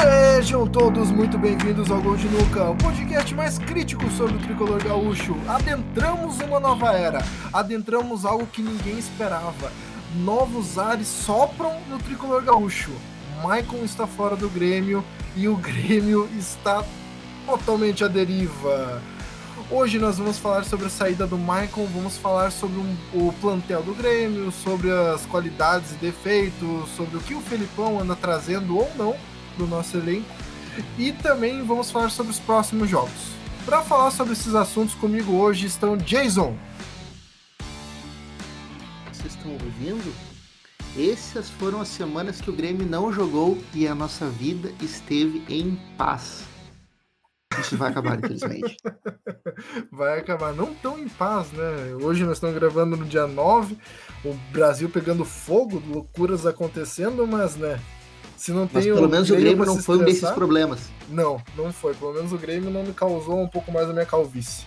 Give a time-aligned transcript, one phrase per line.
[0.00, 4.80] Sejam todos muito bem-vindos ao Gol de Nuca, o podcast mais crítico sobre o tricolor
[4.80, 5.36] gaúcho.
[5.48, 7.18] Adentramos uma nova era,
[7.52, 9.72] adentramos algo que ninguém esperava.
[10.14, 12.92] Novos ares sopram no tricolor gaúcho.
[13.42, 15.04] Maicon está fora do Grêmio
[15.34, 16.84] e o Grêmio está
[17.44, 19.02] totalmente à deriva.
[19.68, 23.82] Hoje nós vamos falar sobre a saída do Maicon, vamos falar sobre um, o plantel
[23.82, 28.88] do Grêmio, sobre as qualidades e defeitos, sobre o que o Felipão anda trazendo ou
[28.96, 29.16] não
[29.58, 30.30] do nosso elenco
[30.96, 33.36] e também vamos falar sobre os próximos jogos.
[33.66, 36.56] Para falar sobre esses assuntos comigo hoje estão Jason.
[39.12, 40.14] Vocês estão ouvindo?
[40.96, 45.76] Essas foram as semanas que o Grêmio não jogou e a nossa vida esteve em
[45.98, 46.44] paz.
[47.60, 48.76] Isso vai acabar, infelizmente.
[49.90, 51.94] vai acabar não tão em paz, né?
[52.00, 53.76] Hoje nós estamos gravando no dia 9,
[54.24, 57.80] o Brasil pegando fogo, loucuras acontecendo, mas, né?
[58.38, 60.88] Se não mas tem pelo o menos o Grêmio não foi um desses problemas.
[61.08, 61.92] Não, não foi.
[61.94, 64.64] Pelo menos o Grêmio não me causou um pouco mais da minha calvície.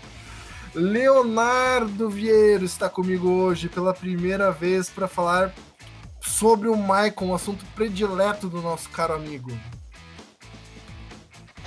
[0.76, 5.54] Leonardo Vieiro está comigo hoje pela primeira vez para falar
[6.20, 9.52] sobre o Maicon, um assunto predileto do nosso caro amigo.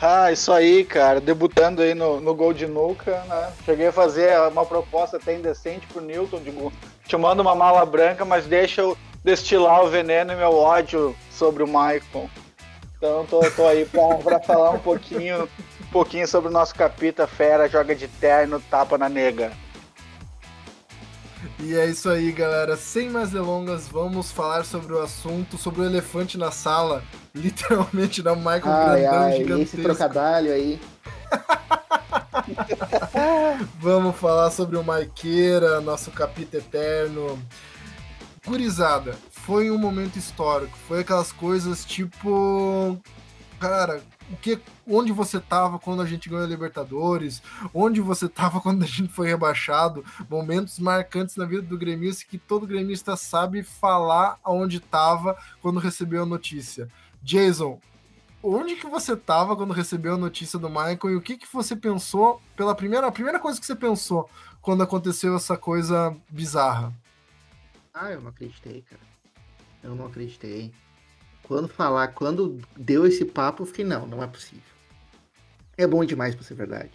[0.01, 1.23] Ah, isso aí, cara.
[1.23, 3.51] Debutando aí no, no Gol de Nuca, né?
[3.65, 6.71] Cheguei a fazer uma proposta até indecente pro Newton, digo,
[7.07, 11.63] te mando uma mala branca, mas deixa eu destilar o veneno e meu ódio sobre
[11.63, 12.29] o Michael.
[12.97, 15.49] Então tô, tô aí pra, pra falar um pouquinho,
[15.81, 19.53] um pouquinho sobre o nosso capita fera, joga de terno, tapa na nega.
[21.61, 22.77] E é isso aí, galera.
[22.77, 27.03] Sem mais delongas, vamos falar sobre o assunto, sobre o elefante na sala.
[27.35, 29.77] Literalmente da Michael ai, Grandão ai, gigantesco.
[29.77, 30.81] Esse trocadilho aí.
[33.81, 37.39] vamos falar sobre o Maiqueira, nosso capita eterno.
[38.47, 40.77] Gurizada, foi um momento histórico.
[40.87, 42.99] Foi aquelas coisas tipo.
[43.59, 47.43] Cara, o que, onde você estava quando a gente ganhou a Libertadores,
[47.73, 52.37] onde você estava quando a gente foi rebaixado, momentos marcantes na vida do gremista que
[52.37, 56.89] todo gremista sabe falar aonde estava quando recebeu a notícia.
[57.23, 57.81] Jason,
[58.43, 61.75] onde que você estava quando recebeu a notícia do Michael e o que que você
[61.75, 64.29] pensou pela primeira, a primeira coisa que você pensou
[64.61, 66.93] quando aconteceu essa coisa bizarra?
[67.95, 69.03] Ah, eu não acreditei, cara.
[69.83, 70.73] Eu não acreditei.
[71.45, 74.63] Quando falar, quando deu esse papo, eu fiquei, não, não é possível.
[75.77, 76.93] É bom demais pra ser verdade.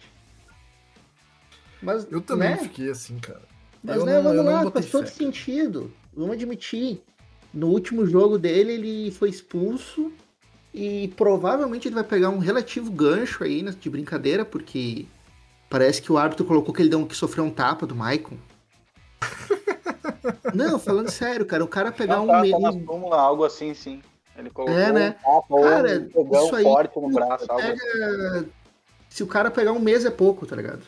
[1.80, 2.58] Mas, eu também né?
[2.58, 3.42] fiquei assim, cara.
[3.82, 5.90] Mas eu né, não, vamos lá, faz todo sentido.
[6.12, 7.02] Vamos admitir.
[7.52, 10.12] No último jogo dele, ele foi expulso
[10.74, 15.06] e provavelmente ele vai pegar um relativo gancho aí né, de brincadeira, porque
[15.70, 18.36] parece que o árbitro colocou que ele deu, que sofreu um tapa do Maicon.
[20.54, 22.26] Não, falando sério, cara, o cara pegar tá, um.
[22.26, 24.02] Tá, tá súmula, algo assim, sim.
[24.36, 25.16] Ele colocou é, né?
[25.26, 27.46] um cara, um isso aí, forte no braço.
[27.46, 27.74] Pega...
[27.74, 28.48] Assim.
[29.08, 30.82] Se o cara pegar um mês é pouco, tá ligado?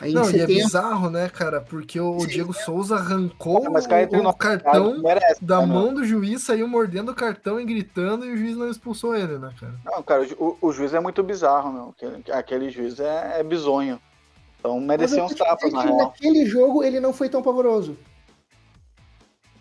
[0.00, 1.60] Aí não, e é bizarro, né, cara?
[1.60, 2.26] Porque o Sim.
[2.28, 7.10] Diego Souza arrancou ah, o, o cartão merece, da né, mão do juiz, saiu mordendo
[7.10, 9.74] o cartão e gritando, e o juiz não expulsou ele, né, cara?
[9.84, 11.88] Não, cara, o, o juiz é muito bizarro, meu.
[11.88, 14.00] Aquele, aquele juiz é, é bizonho.
[14.58, 15.96] Então merecia uns tapas, na real.
[15.96, 17.96] Naquele jogo ele não foi tão pavoroso.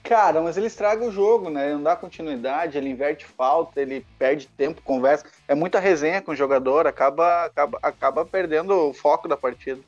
[0.10, 1.66] Cara, mas ele estraga o jogo, né?
[1.66, 5.24] Ele não dá continuidade, ele inverte falta, ele perde tempo, conversa.
[5.48, 9.80] É muita resenha com o jogador, acaba, acaba, acaba perdendo o foco da partida.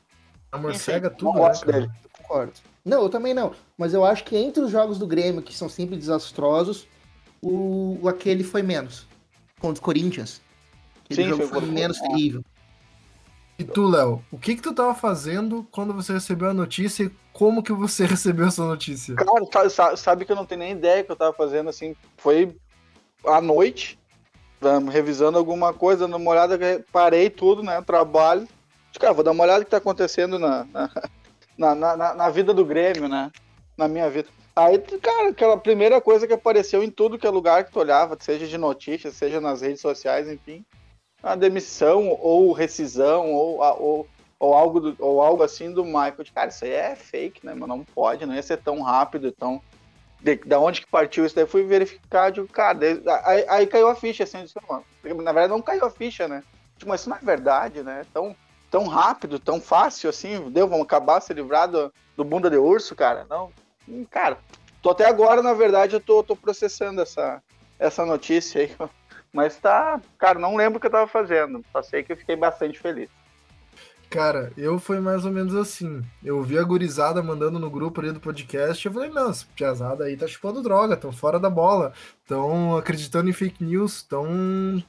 [0.52, 1.90] A morcega tudo, não gosto né, dele.
[2.12, 2.52] Concordo.
[2.84, 3.52] Não, eu também não.
[3.76, 6.86] Mas eu acho que entre os jogos do Grêmio, que são sempre desastrosos,
[7.42, 9.08] o, o aquele foi menos.
[9.58, 10.40] Contra o Corinthians.
[11.04, 12.44] Aquele Sim, jogo foi, foi menos terrível.
[13.62, 17.10] E tu, Léo, o que que tu tava fazendo quando você recebeu a notícia e
[17.32, 19.14] como que você recebeu essa notícia?
[19.14, 22.56] Cara, sabe, que eu não tenho nem ideia que eu tava fazendo, assim, foi
[23.24, 23.96] à noite,
[24.90, 26.58] revisando alguma coisa, dando uma olhada,
[26.90, 28.48] parei tudo, né, trabalho,
[28.98, 30.66] cara, vou dar uma olhada no que tá acontecendo na,
[31.56, 33.30] na, na, na vida do Grêmio, né,
[33.76, 34.28] na minha vida.
[34.56, 38.18] Aí, cara, aquela primeira coisa que apareceu em tudo que é lugar que tu olhava,
[38.18, 40.64] seja de notícias, seja nas redes sociais, enfim,
[41.22, 44.08] a demissão ou rescisão ou, ou,
[44.38, 46.16] ou, algo, do, ou algo assim do Michael.
[46.34, 47.54] Cara, isso aí é fake, né?
[47.54, 49.62] Mas não pode, não ia ser tão rápido, tão.
[50.20, 51.46] De, da onde que partiu isso daí?
[51.46, 52.78] Fui verificar, de cara,
[53.24, 54.54] aí, aí, caiu a ficha, assim, disse,
[55.02, 56.44] na verdade não caiu a ficha, né?
[56.76, 58.06] Tipo, mas isso não é verdade, né?
[58.12, 58.36] Tão,
[58.70, 62.94] tão rápido, tão fácil assim, deu, vamos acabar, se livrar do, do bunda de urso,
[62.94, 63.26] cara.
[63.28, 63.50] Não,
[64.10, 64.38] cara,
[64.80, 67.42] tô até agora, na verdade, eu tô, tô processando essa,
[67.78, 68.76] essa notícia aí,
[69.32, 71.64] mas tá, cara, não lembro o que eu tava fazendo.
[71.72, 73.08] Só sei que eu fiquei bastante feliz.
[74.12, 76.02] Cara, eu foi mais ou menos assim.
[76.22, 78.84] Eu vi a gurizada mandando no grupo ali do podcast.
[78.84, 81.94] Eu falei, não, essa piazada aí tá chupando droga, tão fora da bola,
[82.26, 84.84] tão acreditando em fake news, tão.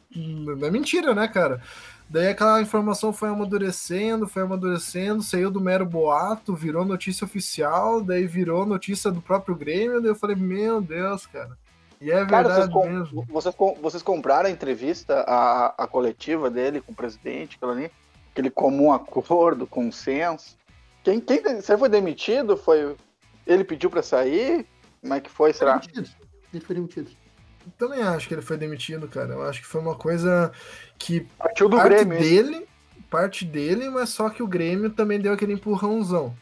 [0.62, 1.62] É mentira, né, cara?
[2.10, 8.28] Daí aquela informação foi amadurecendo, foi amadurecendo, saiu do mero boato, virou notícia oficial, daí
[8.28, 11.58] virou notícia do próprio Grêmio, daí eu falei, meu Deus, cara.
[12.02, 13.26] E é cara, verdade vocês mesmo.
[13.30, 17.92] Vocês, vocês compraram a entrevista, a, a coletiva dele com o presidente, aquilo ali?
[18.34, 20.58] aquele comum acordo, consenso.
[21.04, 22.58] Quem, quem você foi demitido?
[22.58, 22.96] Foi
[23.46, 24.66] ele pediu para sair?
[25.02, 25.78] Como é que foi, será?
[25.78, 26.10] Demitido.
[26.54, 27.12] Ele foi demitido.
[27.66, 29.34] Eu também acho que ele foi demitido, cara.
[29.34, 30.52] Eu acho que foi uma coisa
[30.98, 32.68] que partiu do parte Grêmio dele,
[33.10, 36.36] parte dele, mas só que o Grêmio também deu aquele empurrãozão.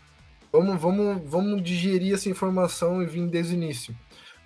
[0.51, 3.95] Vamos, vamos, vamos digerir essa informação e vir desde o início.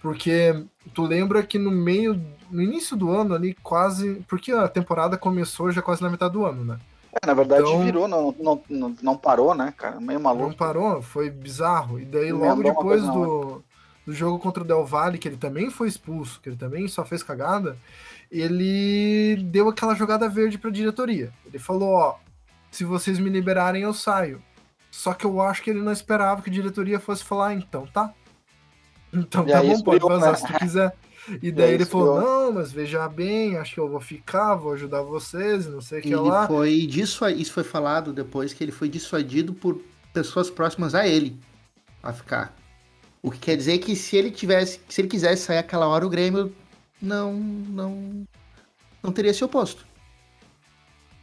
[0.05, 0.63] Porque
[0.93, 4.23] tu lembra que no meio, no início do ano ali, quase.
[4.27, 6.79] Porque a temporada começou já quase na metade do ano, né?
[7.11, 9.99] É, na verdade então, virou, não, não, não, não, parou, né, cara?
[9.99, 10.49] Meio maluco.
[10.49, 11.99] Não parou, foi bizarro.
[11.99, 13.63] E daí, logo depois do,
[14.05, 17.03] do jogo contra o Del Valle, que ele também foi expulso, que ele também só
[17.03, 17.75] fez cagada,
[18.31, 21.33] ele deu aquela jogada verde pra diretoria.
[21.47, 22.15] Ele falou, ó,
[22.69, 24.39] se vocês me liberarem, eu saio.
[24.91, 28.13] Só que eu acho que ele não esperava que a diretoria fosse falar, então tá.
[29.15, 30.37] Então e tá bom, pode vazar né?
[30.37, 30.95] se tu quiser.
[31.41, 35.01] E daí ele falou, não, mas veja bem, acho que eu vou ficar, vou ajudar
[35.01, 36.47] vocês, não sei o que ele lá.
[36.47, 39.79] Foi disso, isso foi falado depois que ele foi dissuadido por
[40.13, 41.39] pessoas próximas a ele
[42.03, 42.55] a ficar.
[43.21, 46.09] O que quer dizer que se ele tivesse, se ele quisesse sair aquela hora, o
[46.09, 46.53] Grêmio
[47.01, 48.27] não, não,
[49.01, 49.85] não teria se oposto.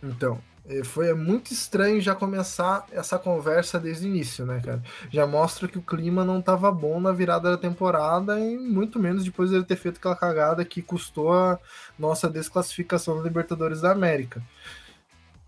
[0.02, 0.40] Então,
[0.84, 4.82] foi muito estranho já começar essa conversa desde o início, né, cara?
[5.10, 9.24] Já mostra que o clima não estava bom na virada da temporada e muito menos
[9.24, 11.58] depois de ele ter feito aquela cagada que custou a
[11.98, 14.42] nossa desclassificação da Libertadores da América.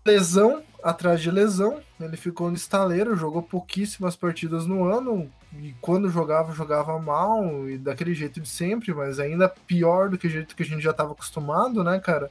[0.05, 6.09] Lesão atrás de lesão, ele ficou no estaleiro, jogou pouquíssimas partidas no ano e quando
[6.09, 10.55] jogava, jogava mal e daquele jeito de sempre, mas ainda pior do que o jeito
[10.55, 12.29] que a gente já estava acostumado, né, cara?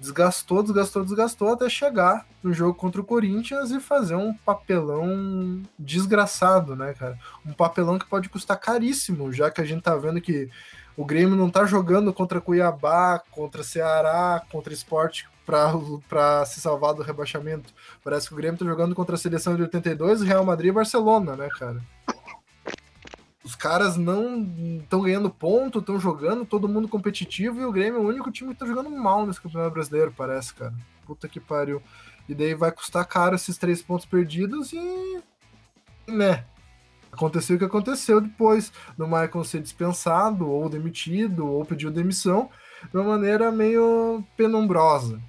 [0.00, 6.74] Desgastou, desgastou, desgastou até chegar no jogo contra o Corinthians e fazer um papelão desgraçado,
[6.74, 7.18] né, cara?
[7.44, 10.48] Um papelão que pode custar caríssimo, já que a gente tá vendo que
[10.96, 17.02] o Grêmio não tá jogando contra Cuiabá, contra Ceará, contra Esporte para se salvar do
[17.02, 17.72] rebaixamento.
[18.04, 21.36] Parece que o Grêmio tá jogando contra a seleção de 82, Real Madrid e Barcelona,
[21.36, 21.82] né, cara?
[23.42, 24.42] Os caras não
[24.80, 28.52] estão ganhando ponto, estão jogando, todo mundo competitivo, e o Grêmio é o único time
[28.52, 30.74] que tá jogando mal nesse Campeonato Brasileiro, parece, cara.
[31.06, 31.82] Puta que pariu.
[32.28, 35.22] E daí vai custar caro esses três pontos perdidos e.
[36.06, 36.44] né?
[37.10, 42.48] Aconteceu o que aconteceu depois do Michael ser dispensado, ou demitido, ou pediu demissão,
[42.88, 45.20] de uma maneira meio penumbrosa.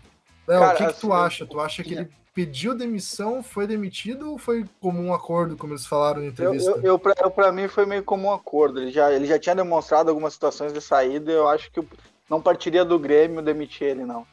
[0.48, 1.46] Léo, o que, que tu assim, acha?
[1.46, 5.86] Tu acha que ele pediu demissão, foi demitido ou foi como um acordo, como eles
[5.86, 6.72] falaram na entrevista?
[6.72, 8.82] Eu, eu, eu, pra, eu pra, mim foi meio como um acordo.
[8.82, 11.32] Ele já, ele já tinha demonstrado algumas situações de saída.
[11.32, 11.86] Eu acho que
[12.30, 14.26] não partiria do Grêmio demitir ele, não.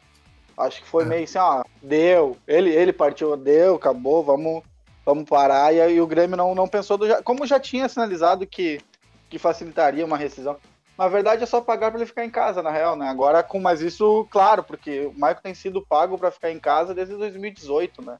[0.56, 1.06] Acho que foi é.
[1.06, 2.36] meio assim, ó, deu.
[2.46, 4.62] Ele, ele partiu, deu, acabou, vamos,
[5.04, 5.74] vamos parar.
[5.74, 8.80] E aí o Grêmio não, não pensou, do, como já tinha sinalizado que,
[9.28, 10.56] que facilitaria uma rescisão.
[10.98, 13.08] Na verdade é só pagar para ele ficar em casa, na real, né?
[13.08, 16.92] Agora com mais isso, claro, porque o Michael tem sido pago para ficar em casa
[16.92, 18.18] desde 2018, né?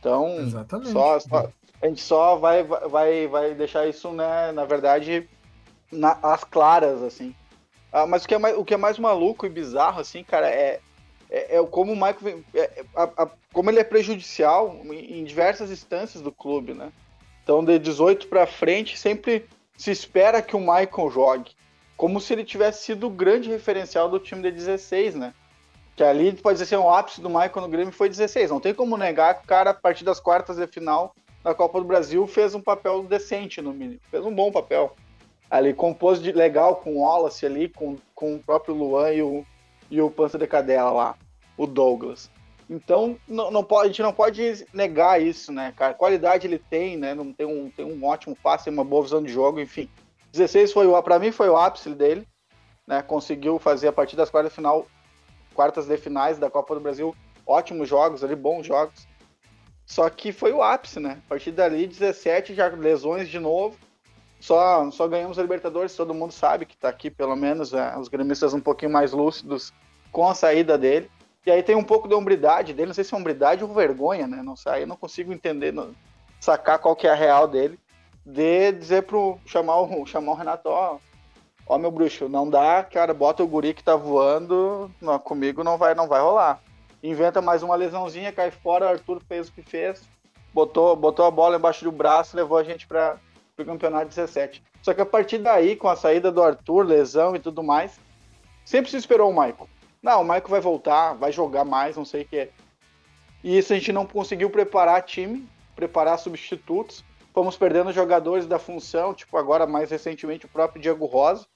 [0.00, 0.92] Então, Exatamente.
[0.92, 1.50] Só, só,
[1.82, 5.28] a gente só vai, vai, vai deixar isso, né, na verdade,
[5.92, 7.34] na, às claras, assim.
[7.92, 10.48] Ah, mas o que, é mais, o que é mais maluco e bizarro, assim, cara,
[10.48, 10.80] é,
[11.28, 12.42] é, é como o Michael.
[12.54, 16.90] É, a, a, como ele é prejudicial em, em diversas instâncias do clube, né?
[17.42, 19.46] Então, de 18 para frente, sempre
[19.76, 21.55] se espera que o Michael jogue
[21.96, 25.32] como se ele tivesse sido o grande referencial do time de 16, né?
[25.96, 28.50] Que ali pode ser um ápice do Michael no Grêmio foi 16.
[28.50, 31.80] Não tem como negar que o cara, a partir das quartas de final da Copa
[31.80, 34.00] do Brasil, fez um papel decente no mínimo.
[34.10, 34.94] Fez um bom papel.
[35.50, 39.46] Ali compôs de legal com o Wallace ali, com, com o próprio Luan e o,
[39.90, 41.14] e o Pança de Cadela lá,
[41.56, 42.30] o Douglas.
[42.68, 45.94] Então, não, não pode, a gente não pode negar isso, né, cara?
[45.94, 47.14] Qualidade ele tem, né?
[47.14, 49.88] Não tem um, tem um ótimo passe, uma boa visão de jogo, enfim.
[50.36, 52.26] 16 foi o para mim foi o ápice dele,
[52.86, 53.02] né?
[53.02, 54.86] Conseguiu fazer a partir das quartas de final,
[55.54, 57.14] quartas de finais da Copa do Brasil,
[57.46, 59.06] ótimos jogos ali, bons jogos.
[59.84, 61.22] Só que foi o ápice, né?
[61.26, 63.76] A partir dali 17 já lesões de novo.
[64.38, 68.08] Só só ganhamos a Libertadores, todo mundo sabe que tá aqui pelo menos é, os
[68.08, 69.72] gremistas um pouquinho mais lúcidos
[70.12, 71.10] com a saída dele.
[71.46, 74.26] E aí tem um pouco de hombridade dele, não sei se é hombridade ou vergonha,
[74.26, 74.42] né?
[74.42, 75.94] Não sei, eu não consigo entender, não,
[76.40, 77.78] sacar qual que é a real dele
[78.26, 80.98] de dizer pro chamar o, chamar o Renato, ó,
[81.64, 85.78] ó meu bruxo, não dá, cara, bota o guri que tá voando, não, comigo não
[85.78, 86.60] vai, não vai rolar.
[87.00, 90.02] inventa mais uma lesãozinha, cai fora, Arthur fez o que fez,
[90.52, 93.16] botou, botou a bola embaixo do braço, levou a gente para
[93.56, 94.60] o campeonato 17.
[94.82, 98.00] Só que a partir daí, com a saída do Arthur, lesão e tudo mais,
[98.64, 99.68] sempre se esperou o Michael.
[100.02, 102.48] Não, o Michael vai voltar, vai jogar mais, não sei o que.
[103.44, 107.04] E isso a gente não conseguiu preparar time, preparar substitutos.
[107.36, 111.46] Fomos perdendo jogadores da função, tipo agora mais recentemente o próprio Diego Rosa.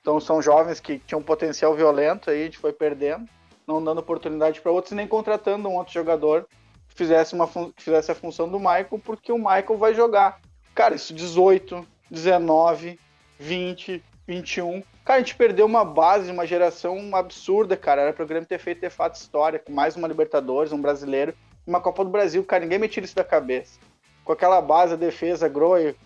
[0.00, 3.28] Então são jovens que tinham potencial violento, aí a gente foi perdendo,
[3.66, 6.48] não dando oportunidade para outros, nem contratando um outro jogador
[6.88, 10.40] que fizesse, uma que fizesse a função do Michael, porque o Michael vai jogar.
[10.74, 12.98] Cara, isso 18, 19,
[13.38, 14.82] 20, 21.
[15.04, 18.00] Cara, a gente perdeu uma base, uma geração absurda, cara.
[18.00, 21.34] Era para o Grêmio ter feito de fato história, com mais uma Libertadores, um brasileiro,
[21.66, 22.42] uma Copa do Brasil.
[22.42, 23.78] Cara, ninguém me tira isso da cabeça.
[24.26, 25.96] Com aquela base, a defesa, Groy,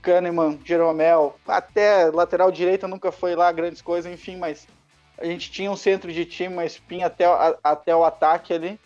[0.00, 4.66] Kahneman, Jeromel, até lateral direita nunca foi lá grandes coisas, enfim, mas
[5.18, 8.80] a gente tinha um centro de time, uma espinha até, a, até o ataque ali.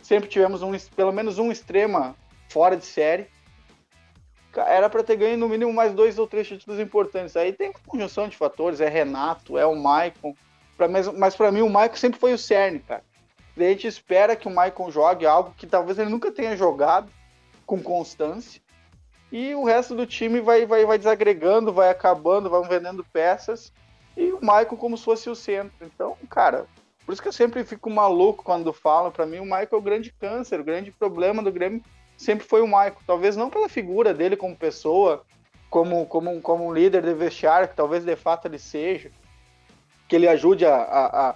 [0.00, 2.14] Sempre tivemos um, pelo menos um extrema
[2.48, 3.26] fora de série
[4.60, 7.36] era para ter ganho no mínimo mais dois ou três títulos importantes.
[7.36, 10.34] Aí tem conjunção de fatores, é Renato, é o Maicon.
[10.76, 13.02] Pra, mas para mim o Maicon sempre foi o cerne, cara.
[13.56, 17.10] A gente espera que o Maicon jogue algo que talvez ele nunca tenha jogado
[17.66, 18.60] com constância.
[19.32, 23.72] E o resto do time vai, vai, vai desagregando, vai acabando, vão vendendo peças.
[24.16, 25.74] E o Maicon como se fosse o centro.
[25.82, 26.66] Então, cara,
[27.04, 29.10] por isso que eu sempre fico maluco quando falam.
[29.10, 31.82] Para mim, o Maicon é o grande câncer, o grande problema do Grêmio
[32.16, 32.96] sempre foi o Michael.
[33.06, 35.24] Talvez não pela figura dele como pessoa,
[35.68, 39.10] como, como, como um líder de vestiário, que talvez de fato ele seja,
[40.08, 41.34] que ele ajude a, a,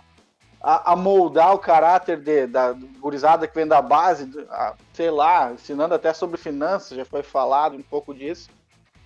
[0.60, 5.94] a moldar o caráter de, da gurizada que vem da base, a, sei lá, ensinando
[5.94, 8.50] até sobre finanças, já foi falado um pouco disso.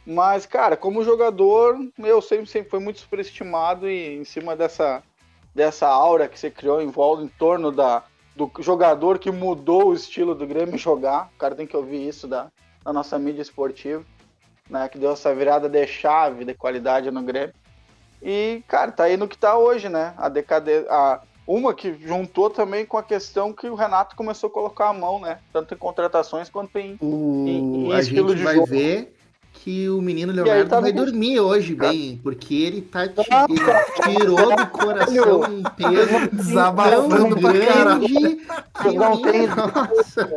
[0.05, 5.03] Mas, cara, como jogador, eu sempre, sempre foi muito superestimado e em cima dessa,
[5.55, 8.03] dessa aura que você criou em volta, em torno da,
[8.35, 11.31] do jogador que mudou o estilo do Grêmio jogar.
[11.35, 12.51] O cara tem que ouvir isso da,
[12.83, 14.03] da nossa mídia esportiva,
[14.69, 14.89] né?
[14.89, 17.55] Que deu essa virada de chave de qualidade no Grêmio.
[18.21, 20.15] E, cara, tá aí no que tá hoje, né?
[20.17, 20.87] A decadência.
[21.47, 25.21] Uma que juntou também com a questão que o Renato começou a colocar a mão,
[25.21, 25.39] né?
[25.53, 27.45] Tanto em contratações quanto em, o...
[27.47, 28.67] em, em a gente de vai jogo.
[28.67, 29.15] ver
[29.53, 33.15] que o menino Leonardo tá vai dormir hoje bem, porque ele tá ele
[34.17, 38.09] tirou do coração um peso desabafando pra grande.
[38.83, 39.47] Que não tem...
[39.47, 40.31] Nossa.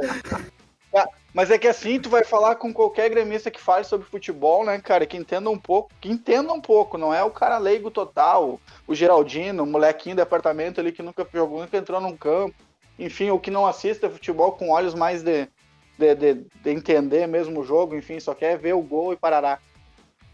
[1.36, 4.80] Mas é que assim, tu vai falar com qualquer gremista que fale sobre futebol, né,
[4.80, 8.58] cara, que entenda um pouco, que entenda um pouco, não é o cara leigo total,
[8.88, 12.56] o Geraldino, o molequinho do apartamento ali que nunca jogou, nunca entrou num campo,
[12.98, 15.50] enfim, o que não assista futebol com olhos mais de,
[16.00, 19.60] de, de, de, entender mesmo o jogo, enfim, só quer ver o gol e parará.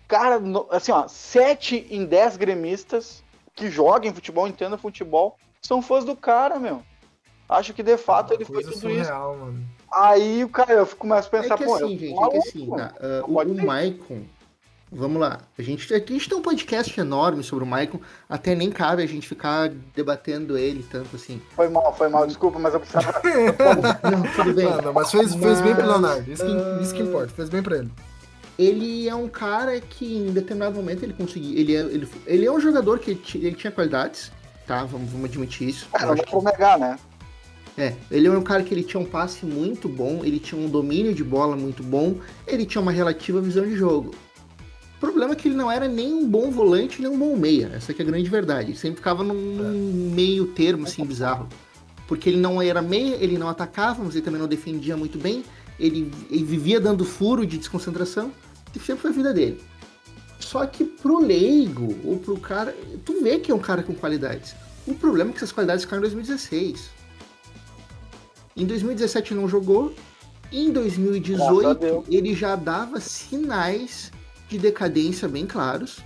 [0.08, 0.40] Cara,
[0.70, 3.24] assim, ó, 7 em 10 gremistas
[3.56, 6.84] que jogam futebol, entendam futebol, são fãs do cara, meu.
[7.50, 9.46] Acho que de fato ele foi tudo surreal, isso.
[9.46, 9.81] Mano.
[9.94, 12.70] Aí o cara, eu começo a pensar, é que pô, assim, gente, é que assim,
[12.70, 12.94] tá,
[13.26, 14.24] uh, o, o Maicon,
[14.94, 15.40] Vamos lá.
[15.58, 19.02] A gente, aqui a gente tem um podcast enorme sobre o Maicon, até nem cabe
[19.02, 21.42] a gente ficar debatendo ele tanto assim.
[21.56, 23.22] Foi mal, foi mal, desculpa, mas eu precisava.
[23.24, 24.66] não, tudo bem.
[24.66, 26.82] Não, não, mas fez, fez mas, bem pro Leonardo, isso que, uh...
[26.82, 27.92] isso que importa, fez bem pra ele.
[28.60, 31.58] Ele é um cara que em determinado momento ele conseguiu.
[31.58, 34.30] Ele é, ele, ele é um jogador que ele tinha qualidades,
[34.68, 34.84] tá?
[34.84, 35.88] Vamos, vamos admitir isso.
[35.94, 37.00] É, não vou negar, né?
[37.82, 40.70] É, ele é um cara que ele tinha um passe muito bom, ele tinha um
[40.70, 44.14] domínio de bola muito bom, ele tinha uma relativa visão de jogo.
[44.98, 47.72] O problema é que ele não era nem um bom volante, nem um bom meia.
[47.74, 48.70] Essa é a grande verdade.
[48.70, 51.50] Ele sempre ficava num meio termo, assim, bizarro.
[52.08, 55.44] Porque ele não era meia, ele não atacava, mas ele também não defendia muito bem.
[55.80, 58.32] Ele, ele vivia dando furo de desconcentração.
[58.76, 59.60] E sempre foi a vida dele.
[60.40, 62.76] Só que pro leigo, ou pro cara...
[63.04, 64.54] Tu vê que é um cara com qualidades.
[64.86, 67.01] O problema é que essas qualidades ficaram em 2016.
[68.56, 69.94] Em 2017 não jogou.
[70.52, 74.12] Em 2018 ele já dava sinais
[74.50, 76.00] de decadência bem claros.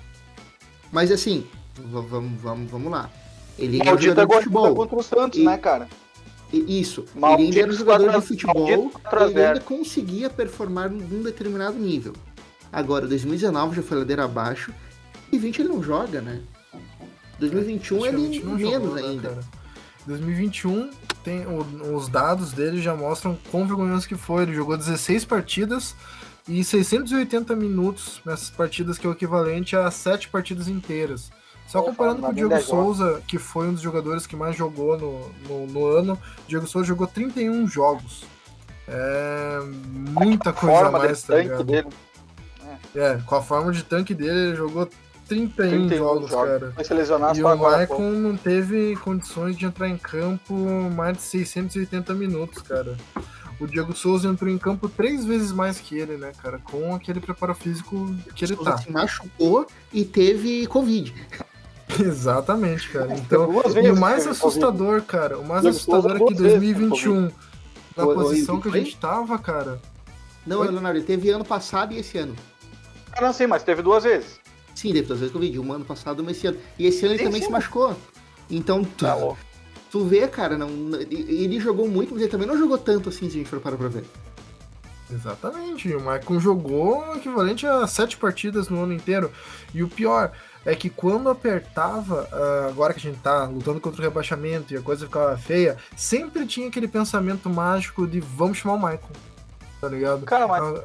[0.91, 3.09] Mas assim, vamos, vamos, vamos lá.
[3.57, 4.75] Ele é um jogador de futebol.
[4.75, 5.87] contra o Santos, e, né, cara?
[6.53, 7.05] Isso.
[7.15, 8.67] Maldito ele ainda era um jogador de futebol.
[8.69, 12.13] Ele ainda conseguia performar num determinado nível.
[12.71, 14.73] Agora, 2019 já foi ladeira abaixo.
[15.31, 16.41] E 20 ele não joga, né?
[17.39, 19.31] 2021 é, ele menos jogou, né, ainda.
[19.31, 19.43] Né,
[20.05, 20.89] 2021
[21.25, 24.43] tem os dados dele já mostram quão vergonhoso que foi.
[24.43, 25.95] Ele jogou 16 partidas,
[26.47, 31.31] e 680 minutos nessas partidas, que é o equivalente a 7 partidas inteiras.
[31.67, 35.31] Só comparando com o Diego Souza, que foi um dos jogadores que mais jogou no,
[35.49, 38.23] no, no ano, o Diego Souza jogou 31 jogos.
[38.87, 39.59] É
[40.13, 41.63] muita coisa a mais, tá ligado?
[41.63, 41.87] Dele.
[42.93, 42.99] É.
[42.99, 44.87] é, com a forma de tanque dele, ele jogou
[45.27, 46.71] 31, 31 jogos, jogos, cara.
[46.75, 50.53] Vai se lesionar e o Maicon não teve condições de entrar em campo
[50.95, 52.95] mais de 680 minutos, cara.
[53.59, 56.59] O Diego Souza entrou em campo três vezes mais que ele, né, cara?
[56.59, 58.77] Com aquele preparo físico que ele tá.
[58.77, 61.13] se machucou e teve Covid.
[61.99, 63.13] Exatamente, cara.
[63.13, 63.49] Então,
[63.81, 67.31] e o mais assustador, cara, o mais assustador é que 2021,
[67.95, 69.79] na posição que a gente tava, cara.
[70.45, 70.67] Não, foi...
[70.67, 72.35] Leonardo, ele teve ano passado e esse ano.
[73.13, 74.39] Ah, não, sim, mas teve duas vezes.
[74.75, 76.57] Sim, teve duas vezes Covid, um ano passado e esse ano.
[76.77, 77.95] E esse ano ele sim, também se machucou.
[78.51, 79.17] Então, tu, tá
[79.89, 80.69] tu vê, cara, não,
[81.09, 83.77] ele jogou muito, mas ele também não jogou tanto assim, se a gente for parar
[83.77, 84.03] pra ver.
[85.09, 89.31] Exatamente, o Maicon jogou equivalente a sete partidas no ano inteiro.
[89.73, 90.31] E o pior
[90.65, 94.77] é que quando apertava, ah, agora que a gente tá lutando contra o rebaixamento e
[94.77, 99.13] a coisa ficava feia, sempre tinha aquele pensamento mágico de vamos chamar o Maicon.
[99.79, 100.25] Tá ligado?
[100.25, 100.83] Cara, mas...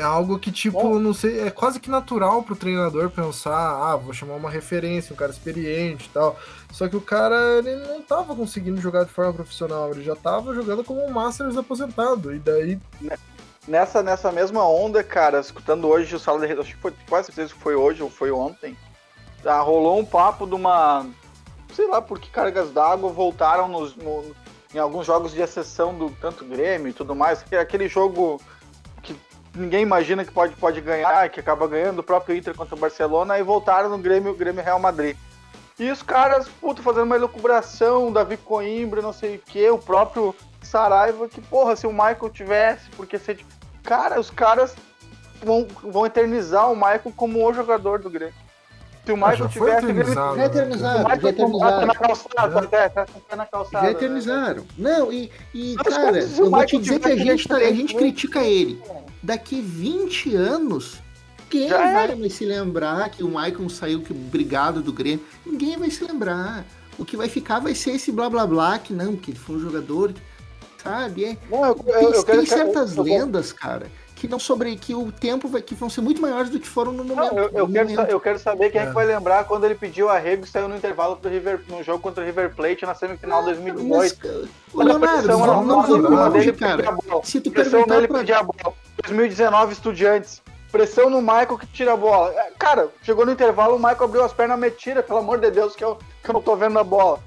[0.00, 0.98] É algo que, tipo, Bom.
[0.98, 5.16] não sei, é quase que natural pro treinador pensar, ah, vou chamar uma referência, um
[5.16, 6.38] cara experiente e tal.
[6.72, 10.54] Só que o cara, ele não tava conseguindo jogar de forma profissional, ele já tava
[10.54, 12.34] jogando como um Masters aposentado.
[12.34, 12.80] E daí.
[13.68, 17.52] Nessa, nessa mesma onda, cara, escutando hoje o Sala de acho que foi quase certeza
[17.52, 18.74] que foi hoje ou foi ontem.
[19.44, 21.06] Já rolou um papo de uma.
[21.74, 24.34] Sei lá por que cargas d'água voltaram nos, no,
[24.74, 27.44] em alguns jogos de exceção do tanto Grêmio e tudo mais.
[27.52, 28.40] Aquele jogo
[29.54, 33.38] ninguém imagina que pode, pode ganhar, que acaba ganhando, o próprio Inter contra o Barcelona,
[33.38, 35.16] e voltaram no Grêmio, Grêmio Real Madrid.
[35.78, 40.34] E os caras, puto, fazendo uma elucubração, Davi Coimbra, não sei o que, o próprio
[40.62, 43.38] Saraiva, que, porra, se o Michael tivesse, porque se.
[43.82, 44.76] Cara, os caras
[45.42, 48.34] vão, vão eternizar o Michael como o jogador do Grêmio.
[49.06, 49.86] Se o Michael já tivesse.
[49.86, 51.08] Eternizado, já eternizado.
[51.08, 51.86] Já eternizado.
[51.86, 53.86] Na calçada, até, tá na calçada.
[53.86, 54.66] Já eternizaram.
[54.76, 58.40] Não, e, e cara, eu vou te dizer que a gente, tá, a gente critica
[58.40, 58.82] ele
[59.22, 61.00] daqui 20 anos,
[61.50, 62.14] quem Já vai é.
[62.14, 65.24] mais se lembrar que o Maicon saiu que brigado do Grêmio?
[65.44, 66.64] Ninguém vai se lembrar.
[66.96, 69.56] O que vai ficar vai ser esse blá blá blá, que não, que ele foi
[69.56, 70.14] um jogador,
[70.82, 71.24] sabe?
[71.24, 75.10] É, não, eu, eu, eu tem, certas eu, lendas, cara, que não sobre que o
[75.10, 77.34] tempo vai que vão ser muito maiores do que foram no momento.
[77.34, 78.10] Não, eu, quero, momento.
[78.10, 78.84] eu quero saber quem é.
[78.84, 78.86] é.
[78.88, 82.00] que vai lembrar quando ele pediu arrego e saiu no intervalo pro River, no jogo
[82.00, 84.48] contra o River Plate na semifinal de 2018.
[84.74, 86.84] Mas, Leonardo, não, não, não vamos longe, cara.
[87.24, 88.18] Se tu perguntar nele pra...
[88.18, 88.74] pedir a bola.
[89.02, 90.42] 2019 Estudiantes.
[90.70, 92.32] Pressão no Michael que tira a bola.
[92.32, 95.50] É, cara, chegou no intervalo, o Michael abriu as pernas, me tira, pelo amor de
[95.50, 97.20] Deus, que eu, que eu não tô vendo a bola.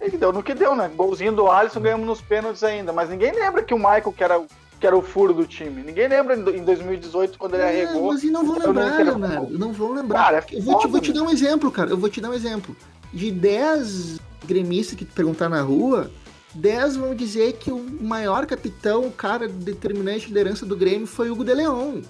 [0.00, 0.90] E deu no que deu, né?
[0.94, 2.92] Golzinho do Alisson, ganhamos nos pênaltis ainda.
[2.92, 4.42] Mas ninguém lembra que o Michael, que era,
[4.78, 5.82] que era o furo do time.
[5.82, 8.12] Ninguém lembra em 2018, quando ele é, arregou.
[8.12, 9.58] Mas e não vão lembrar, Leonardo.
[9.58, 10.24] Não vão lembrar.
[10.24, 11.90] Cara, é eu vou, te, vou te dar um exemplo, cara.
[11.90, 12.76] Eu vou te dar um exemplo.
[13.12, 16.10] De 10 gremistas que perguntar na rua,
[16.56, 21.30] 10 vão dizer que o maior capitão, o cara determinante de liderança do Grêmio foi
[21.30, 22.00] Hugo de Leon.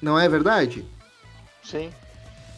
[0.00, 0.84] Não é verdade?
[1.62, 1.90] Sim.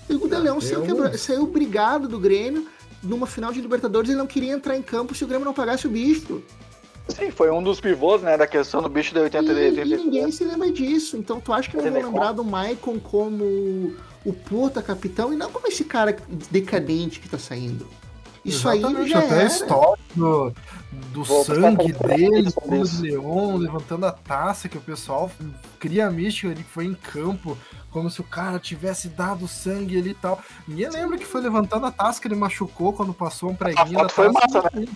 [0.08, 1.18] O Hugo de Leon saiu, quebra...
[1.18, 2.66] saiu brigado do Grêmio
[3.02, 5.86] numa final de Libertadores ele não queria entrar em campo se o Grêmio não pagasse
[5.86, 6.42] o bicho.
[7.08, 10.30] Sim, foi um dos pivôs, né, da questão do bicho da 80 e, e ninguém
[10.32, 11.16] se lembra disso.
[11.16, 13.94] Então tu acha que não vão lembrar do Maicon como
[14.24, 16.16] o puta capitão e não como esse cara
[16.50, 17.86] decadente que tá saindo?
[18.46, 19.42] Isso Exatamente, aí já até era.
[19.42, 20.52] a história do,
[21.12, 25.28] do sangue dele, do Leon, levantando a taça, que o pessoal
[25.80, 27.58] cria a mística, ele foi em campo,
[27.90, 30.40] como se o cara tivesse dado sangue ali e tal.
[30.68, 34.08] Ninguém lembra que foi levantando a taça que ele machucou quando passou um preguinho da
[34.08, 34.86] Foi massa, né?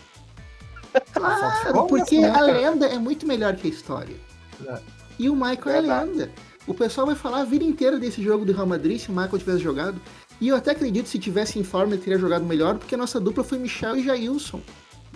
[1.12, 4.16] Claro, porque né, a lenda é muito melhor que a história.
[4.64, 4.78] É.
[5.18, 6.30] E o Michael é, é a lenda.
[6.68, 9.38] O pessoal vai falar a vida inteira desse jogo do Real Madrid se o Michael
[9.38, 10.00] tivesse jogado.
[10.40, 13.20] E eu até acredito se tivesse em forma ele teria jogado melhor, porque a nossa
[13.20, 14.60] dupla foi Michel e Jailson.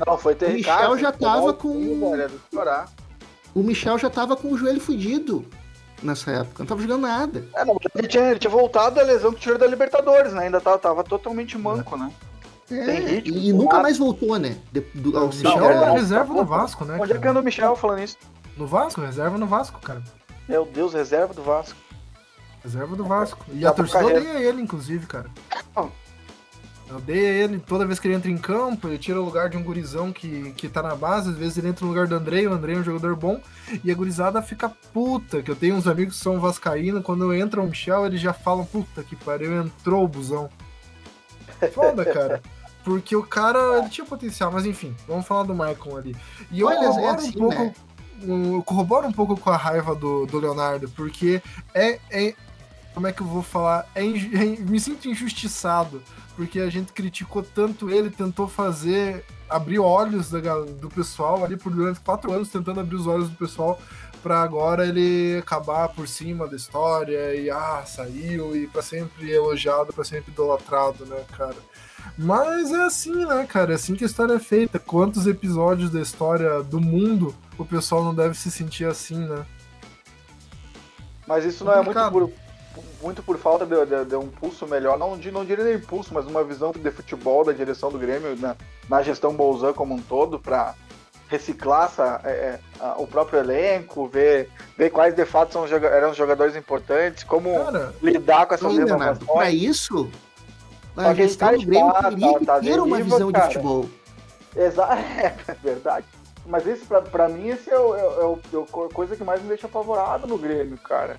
[0.06, 1.68] Não, foi ter O Michel já tava com.
[3.54, 5.44] o Michel já tava com o joelho fudido
[6.02, 6.56] nessa época.
[6.58, 7.44] Não tava jogando nada.
[7.54, 10.44] É, não, ele, tinha, ele tinha voltado da lesão que tirou da Libertadores, né?
[10.44, 12.12] Ainda tava, tava totalmente manco, né?
[12.70, 14.56] É, ritmo, e nunca mais voltou, né?
[14.72, 16.98] De, do, ao Michel é reserva no Vasco, né?
[17.00, 18.16] Onde é que anda o Michel falando isso?
[18.56, 20.02] No Vasco, reserva no Vasco, cara.
[20.48, 21.78] Meu Deus, reserva do Vasco.
[22.64, 23.44] Reserva do Vasco.
[23.53, 25.31] E a torcida odeia ele, inclusive, cara.
[26.90, 29.62] Odeia ele toda vez que ele entra em campo, ele tira o lugar de um
[29.62, 32.53] gurizão que, que tá na base, às vezes ele entra no lugar do Andrei, o
[32.53, 33.40] Andrei é um jogador bom,
[33.83, 37.61] e a gurizada fica puta, que eu tenho uns amigos que são vascaínos, quando entra
[37.61, 40.48] o Michel, eles já falam, puta que pariu, entrou o busão.
[41.72, 42.42] Foda, cara.
[42.85, 46.16] Porque o cara, ele tinha potencial, mas enfim, vamos falar do Michael ali.
[46.50, 47.62] E eu é assim, um pouco...
[47.62, 47.74] Né?
[48.22, 51.42] Um, corroboro um pouco com a raiva do, do Leonardo, porque
[51.74, 52.35] é, é
[52.94, 53.87] como é que eu vou falar?
[53.94, 56.00] É, é, me sinto injustiçado,
[56.37, 61.72] porque a gente criticou tanto ele, tentou fazer, abrir olhos da, do pessoal ali por
[61.72, 63.78] durante quatro anos, tentando abrir os olhos do pessoal
[64.22, 69.92] para agora ele acabar por cima da história e ah, saiu e para sempre elogiado,
[69.92, 71.57] para sempre idolatrado, né, cara?
[72.16, 73.72] Mas é assim, né, cara?
[73.72, 74.78] É assim que a história é feita.
[74.78, 79.44] Quantos episódios da história do mundo o pessoal não deve se sentir assim, né?
[81.26, 82.30] Mas isso não é muito por,
[83.02, 86.26] muito por falta de, de, de, um pulso melhor, não, de, não diria impulso, mas
[86.26, 88.56] uma visão de futebol da direção do Grêmio na,
[88.88, 90.74] na gestão Bolzan como um todo, para
[91.28, 96.10] reciclar essa, é, é, a, o próprio elenco, ver, ver quais de fato são, eram
[96.10, 99.26] os jogadores importantes, como Cara, lidar com essas renovações.
[99.26, 100.10] Para isso,
[100.96, 103.48] a gestão do Grêmio tá, teria que tá, ter uma visão cara.
[103.48, 103.90] de futebol.
[104.56, 104.92] Exato,
[105.48, 106.06] é verdade.
[106.46, 109.40] Mas isso, pra, pra mim, esse é, o, é, o, é a coisa que mais
[109.40, 111.18] me deixa apavorado no Grêmio, cara.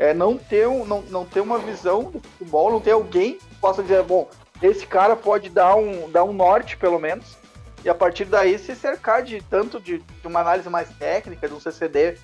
[0.00, 3.54] É não ter, um, não, não ter uma visão do futebol, não ter alguém que
[3.56, 4.30] possa dizer, bom,
[4.62, 7.36] esse cara pode dar um, dar um norte, pelo menos,
[7.84, 11.52] e a partir daí se cercar de tanto de, de uma análise mais técnica, de
[11.52, 12.16] um CCD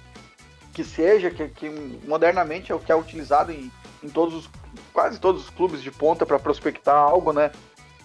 [0.73, 1.69] que seja, que, que
[2.07, 3.71] modernamente é o que é utilizado em,
[4.03, 4.51] em todos os,
[4.91, 7.51] quase todos os clubes de ponta para prospectar algo, né?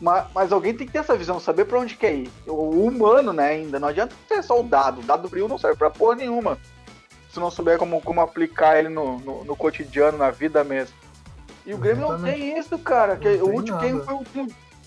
[0.02, 2.30] Mas, mas, alguém tem que ter essa visão, saber para onde quer ir.
[2.46, 3.80] O humano, né, ainda.
[3.80, 5.00] Não adianta ser só o dado.
[5.00, 6.58] O dado frio não serve para porra nenhuma.
[7.32, 10.96] Se não souber como, como aplicar ele no, no, no cotidiano, na vida mesmo.
[11.66, 13.16] E o Grêmio não tem isso, cara.
[13.16, 14.26] Que, o último, quem foi o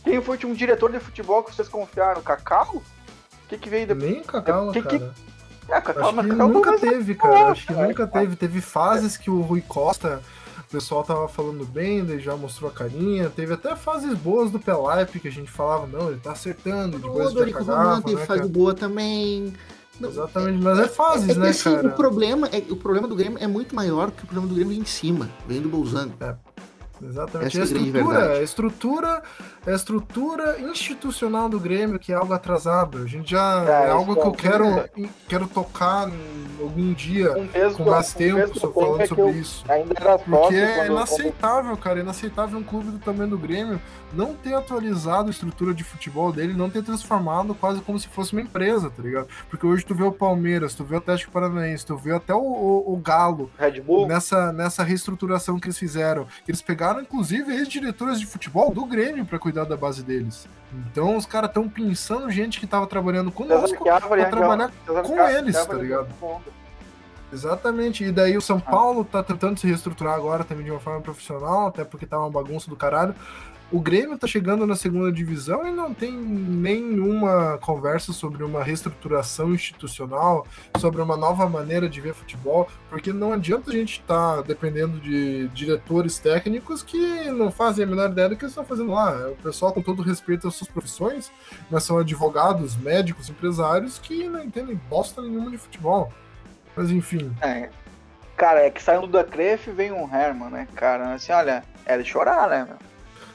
[0.05, 2.21] quem foi o último diretor de futebol que vocês confiaram?
[2.21, 2.77] Cacau?
[2.77, 4.11] O que, que veio depois?
[4.11, 4.99] Nem o Cacau, que, cara.
[4.99, 5.73] Que...
[5.73, 7.47] É, Cacau, Acho que Cacau nunca teve, cara.
[7.47, 8.37] Acho que nunca teve.
[8.37, 10.23] Teve fases que o Rui Costa
[10.69, 13.31] o pessoal tava falando bem, ele já mostrou a carinha.
[13.31, 16.99] Teve até fases boas do Pelaipe que a gente falava, não, ele tá acertando.
[16.99, 19.55] Depois o Dorico Romano teve né, fase boa também.
[20.03, 21.89] Exatamente, mas é fases, é, é né, assim, cara?
[21.89, 24.77] O problema, é, o problema do Grêmio é muito maior que o problema do Grêmio
[24.77, 26.13] em cima, vem do Bolzano.
[26.21, 26.35] É.
[27.09, 27.59] Exatamente.
[27.59, 29.23] É a estrutura, a estrutura,
[29.67, 32.99] a estrutura institucional do Grêmio, que é algo atrasado.
[32.99, 34.89] A gente já é, é algo que eu quero,
[35.29, 36.11] quero tocar
[36.61, 39.65] algum dia um com mais tempo falando é sobre isso.
[40.25, 41.99] Porque é inaceitável, cara.
[41.99, 43.81] É inaceitável um clube do tamanho do Grêmio
[44.15, 48.33] não ter atualizado a estrutura de futebol dele, não ter transformado quase como se fosse
[48.33, 49.29] uma empresa, tá ligado?
[49.51, 52.39] Porque hoje tu vê o Palmeiras, tu vê o Atlético Paranaense, tu vê até o,
[52.39, 53.51] o, o Galo
[54.07, 56.27] nessa, nessa reestruturação que eles fizeram.
[56.47, 60.47] Eles pegaram pegaram, inclusive, ex-diretores de futebol do Grêmio para cuidar da base deles.
[60.73, 64.31] Então os caras estão pensando gente que tava trabalhando conosco pra trabalhar
[65.05, 66.09] com eles, tá ligado?
[67.33, 68.05] Exatamente.
[68.05, 68.71] E daí o São ah.
[68.71, 72.31] Paulo tá tentando se reestruturar agora também de uma forma profissional, até porque tá uma
[72.31, 73.15] bagunça do caralho.
[73.73, 79.53] O Grêmio tá chegando na segunda divisão e não tem nenhuma conversa sobre uma reestruturação
[79.53, 80.47] institucional,
[80.79, 85.01] sobre uma nova maneira de ver futebol, porque não adianta a gente estar tá dependendo
[85.01, 89.13] de diretores técnicos que não fazem a menor ideia do que eles estão fazendo lá.
[89.13, 91.33] É o pessoal, com todo respeito às suas profissões,
[91.71, 96.13] mas são advogados, médicos, empresários que não entendem bosta nenhuma de futebol.
[96.77, 97.35] Mas enfim.
[97.41, 97.71] É.
[98.37, 101.15] Cara, é que saindo da CREF vem um Herman, né, cara?
[101.15, 102.94] Assim, olha, é de chorar, né, meu?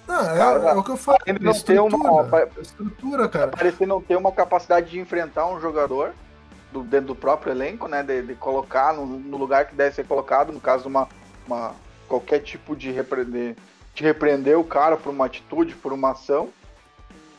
[0.09, 1.19] Não, é, é, o que eu falo.
[1.23, 3.51] Ele não tem uma estrutura, cara.
[3.51, 6.15] Parece não ter uma capacidade de enfrentar um jogador
[6.71, 8.01] do, dentro do próprio elenco, né?
[8.01, 11.07] De, de colocar no, no, lugar que deve ser colocado, no caso, uma,
[11.45, 11.75] uma
[12.07, 13.55] qualquer tipo de repreender,
[13.93, 16.49] de repreender o cara por uma atitude, por uma ação.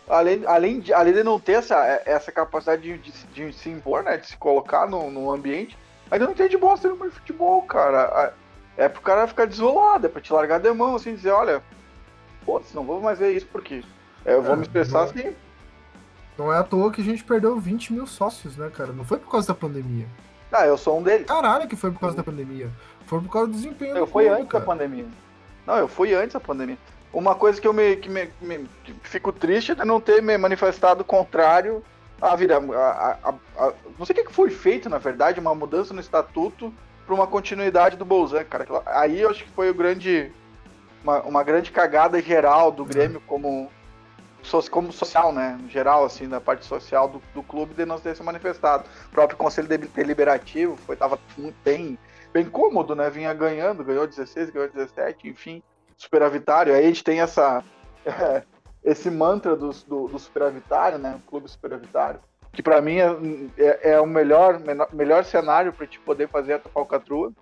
[0.09, 4.04] Além, além, de, além de não ter essa, essa capacidade de, de, de se impor,
[4.04, 4.16] né?
[4.16, 5.76] De se colocar no, no ambiente,
[6.09, 8.33] ainda não tem de bosta no futebol, cara.
[8.76, 11.61] É pro cara ficar desolado, é pra te largar de mão, assim, dizer, olha,
[12.50, 13.84] foda-se, não vou mais ver isso porque
[14.24, 15.36] é, eu vou é, me expressar não, assim.
[16.36, 18.92] Não é à toa que a gente perdeu 20 mil sócios, né, cara?
[18.92, 20.06] Não foi por causa da pandemia.
[20.50, 21.28] Ah, eu sou um deles.
[21.28, 22.68] Caralho, que foi por causa da pandemia.
[23.06, 23.96] Foi por causa do desempenho.
[23.96, 24.64] Eu fui antes cara.
[24.64, 25.06] da pandemia.
[25.64, 26.76] Não, eu fui antes da pandemia.
[27.12, 30.36] Uma coisa que eu me, que me, me que fico triste é não ter me
[30.36, 31.84] manifestado contrário
[32.20, 32.56] à vida.
[32.56, 36.74] A, a, a, não sei o que foi feito, na verdade, uma mudança no estatuto
[37.06, 38.66] para uma continuidade do Bolzan, cara.
[38.86, 40.32] Aí eu acho que foi o grande
[41.02, 43.70] uma, uma grande cagada geral do Grêmio como,
[44.70, 45.58] como social, né?
[45.68, 48.84] Geral, assim, na parte social do, do clube de não ter se manifestado.
[49.06, 51.18] O próprio Conselho Deliberativo foi, tava
[51.64, 51.98] bem,
[52.32, 53.08] bem cômodo, né?
[53.10, 55.62] Vinha ganhando, ganhou 16, ganhou 17, enfim,
[55.96, 56.74] superavitário.
[56.74, 57.64] Aí a gente tem essa,
[58.04, 58.42] é,
[58.84, 61.18] esse mantra do, do, do superavitário, né?
[61.24, 62.20] O clube superavitário.
[62.52, 63.06] Que para mim é,
[63.56, 64.60] é, é, o melhor,
[64.92, 67.32] melhor, cenário para te poder fazer a tua falcatrua.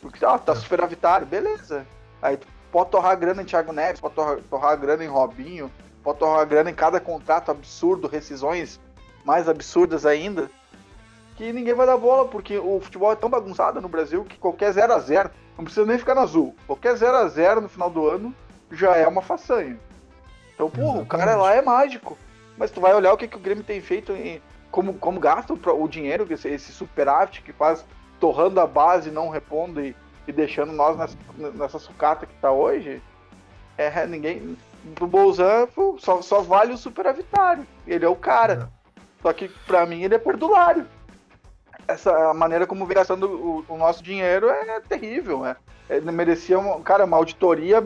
[0.00, 0.56] Porque, ah, tá é.
[0.56, 1.84] superavitário, beleza.
[2.22, 5.72] Aí tu pode torrar grana em Thiago Neves, pode torrar, torrar grana em Robinho,
[6.04, 8.78] pode torrar grana em cada contrato absurdo, rescisões
[9.24, 10.50] mais absurdas ainda,
[11.36, 14.72] que ninguém vai dar bola, porque o futebol é tão bagunçado no Brasil que qualquer
[14.72, 16.54] 0 a 0 Não precisa nem ficar no azul.
[16.66, 18.34] Qualquer 0 a 0 no final do ano
[18.70, 19.80] já é uma façanha.
[20.54, 22.18] Então, pô, o cara lá é mágico.
[22.58, 25.54] Mas tu vai olhar o que, que o Grêmio tem feito em, como, como gasta
[25.54, 27.86] o, o dinheiro, esse, esse superávit que faz
[28.20, 31.16] torrando a base, não repondo e, e deixando nós nessa,
[31.54, 33.02] nessa sucata que tá hoje.
[33.78, 34.56] É, ninguém.
[34.84, 35.66] Do Bolzan
[35.98, 37.66] só, só vale o superavitário.
[37.86, 38.70] Ele é o cara.
[38.96, 39.02] É.
[39.22, 40.86] Só que pra mim ele é perdulário.
[41.88, 45.44] Essa maneira como vem gastando o, o nosso dinheiro é terrível.
[45.44, 45.56] É.
[45.90, 47.84] Ele merecia, uma, cara, uma auditoria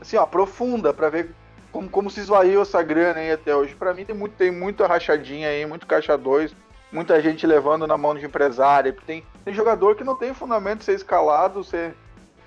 [0.00, 1.34] assim, ó, profunda para ver
[1.72, 3.74] como, como se esvaiu essa grana aí até hoje.
[3.74, 6.54] Para mim tem muito tem muita rachadinha aí, muito caixa 2,
[6.92, 8.96] muita gente levando na mão de empresário.
[9.06, 11.94] Tem, tem jogador que não tem fundamento ser escalado, ser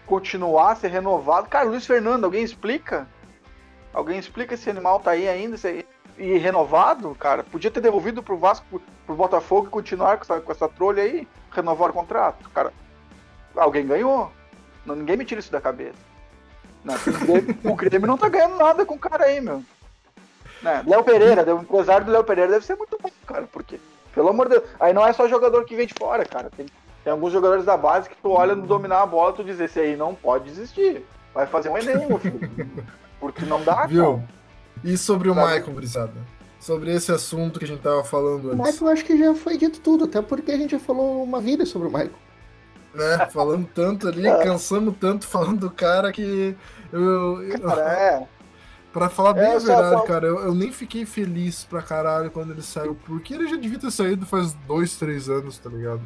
[0.06, 1.48] continuar, ser renovado.
[1.48, 3.08] Cara, Luiz Fernando, alguém explica?
[3.94, 5.86] Alguém explica esse animal tá aí ainda esse,
[6.18, 7.44] e renovado, cara?
[7.44, 11.28] Podia ter devolvido pro Vasco, pro Botafogo e continuar com essa, com essa trolha aí,
[11.52, 12.50] renovar o contrato.
[12.50, 12.72] Cara,
[13.56, 14.32] alguém ganhou.
[14.86, 15.98] Ninguém me tira isso da cabeça.
[16.84, 16.96] Né?
[17.64, 19.64] O Grêmio não tá ganhando nada com o cara aí, meu.
[20.62, 20.84] Né?
[20.86, 23.80] Léo Pereira, o empresário do Léo Pereira deve ser muito bom, cara, porque,
[24.14, 26.50] pelo amor de Deus, aí não é só jogador que vem de fora, cara.
[26.56, 26.66] Tem,
[27.04, 29.80] tem alguns jogadores da base que tu olha no dominar a bola, tu diz, esse
[29.80, 31.06] aí não pode desistir.
[31.34, 32.40] Vai fazer um Enem, meu filho.
[33.20, 34.16] Porque não dá, Viu?
[34.16, 34.30] Cara.
[34.84, 36.14] E sobre o Maicon, Brisada?
[36.60, 38.60] Sobre esse assunto que a gente tava falando antes.
[38.60, 41.40] O Maicon acho que já foi dito tudo, até porque a gente já falou uma
[41.40, 42.18] vida sobre o Maicon
[42.94, 43.28] né?
[43.32, 44.44] Falando tanto ali, é.
[44.44, 46.56] cansamos tanto falando do cara que
[46.92, 47.42] eu.
[47.44, 48.28] eu cara, é.
[48.92, 50.02] Pra falar bem é, a verdade, só...
[50.02, 53.80] cara, eu, eu, nem fiquei feliz pra caralho quando ele saiu, porque ele já devia
[53.80, 56.02] ter saído faz dois, três anos, tá ligado?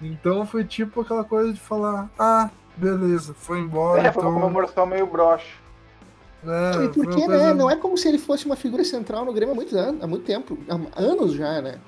[0.00, 4.02] Então foi tipo aquela coisa de falar, ah, beleza, foi embora.
[4.02, 4.22] É, então...
[4.22, 5.60] foi uma comemoração meio broxa.
[6.42, 9.52] É, e porque, né, não é como se ele fosse uma figura central no Grêmio
[9.52, 11.78] há muitos anos, há muito tempo, há anos já, né?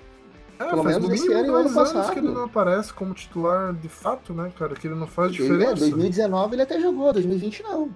[0.59, 2.13] É, Pelo menos esse ano e ano passado.
[2.13, 4.75] que ele não aparece como titular de fato, né, cara?
[4.75, 5.73] Que ele não faz diferença.
[5.73, 7.91] É, 2019 ele até jogou, 2020 não.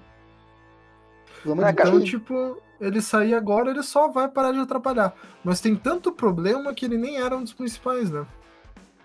[1.47, 5.15] Vamos é, então, tipo, ele sair agora, ele só vai parar de atrapalhar.
[5.45, 8.27] Mas tem tanto problema que ele nem era um dos principais, né?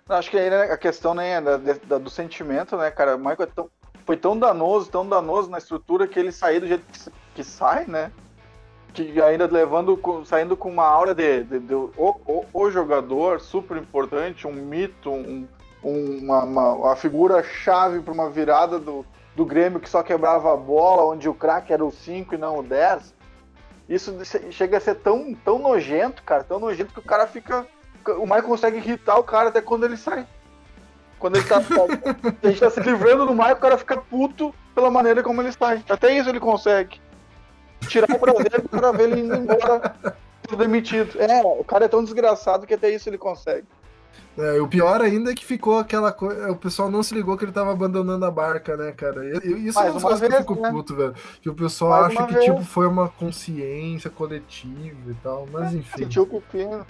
[0.10, 3.15] Acho que aí né, a questão nem é da, do sentimento, né, cara?
[3.15, 3.69] O Michael é tão,
[4.06, 7.86] foi tão danoso, tão danoso na estrutura que ele saiu do jeito que, que sai,
[7.86, 8.12] né?
[8.93, 13.77] que ainda levando, saindo com uma aura de, de, de o, o, o, jogador super
[13.77, 15.47] importante, um mito, um,
[15.82, 20.58] uma, uma, uma figura chave para uma virada do, do Grêmio que só quebrava a
[20.58, 23.13] bola, onde o craque era o 5 e não o 10.
[23.88, 24.17] Isso
[24.52, 27.65] chega a ser tão, tão nojento, cara, tão nojento que o cara fica.
[28.17, 30.26] O Michael consegue irritar o cara até quando ele sai.
[31.20, 31.58] Quando ele tá.
[32.44, 35.52] a gente tá se livrando do Michael, o cara fica puto pela maneira como ele
[35.52, 35.84] sai.
[35.89, 37.02] Até isso ele consegue
[37.88, 39.96] tirar o prazer para ver ele indo embora
[40.56, 41.20] demitido.
[41.22, 43.67] É, o cara é tão desgraçado que até isso ele consegue.
[44.38, 46.50] É, o pior ainda é que ficou aquela coisa.
[46.52, 49.26] O pessoal não se ligou que ele tava abandonando a barca, né, cara?
[49.45, 50.71] Isso Mais é uma coisa que eu fico né?
[50.71, 51.15] puto, velho.
[51.41, 52.45] Que o pessoal Mais acha que, vez.
[52.45, 55.47] tipo, foi uma consciência coletiva e tal.
[55.52, 56.04] Mas é, enfim.
[56.04, 56.86] Sentiu o pepino.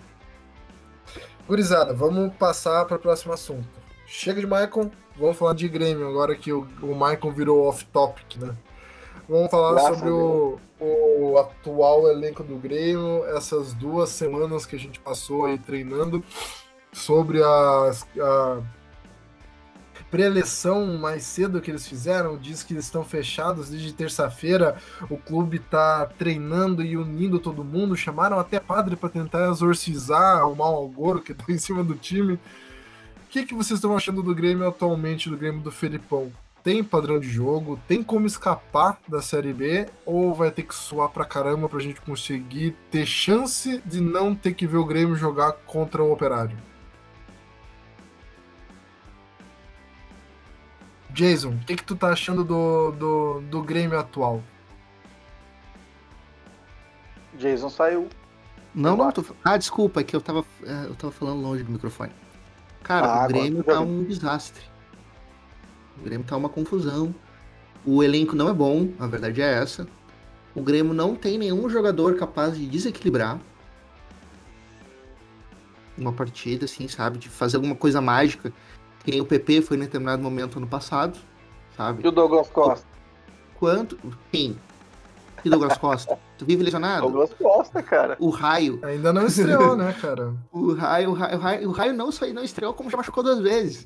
[1.47, 3.67] Gurizada, vamos passar para o próximo assunto.
[4.05, 8.55] Chega de Maicon, vamos falar de Grêmio, agora que o, o Maicon virou off-topic, né?
[9.27, 14.79] Vamos falar Graças sobre o, o atual elenco do Grêmio, essas duas semanas que a
[14.79, 16.23] gente passou aí treinando,
[16.91, 18.61] sobre a, a
[20.11, 24.75] pré-eleição mais cedo que eles fizeram, diz que eles estão fechados desde terça-feira,
[25.09, 30.55] o clube está treinando e unindo todo mundo, chamaram até padre para tentar exorcizar o
[30.55, 32.33] mau agouro que está em cima do time.
[32.33, 32.39] O
[33.29, 36.31] que, que vocês estão achando do Grêmio atualmente, do Grêmio do Felipão?
[36.63, 41.09] tem padrão de jogo, tem como escapar da Série B, ou vai ter que suar
[41.09, 45.53] pra caramba pra gente conseguir ter chance de não ter que ver o Grêmio jogar
[45.53, 46.55] contra o Operário?
[51.13, 54.41] Jason, o que, que tu tá achando do, do, do Grêmio atual?
[57.37, 58.07] Jason saiu.
[58.73, 59.23] Não, não, tô...
[59.43, 62.11] Ah, desculpa, é que eu tava, é, eu tava falando longe do microfone.
[62.83, 64.63] Cara, ah, o Grêmio tá um desastre.
[65.99, 67.13] O Grêmio tá uma confusão.
[67.85, 69.87] O elenco não é bom, a verdade é essa.
[70.55, 73.39] O Grêmio não tem nenhum jogador capaz de desequilibrar
[75.97, 77.17] uma partida, assim, sabe?
[77.17, 78.51] De fazer alguma coisa mágica.
[79.03, 81.17] Que nem o PP foi em determinado momento ano passado,
[81.75, 82.03] sabe?
[82.03, 82.85] E o Douglas Costa?
[83.59, 83.97] Quanto?
[84.31, 84.57] Quem?
[85.43, 86.17] E o Douglas Costa?
[86.37, 87.01] Tu vive lesionado?
[87.01, 88.17] Douglas Costa, cara.
[88.19, 88.79] O Raio.
[88.83, 90.33] Ainda não estreou, né, cara?
[90.51, 93.23] o, raio, o, raio, o Raio, o Raio não só não estreou, como já machucou
[93.23, 93.85] duas vezes.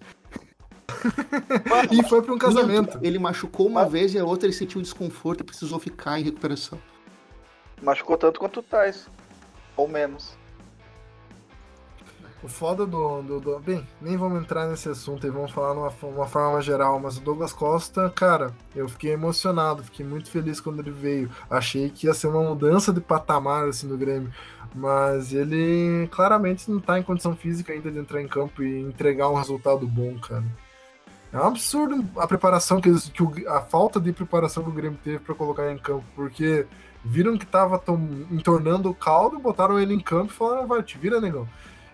[1.91, 2.97] e foi para um casamento.
[3.01, 3.91] Ele machucou uma Mas...
[3.91, 6.79] vez e a outra ele sentiu desconforto e precisou ficar em recuperação.
[7.81, 9.09] Machucou tanto quanto o Tais.
[9.75, 10.37] Ou menos.
[12.45, 15.91] O foda do, do, do, Bem, nem vamos entrar nesse assunto aí, vamos falar numa
[16.03, 20.79] uma forma geral, mas o Douglas Costa, cara, eu fiquei emocionado, fiquei muito feliz quando
[20.79, 21.27] ele veio.
[21.49, 24.31] Achei que ia ser uma mudança de patamar assim do Grêmio,
[24.75, 29.27] mas ele claramente não tá em condição física ainda de entrar em campo e entregar
[29.27, 30.43] um resultado bom, cara.
[31.33, 34.99] É um absurdo a preparação que, que o, a falta de preparação que o Grêmio
[35.03, 36.67] teve para colocar em campo, porque
[37.03, 40.95] viram que tava tão, entornando o caldo, botaram ele em campo e falaram, vai, te
[40.99, 41.47] vira, negão.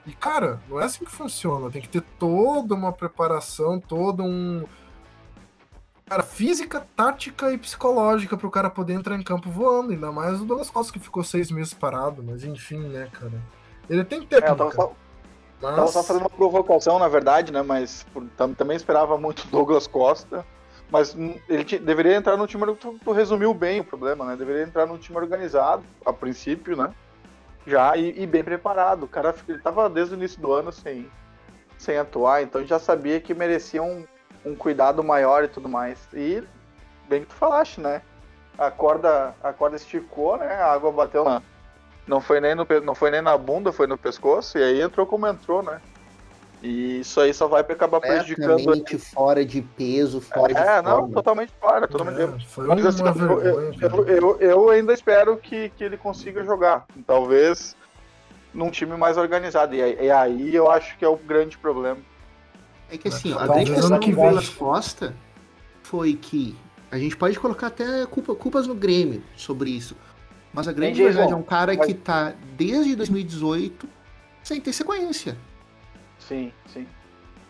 [0.06, 1.70] E, cara, não é assim que funciona.
[1.70, 4.66] Tem que ter toda uma preparação, todo um.
[6.06, 9.92] Cara, física, tática e psicológica para o cara poder entrar em campo voando.
[9.92, 12.24] Ainda mais o Douglas Costa que ficou seis meses parado.
[12.24, 13.42] Mas enfim, né, cara.
[13.90, 14.48] Ele tem técnica.
[14.48, 14.94] É, eu tava só,
[15.62, 15.76] mas...
[15.76, 17.62] tava só fazendo uma provocação, na verdade, né?
[17.62, 18.06] Mas
[18.58, 20.46] também esperava muito o Douglas Costa.
[20.90, 21.16] Mas
[21.48, 22.66] ele deveria entrar no time.
[22.76, 24.36] Tu, tu resumiu bem o problema, né?
[24.36, 26.94] Deveria entrar no time organizado, a princípio, né?
[27.66, 29.04] Já e, e, bem preparado.
[29.04, 31.10] O cara ele tava desde o início do ano sem,
[31.78, 34.06] sem atuar, então já sabia que merecia um,
[34.46, 36.08] um cuidado maior e tudo mais.
[36.14, 36.44] E
[37.08, 38.02] bem que tu falaste, né?
[38.58, 40.54] A corda, a corda esticou, né?
[40.56, 41.42] A água bateu na.
[42.08, 45.06] Não foi, nem no, não foi nem na bunda, foi no pescoço, e aí entrou
[45.06, 45.80] como entrou, né?
[46.62, 48.74] E isso aí só vai acabar prejudicando.
[48.74, 49.00] Ele.
[49.00, 52.22] fora de peso, fora é, de É, não, totalmente fora, totalmente.
[52.22, 56.86] É, Mas, assim, vergonha, eu, eu, eu, ainda espero que, que ele consiga jogar.
[57.08, 57.76] Talvez
[58.54, 59.74] num time mais organizado.
[59.74, 61.98] E, e aí eu acho que é o grande problema.
[62.92, 65.16] É que assim, a grande questão que veio as Costa
[65.82, 66.56] foi que
[66.92, 69.96] a gente pode colocar até culpa, culpas no Grêmio sobre isso.
[70.54, 73.88] Mas a grande verdade é um cara que tá desde 2018
[74.44, 75.38] sem ter sequência.
[76.32, 76.88] Sim, sim.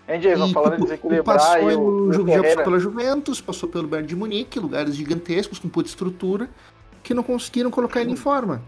[0.09, 4.07] Andy, Jason, falando em desequilibrar passou e o, já passou pela Juventus, passou pelo Bayern
[4.07, 6.49] de Munique, lugares gigantescos com puta estrutura,
[7.03, 8.59] que não conseguiram colocar ele em forma.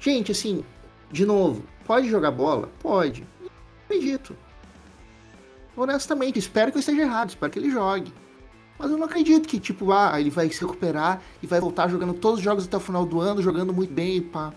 [0.00, 0.64] Gente, assim,
[1.12, 2.68] de novo, pode jogar bola?
[2.80, 3.24] Pode.
[3.40, 3.48] Não
[3.84, 4.36] acredito.
[5.76, 8.12] Honestamente, espero que eu esteja errado, espero que ele jogue.
[8.76, 12.14] Mas eu não acredito que, tipo, ah, ele vai se recuperar e vai voltar jogando
[12.14, 14.52] todos os jogos até o final do ano, jogando muito bem e pá.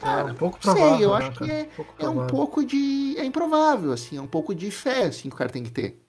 [0.00, 1.68] Cara, é um pouco provável, sei, eu né, acho que é,
[2.00, 3.16] um é um pouco de.
[3.18, 6.02] É improvável, assim, é um pouco de fé, assim, que o cara tem que ter.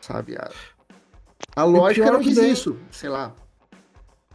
[0.00, 0.36] Sabe?
[0.36, 0.50] A,
[1.54, 3.32] a lógica não diz daí, isso, sei lá.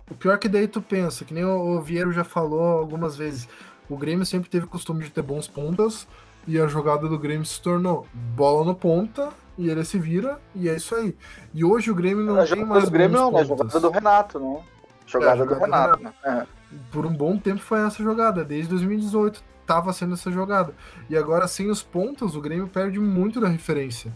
[0.10, 3.16] O pior é que daí tu pensa, que nem o, o Vieiro já falou algumas
[3.16, 3.48] vezes,
[3.90, 6.08] o Grêmio sempre teve o costume de ter bons pontas,
[6.48, 10.70] e a jogada do Grêmio se tornou bola no ponta, e ele se vira, e
[10.70, 11.16] é isso aí.
[11.54, 12.86] E hoje o Grêmio não a tem mais.
[12.86, 13.42] O Grêmio não, né?
[13.42, 14.64] A jogada do Renato, né?
[15.06, 16.18] Jogada, é, jogada do Renato, do Renato.
[16.26, 16.48] né?
[16.58, 16.61] É
[16.92, 20.74] por um bom tempo foi essa jogada, desde 2018 estava sendo essa jogada.
[21.10, 24.14] E agora, sem os pontos, o Grêmio perde muito da referência.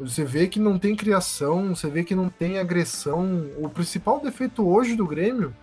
[0.00, 3.48] Você vê que não tem criação, você vê que não tem agressão.
[3.58, 5.54] O principal defeito hoje do Grêmio,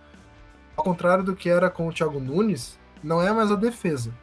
[0.76, 4.14] ao contrário do que era com o Thiago Nunes, não é mais a defesa.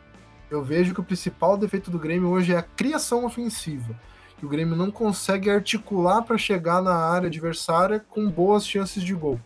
[0.49, 3.93] Eu vejo que o principal defeito do Grêmio hoje é a criação ofensiva.
[4.38, 9.13] Que o Grêmio não consegue articular para chegar na área adversária com boas chances de
[9.13, 9.39] gol.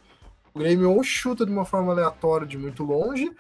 [0.54, 3.32] O Grêmio ou chuta de uma forma aleatória de muito longe,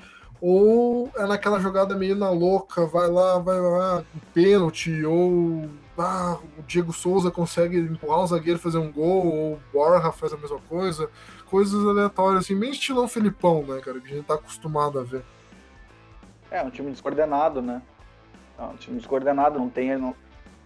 [0.41, 6.63] ou é naquela jogada meio na louca, vai lá, vai lá, pênalti, ou ah, o
[6.63, 10.59] Diego Souza consegue empurrar o zagueiro fazer um gol, ou o Borja faz a mesma
[10.67, 11.09] coisa,
[11.45, 15.23] coisas aleatórias, assim, bem estilão Felipão, né, cara, que a gente tá acostumado a ver.
[16.49, 17.81] É, um time descoordenado, né?
[18.57, 20.15] É um time descoordenado, não tem, não,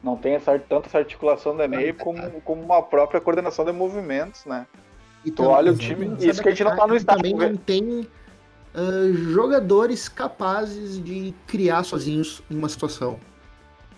[0.01, 4.45] não tem essa, tanto essa articulação do meio como, como uma própria coordenação de movimentos,
[4.45, 4.65] né?
[5.25, 7.31] E tu olha o time, isso que a gente não tá no estádio.
[7.31, 8.07] Também não tem
[8.73, 13.19] uh, jogadores capazes de criar sozinhos uma situação.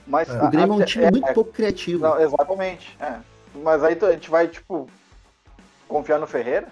[0.08, 2.04] Mas, o Grêmio é um time é, muito é, pouco criativo.
[2.04, 2.98] Não, exatamente.
[3.00, 3.20] É.
[3.64, 4.90] Mas aí a gente vai, tipo,
[5.88, 6.68] confiar no Ferreira?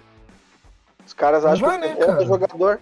[1.06, 2.80] Os caras acham vai, que né, é jogador.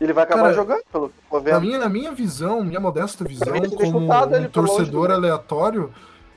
[0.00, 3.52] Ele vai acabar cara, jogando, pelo que na minha, na minha visão, minha modesta visão,
[3.76, 5.92] como um torcedor aleatório,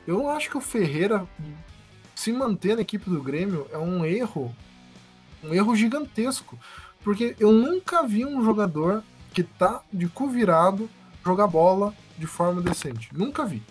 [0.08, 1.28] eu não acho que o Ferreira
[2.22, 4.56] se manter na equipe do Grêmio é um erro,
[5.44, 6.58] um erro gigantesco.
[7.04, 9.04] Porque eu nunca vi um jogador
[9.34, 10.88] que tá de cu virado
[11.26, 13.10] jogar bola de forma decente.
[13.12, 13.64] Nunca vi.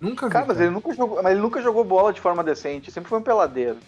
[0.00, 0.32] Nunca vi.
[0.32, 3.18] Cara, mas ele nunca jogou, mas ele nunca jogou bola de forma decente, sempre foi
[3.18, 3.78] um peladeiro.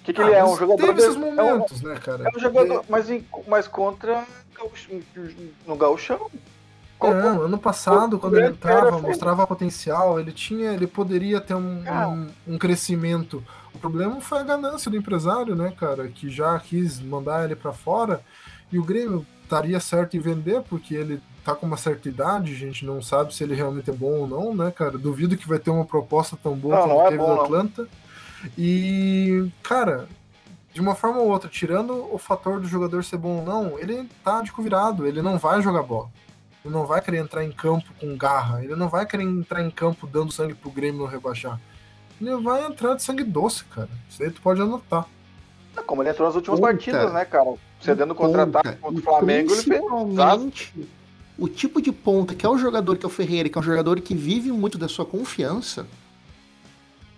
[0.00, 0.42] O que, que ah, ele é?
[0.42, 0.86] Um jogador.
[0.86, 2.24] Teve esses momentos, é um, né, cara?
[2.24, 3.06] É um jogador, mas,
[3.46, 4.24] mas contra
[5.66, 6.30] no gauchão.
[7.00, 12.54] Não, ano passado, quando ele entrava, mostrava potencial, ele tinha, ele poderia ter um, um,
[12.54, 13.44] um, crescimento.
[13.74, 17.72] O problema foi a ganância do empresário, né, cara, que já quis mandar ele para
[17.72, 18.20] fora.
[18.72, 22.56] E o Grêmio estaria certo em vender, porque ele tá com uma certa idade, a
[22.56, 24.98] gente não sabe se ele realmente é bom ou não, né, cara?
[24.98, 27.82] Duvido que vai ter uma proposta tão boa não, como é teve bom, no Atlanta.
[27.82, 27.88] Não.
[28.58, 30.08] E, cara,
[30.72, 34.08] de uma forma ou outra, tirando o fator do jogador ser bom ou não, ele
[34.24, 36.08] tá de virado, ele não vai jogar bola.
[36.66, 38.62] Ele não vai querer entrar em campo com garra.
[38.64, 41.60] Ele não vai querer entrar em campo dando sangue pro Grêmio não rebaixar.
[42.20, 43.88] Ele vai entrar de sangue doce, cara.
[44.10, 45.06] Isso aí tu pode anotar.
[45.86, 46.72] Como ele entrou nas últimas Puta.
[46.72, 47.54] partidas, né, cara?
[47.80, 50.72] Cedendo contra-ataque contra o Flamengo, ele fez.
[51.38, 53.64] O tipo de ponta que é o jogador que é o Ferreira, que é um
[53.64, 55.86] jogador que vive muito da sua confiança.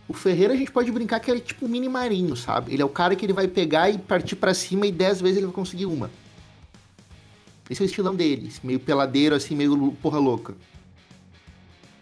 [0.06, 2.74] O Ferreira a gente pode brincar que ele é tipo mini marinho, sabe?
[2.74, 5.38] Ele é o cara que ele vai pegar e partir para cima e dez vezes
[5.38, 6.10] ele vai conseguir uma.
[7.68, 10.54] Esse é o estilão deles, meio peladeiro, assim, meio porra louca.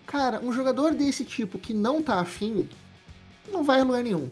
[0.06, 2.68] Cara, um jogador desse tipo que não tá afim,
[3.50, 4.30] não vai a lugar nenhum.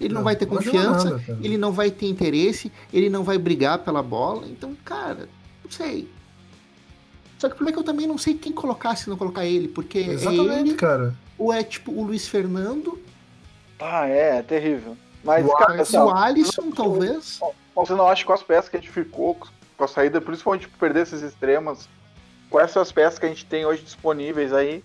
[0.00, 3.38] Ele não, não vai ter confiança, nada, ele não vai ter interesse, ele não vai
[3.38, 4.46] brigar pela bola.
[4.48, 5.28] Então, cara,
[5.62, 6.10] não sei.
[7.38, 9.44] Só que o problema é que eu também não sei quem colocar se não colocar
[9.44, 11.14] ele, porque é Exatamente, é ele, cara.
[11.38, 13.00] ou é tipo o Luiz Fernando.
[13.78, 14.96] Ah, é, é terrível.
[15.22, 17.40] Mas, o, cara, o Alisson, talvez.
[17.74, 19.38] Você não acha com as peças que a gente ficou
[19.76, 21.88] com a saída, principalmente por perder esses extremos,
[22.50, 24.84] quais são as peças que a gente tem hoje disponíveis aí?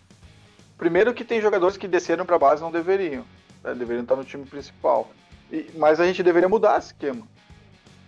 [0.78, 3.26] Primeiro que tem jogadores que desceram para base não deveriam,
[3.64, 3.74] né?
[3.74, 5.10] deveriam estar no time principal.
[5.52, 7.28] E, mas a gente deveria mudar esse esquema.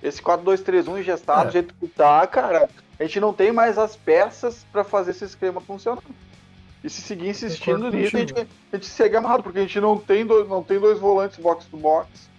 [0.02, 1.46] Esse 4-2-3-1 ingestado, é.
[1.46, 2.70] do jeito que tá, cara,
[3.00, 6.02] a gente não tem mais as peças para fazer esse esquema funcionar.
[6.84, 9.98] E se seguir insistindo nisso, a gente, a gente segue amarrado, porque a gente não
[9.98, 12.30] tem, dois, não tem dois volantes box to box.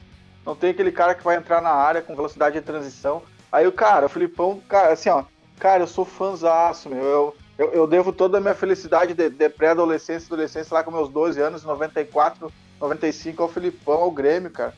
[0.45, 3.23] Não tem aquele cara que vai entrar na área com velocidade de transição.
[3.53, 5.25] Aí o cara, o Filipão, cara, assim, ó,
[5.59, 7.05] cara, eu sou fãzaço, meu.
[7.05, 11.11] Eu, eu, eu devo toda a minha felicidade de, de pré-adolescência, adolescência lá com meus
[11.11, 12.51] 12 anos, 94,
[12.81, 14.75] 95, ao Filipão, ao Grêmio, cara.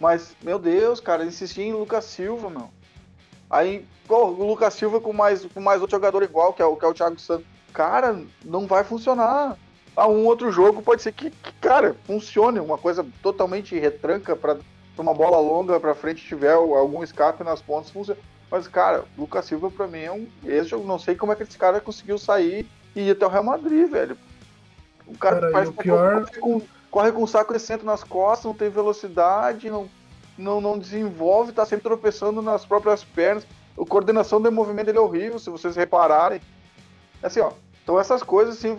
[0.00, 2.68] Mas, meu Deus, cara, insisti em Lucas Silva, meu.
[3.48, 6.76] Aí, pô, o Lucas Silva com mais, com mais outro jogador igual, que é o,
[6.76, 7.46] que é o Thiago Santos.
[7.72, 9.56] Cara, não vai funcionar.
[9.96, 12.60] Ah, um outro jogo pode ser que, que cara, funcione.
[12.60, 14.58] Uma coisa totalmente retranca para
[15.02, 18.20] uma bola longa para frente tiver algum escape nas pontas, funciona.
[18.50, 20.26] Mas, cara, Lucas Silva pra mim é um.
[20.44, 23.28] Esse eu não sei como é que esse cara conseguiu sair e ir até o
[23.28, 24.16] Real Madrid, velho.
[25.06, 26.24] O cara, cara faz pior...
[26.24, 29.88] corre, com, corre com o saco de centro nas costas, não tem velocidade, não,
[30.36, 33.46] não, não desenvolve, tá sempre tropeçando nas próprias pernas.
[33.78, 36.40] A coordenação do movimento é horrível, se vocês repararem.
[37.22, 37.52] Assim, ó.
[37.82, 38.76] Então essas coisas, assim,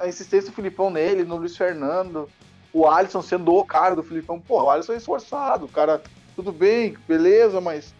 [0.00, 2.28] a insistência do Filipão nele, no Luiz Fernando,
[2.72, 4.40] o Alisson sendo o cara do Filipão.
[4.40, 6.02] Pô, o Alisson é esforçado, cara,
[6.34, 7.94] tudo bem, beleza, mas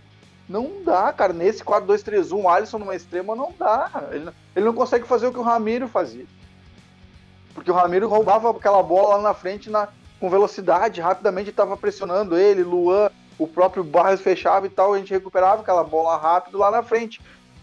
[0.49, 1.33] não dá, cara.
[1.33, 3.91] Nesse 4-2-3-1, o Alisson numa extrema não dá.
[4.11, 6.27] Ele, ele não consegue fazer o que o Ramiro fazia.
[7.55, 12.39] Porque o Ramiro roubava aquela bola lá na frente na, com velocidade, rapidamente estava pressionando
[12.39, 16.71] ele, Luan, o próprio Barros fechava e tal, a gente recuperava aquela bola rápido lá
[16.71, 17.21] na frente.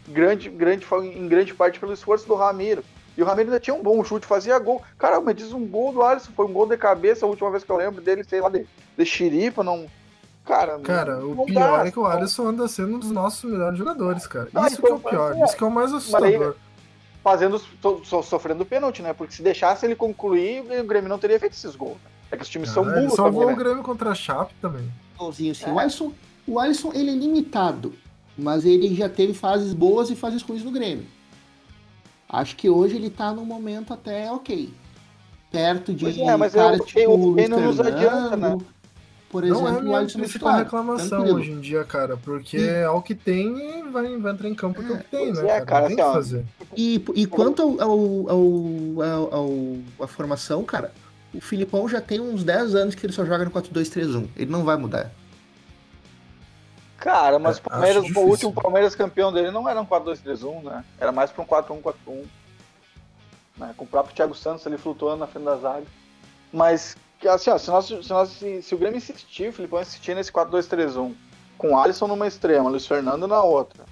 [0.07, 0.85] Grande, grande,
[1.15, 2.83] em grande parte pelo esforço do Ramiro.
[3.19, 4.81] E o Ramiro ainda tinha um bom chute, fazia gol.
[4.97, 7.65] Cara, mas diz um gol do Alisson, foi um gol de cabeça, a última vez
[7.65, 8.65] que eu lembro dele, sei lá, de,
[8.97, 9.87] de xiripa, não.
[10.45, 13.11] Cara, cara não, o não pior dá, é que o Alisson anda sendo um dos
[13.11, 14.47] nossos melhores jogadores, cara.
[14.47, 15.43] Isso então, que é o pior, é.
[15.43, 16.55] isso que é o mais assustador.
[17.21, 19.11] Fazendo, so, so, sofrendo pênalti, né?
[19.11, 21.97] Porque se deixasse ele concluir, o Grêmio não teria feito esses gols.
[22.31, 23.15] É que os times ah, são burros.
[23.15, 24.89] Salvou também, o Grêmio contra a Chape também.
[25.33, 25.65] Sim, sim.
[25.65, 25.73] É.
[25.73, 26.13] O, Alisson,
[26.47, 27.93] o Alisson, ele é limitado,
[28.37, 31.05] mas ele já teve fases boas e fases ruins no Grêmio.
[32.29, 34.71] Acho que hoje ele tá num momento até ok.
[35.51, 38.57] Perto de é, mas caras eu, tipo eu, Luiz não nos adianta, né?
[39.29, 41.37] Por exemplo, não é minha principal reclamação tranquilo.
[41.37, 44.81] hoje em dia, cara, porque é o que tem e vai, vai entrar em campo
[44.81, 45.57] é, o que tem, né?
[45.57, 46.45] É, cara, tem assim, que fazer.
[46.75, 50.91] E, e quanto ao, ao, ao, ao, a formação, cara,
[51.33, 54.27] o Filipão já tem uns 10 anos que ele só joga no 4-2-3-1.
[54.35, 55.11] Ele não vai mudar.
[56.99, 60.83] Cara, mas é, o, Palmeiras, o último Palmeiras campeão dele não era um 4-2-3-1, né?
[60.99, 62.25] Era mais para um 4-1-4-1.
[63.57, 63.73] Né?
[63.77, 65.85] Com o próprio Thiago Santos ali flutuando na frente da zaga.
[66.51, 70.15] Mas, assim, ó, se, nós, se, nós, se, se o Grêmio insistir, o Filipão insistir
[70.15, 71.13] nesse 4-2-3-1,
[71.57, 73.85] com o Alisson numa extrema, Luiz Fernando na outra,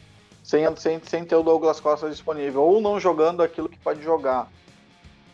[0.44, 4.50] sem, sem, sem ter o Douglas Costa disponível, ou não jogando aquilo que pode jogar.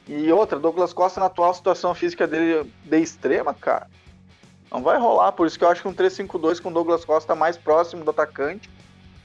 [0.08, 3.88] E outra, Douglas Costa na atual situação física dele de extrema, cara,
[4.74, 7.56] não vai rolar, por isso que eu acho que um 3-5-2 com Douglas Costa mais
[7.56, 8.68] próximo do atacante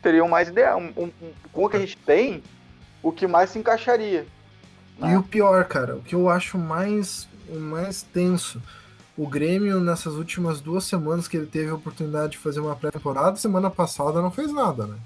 [0.03, 0.77] teria mais ideia.
[0.77, 2.43] Um, um, um, com o que a gente tem,
[3.03, 4.27] o que mais se encaixaria.
[4.99, 5.13] Né?
[5.13, 8.63] E o pior, cara, o que eu acho mais, mais tenso,
[9.17, 13.37] o Grêmio nessas últimas duas semanas que ele teve a oportunidade de fazer uma pré-temporada,
[13.37, 14.97] semana passada não fez nada, né?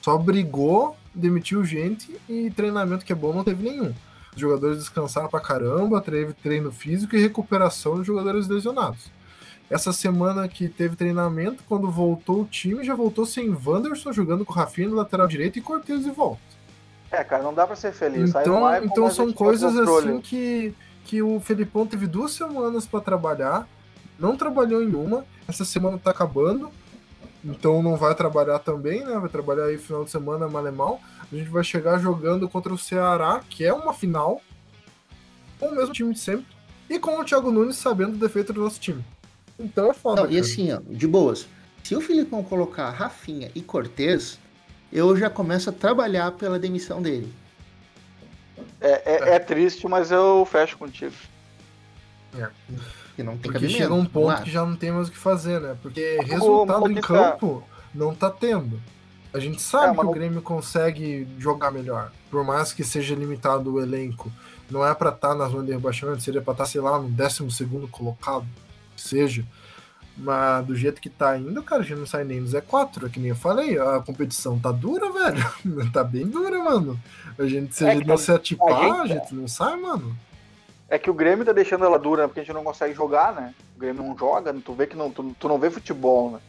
[0.00, 3.92] Só brigou, demitiu gente e treinamento que é bom não teve nenhum.
[4.32, 9.10] Os jogadores descansaram pra caramba, teve treino físico e recuperação dos jogadores lesionados.
[9.70, 14.52] Essa semana que teve treinamento, quando voltou o time, já voltou sem Wanderson jogando com
[14.52, 16.42] o Rafinha no lateral direito e Cortez de volta.
[17.08, 18.30] É, cara, não dá pra ser feliz.
[18.30, 23.68] Então, então são coisas assim que, que o Felipão teve duas semanas para trabalhar,
[24.18, 26.68] não trabalhou em uma, essa semana tá acabando,
[27.44, 29.18] então não vai trabalhar também, né?
[29.18, 31.00] Vai trabalhar aí final de semana mal.
[31.32, 34.40] A gente vai chegar jogando contra o Ceará, que é uma final,
[35.60, 36.46] com o mesmo time de sempre,
[36.88, 39.04] e com o Thiago Nunes sabendo o defeito do nosso time.
[39.60, 40.22] Então é foda.
[40.22, 41.46] Não, e assim, ó, de boas.
[41.82, 44.38] Se o Filipão colocar Rafinha e Cortez,
[44.92, 47.32] eu já começo a trabalhar pela demissão dele.
[48.80, 51.14] É, é, é triste, mas eu fecho contigo.
[52.38, 52.48] É.
[53.14, 55.60] Que não tem Porque chega um ponto que já não tem mais o que fazer,
[55.60, 55.76] né?
[55.82, 57.62] Porque resultado em campo
[57.94, 58.80] não tá tendo.
[59.32, 63.72] A gente sabe é, que o Grêmio consegue jogar melhor, por mais que seja limitado
[63.72, 64.30] o elenco.
[64.68, 66.98] Não é para estar tá na zona de rebaixamento, seria para estar, tá, sei lá,
[66.98, 68.46] no 12 colocado,
[69.00, 69.44] que seja.
[70.16, 73.06] Mas do jeito que tá indo, cara, a gente não sai nem no Z4.
[73.06, 75.90] É que nem eu falei, a competição tá dura, velho.
[75.92, 77.00] tá bem dura, mano.
[77.38, 79.76] A gente, se é a gente não se atipar, a gente, a gente não sai,
[79.76, 80.14] mano.
[80.88, 83.54] É que o Grêmio tá deixando ela dura, porque a gente não consegue jogar, né?
[83.76, 86.40] O Grêmio não joga, tu vê que não, tu, tu não vê futebol, né?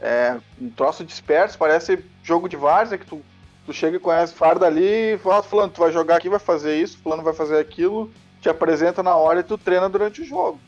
[0.00, 3.20] É um troço disperso, parece jogo de várzea, que tu,
[3.66, 6.80] tu chega e conhece farda ali e fala, fulano, tu vai jogar aqui, vai fazer
[6.80, 10.58] isso, fulano vai fazer aquilo, te apresenta na hora e tu treina durante o jogo.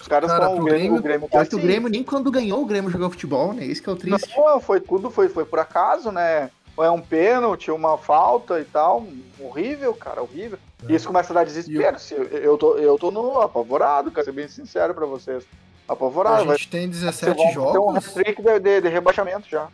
[0.00, 1.56] Os caras Cara, o Grêmio, o Grêmio tá assim.
[1.56, 3.64] o Grêmio nem quando ganhou o Grêmio jogou futebol, né?
[3.64, 4.36] Isso que é o triste.
[4.36, 6.50] Não, foi tudo, foi, foi por acaso, né?
[6.76, 9.06] Ou é um pênalti, uma falta e tal.
[9.38, 10.58] Horrível, cara, horrível.
[10.86, 10.92] É.
[10.92, 11.96] E isso começa a dar desespero.
[12.10, 15.44] Eu, eu, tô, eu tô no apavorado, cara, ser bem sincero pra vocês.
[15.86, 16.50] Apavorado.
[16.50, 17.72] A gente vai, tem 17 jogos.
[17.72, 19.68] Tem um hat de, de, de rebaixamento já.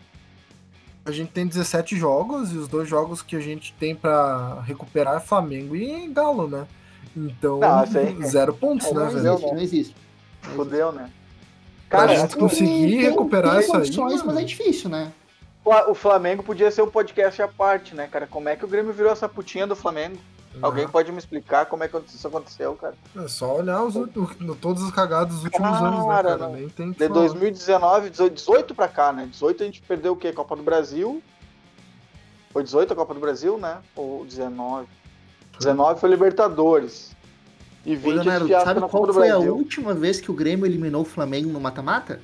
[1.05, 5.17] A gente tem 17 jogos e os dois jogos que a gente tem para recuperar
[5.17, 6.67] é Flamengo e Galo, né?
[7.17, 7.85] Então, não,
[8.27, 9.23] zero pontos, é, né, velho?
[9.25, 9.95] Não, não existe.
[10.43, 11.11] Fudeu, né?
[11.89, 14.23] Cara, a gente conseguir recuperar tem, tem isso aí.
[14.25, 15.13] Mas é difícil, né?
[15.65, 18.27] O Flamengo podia ser um podcast à parte, né, cara?
[18.27, 20.17] Como é que o Grêmio virou essa putinha do Flamengo?
[20.55, 20.61] Uhum.
[20.63, 22.95] Alguém pode me explicar como é que isso aconteceu, cara?
[23.17, 23.95] É só olhar os,
[24.61, 26.49] todos os cagados dos últimos cara, anos, né, cara?
[26.49, 29.29] Nem tem de 2019, 18 pra cá, né?
[29.31, 30.33] 18 a gente perdeu o quê?
[30.33, 31.23] Copa do Brasil.
[32.53, 33.79] Foi 18 a Copa do Brasil, né?
[33.95, 34.89] Ou 19?
[35.59, 37.15] 19 foi Libertadores.
[37.85, 39.51] E 20 Leonardo, sabe qual foi Brasil.
[39.51, 42.21] a última vez que o Grêmio eliminou o Flamengo no mata-mata?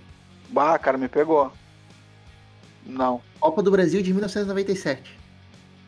[0.51, 1.51] Bah, cara, me pegou.
[2.85, 3.21] Não.
[3.41, 5.19] Copa do Brasil de 1997.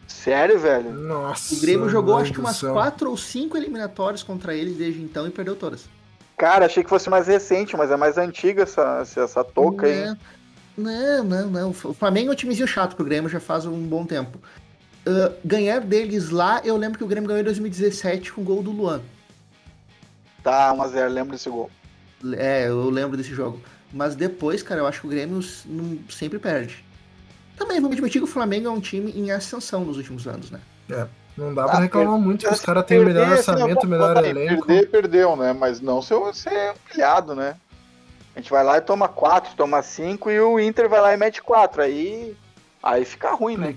[0.06, 0.90] Sério, velho?
[0.90, 1.54] Nossa.
[1.54, 5.30] O Grêmio jogou acho que umas quatro ou cinco eliminatórias contra eles desde então e
[5.30, 5.88] perdeu todas.
[6.36, 10.16] Cara, achei que fosse mais recente, mas é mais antiga essa, essa toca aí.
[10.76, 11.70] Não, não, não.
[11.70, 14.38] O Flamengo é um timezinho chato pro Grêmio já faz um bom tempo.
[15.06, 18.62] Uh, ganhar deles lá, eu lembro que o Grêmio ganhou em 2017 com o gol
[18.62, 19.02] do Luan.
[20.43, 21.70] Tá, 1x0, lembro desse gol.
[22.36, 23.61] É, eu lembro desse jogo.
[23.93, 25.41] Mas depois, cara, eu acho que o Grêmio
[26.11, 26.84] sempre perde.
[27.57, 30.61] Também, vamos admitir que o Flamengo é um time em ascensão nos últimos anos, né?
[30.91, 31.07] É.
[31.36, 34.24] Não dá pra ah, reclamar muito que os caras têm o melhor orçamento, o melhor
[34.24, 34.66] elenco.
[34.66, 35.53] Perder, perdeu, né?
[35.53, 37.57] Mas não ser, ser humilhado, né?
[38.34, 41.16] A gente vai lá e toma 4, toma 5 e o Inter vai lá e
[41.16, 41.82] mete 4.
[41.82, 42.36] Aí,
[42.82, 43.74] aí fica ruim, né?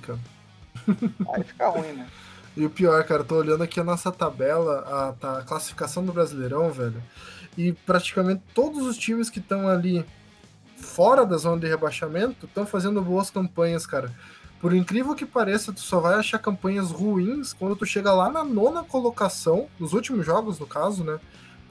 [1.33, 2.07] Aí fica ruim, né?
[2.61, 6.13] E o pior, cara, tô olhando aqui a nossa tabela, a, tá, a classificação do
[6.13, 7.01] Brasileirão, velho.
[7.57, 10.05] E praticamente todos os times que estão ali
[10.77, 14.13] fora da zona de rebaixamento estão fazendo boas campanhas, cara.
[14.59, 18.43] Por incrível que pareça, tu só vai achar campanhas ruins quando tu chega lá na
[18.43, 21.19] nona colocação, nos últimos jogos, no caso, né?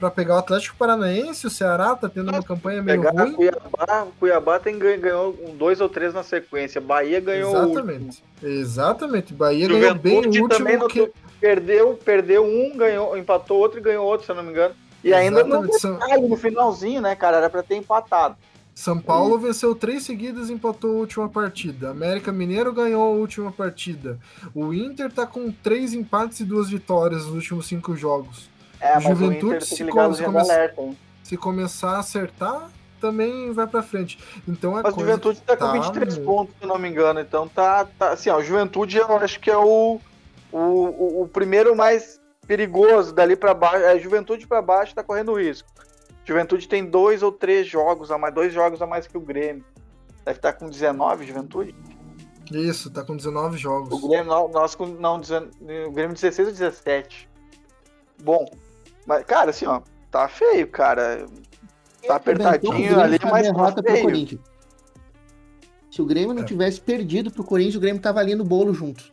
[0.01, 3.33] Pra pegar o Atlético Paranaense, o Ceará tá tendo uma campanha meio pegar ruim.
[3.33, 6.81] Cuiabá, Cuiabá tem, ganhou um dois ou três na sequência.
[6.81, 8.23] Bahia ganhou Exatamente.
[8.41, 9.31] Exatamente.
[9.31, 11.11] Bahia Juventude ganhou bem o último que...
[11.39, 14.73] Perdeu, perdeu um, ganhou, empatou outro e ganhou outro, se eu não me engano.
[15.03, 17.37] E ainda não no finalzinho, né, cara?
[17.37, 18.35] Era pra ter empatado.
[18.73, 21.91] São Paulo venceu três seguidas e empatou a última partida.
[21.91, 24.17] América Mineiro ganhou a última partida.
[24.55, 28.49] O Inter tá com três empates e duas vitórias nos últimos cinco jogos.
[28.81, 30.89] É, Juventude, se, se, alerta,
[31.23, 32.69] se, começar a acertar,
[32.99, 34.17] também vai para frente.
[34.47, 36.25] Então é Mas Juventude tá, tá com 23 muito...
[36.25, 37.19] pontos, se não me engano.
[37.19, 39.99] Então tá, tá assim, ó, o Juventude eu acho que é o,
[40.51, 43.85] o, o, o primeiro mais perigoso dali para baixo.
[43.85, 45.69] É, Juventude para baixo tá correndo risco.
[46.25, 49.63] Juventude tem dois ou três jogos a mais, dois jogos a mais que o Grêmio.
[50.25, 51.75] Deve estar tá com 19, Juventude?
[52.51, 54.03] Isso, tá com 19 jogos.
[54.03, 57.29] O Grêmio, nós não, o Grêmio 16 ou 17.
[58.23, 58.45] Bom,
[59.05, 61.25] mas, cara, assim, ó, tá feio, cara.
[62.05, 64.39] Tá apertadinho ali, mas tá feio.
[65.89, 66.45] Se o Grêmio não é.
[66.45, 69.11] tivesse perdido pro Corinthians, o Grêmio tava ali no bolo junto.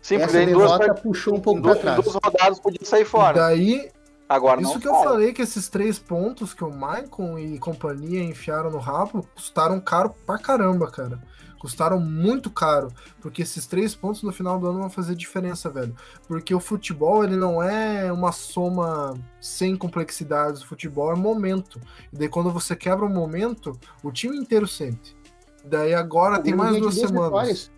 [0.00, 2.02] Sim, Essa porque derrota duas, puxou um pouco para trás.
[2.02, 3.36] Duas rodadas podia sair fora.
[3.36, 3.90] E daí,
[4.32, 4.96] Agora Isso que fala.
[4.96, 9.78] eu falei, que esses três pontos que o Maicon e companhia enfiaram no rabo custaram
[9.78, 11.22] caro pra caramba, cara.
[11.62, 12.88] Custaram muito caro,
[13.20, 15.94] porque esses três pontos no final do ano vão fazer diferença, velho.
[16.26, 21.80] Porque o futebol, ele não é uma soma sem complexidades, o futebol é momento.
[22.12, 25.16] E daí quando você quebra um momento, o time inteiro sente.
[25.64, 27.26] Daí agora tem mais duas, semanas.
[27.26, 27.72] Vitórias.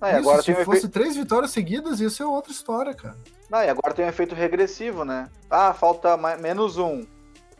[0.00, 0.88] Ah, Isso, agora se fosse efeito...
[0.88, 3.18] três vitórias seguidas, isso é outra história, cara.
[3.50, 5.28] Não, e agora tem um efeito regressivo, né?
[5.50, 7.04] Ah, falta mais, menos um.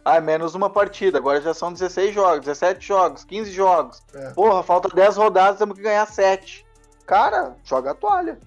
[0.09, 1.19] Ah, é menos uma partida.
[1.19, 4.01] Agora já são 16 jogos, 17 jogos, 15 jogos.
[4.15, 4.31] É.
[4.31, 6.65] Porra, falta 10 rodadas, temos que ganhar 7.
[7.05, 8.39] Cara, joga a toalha.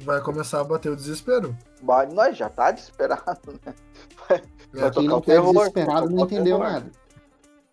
[0.00, 1.56] Vai começar a bater o desespero.
[2.12, 3.74] Nós já tá desesperado, né?
[4.28, 4.42] Vai,
[4.74, 6.90] é, vai quem não tá desesperado não entendeu nada.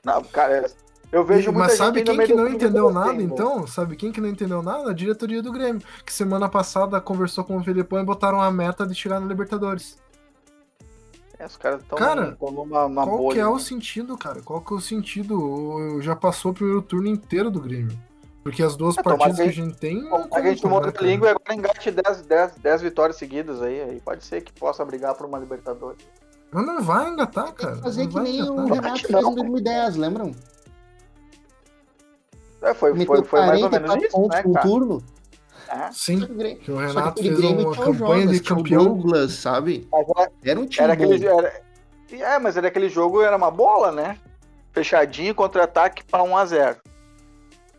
[0.03, 0.67] Não, cara,
[1.11, 3.65] eu vejo Mas sabe quem que não entendeu nada, então?
[3.65, 4.91] Sabe quem que não entendeu nada?
[4.91, 5.81] A diretoria do Grêmio.
[6.05, 9.97] Que semana passada conversou com o Filipão e botaram a meta de chegar na Libertadores.
[11.45, 13.49] É, os caras estão cara, numa, numa qual bolha, que é né?
[13.49, 14.41] o sentido, cara?
[14.41, 16.01] Qual que é o sentido?
[16.01, 17.97] Já passou o primeiro turno inteiro do Grêmio.
[18.43, 20.07] Porque as duas é, partidas que a gente tem.
[20.33, 24.01] A gente monta a língua e agora engate 10, 10, 10 vitórias seguidas aí, aí.
[24.01, 25.99] Pode ser que possa brigar por uma Libertadores.
[26.51, 27.75] Mas não vai engatar, cara.
[27.77, 28.55] fazer não que nem engatar.
[28.55, 30.31] o Renato fez em 2010, lembram?
[32.61, 34.61] É, foi, foi, foi mais ou menos isso, né, cara?
[34.61, 35.03] turno.
[35.69, 35.91] É.
[35.91, 36.19] Sim,
[36.63, 38.83] que o Renato fez uma campanha de campeão.
[38.83, 39.87] Douglas, sabe?
[39.93, 41.63] Era, era, um time era aquele, era,
[42.11, 44.17] É, mas era aquele jogo, era uma bola, né?
[44.71, 46.77] Fechadinho, contra-ataque para 1x0.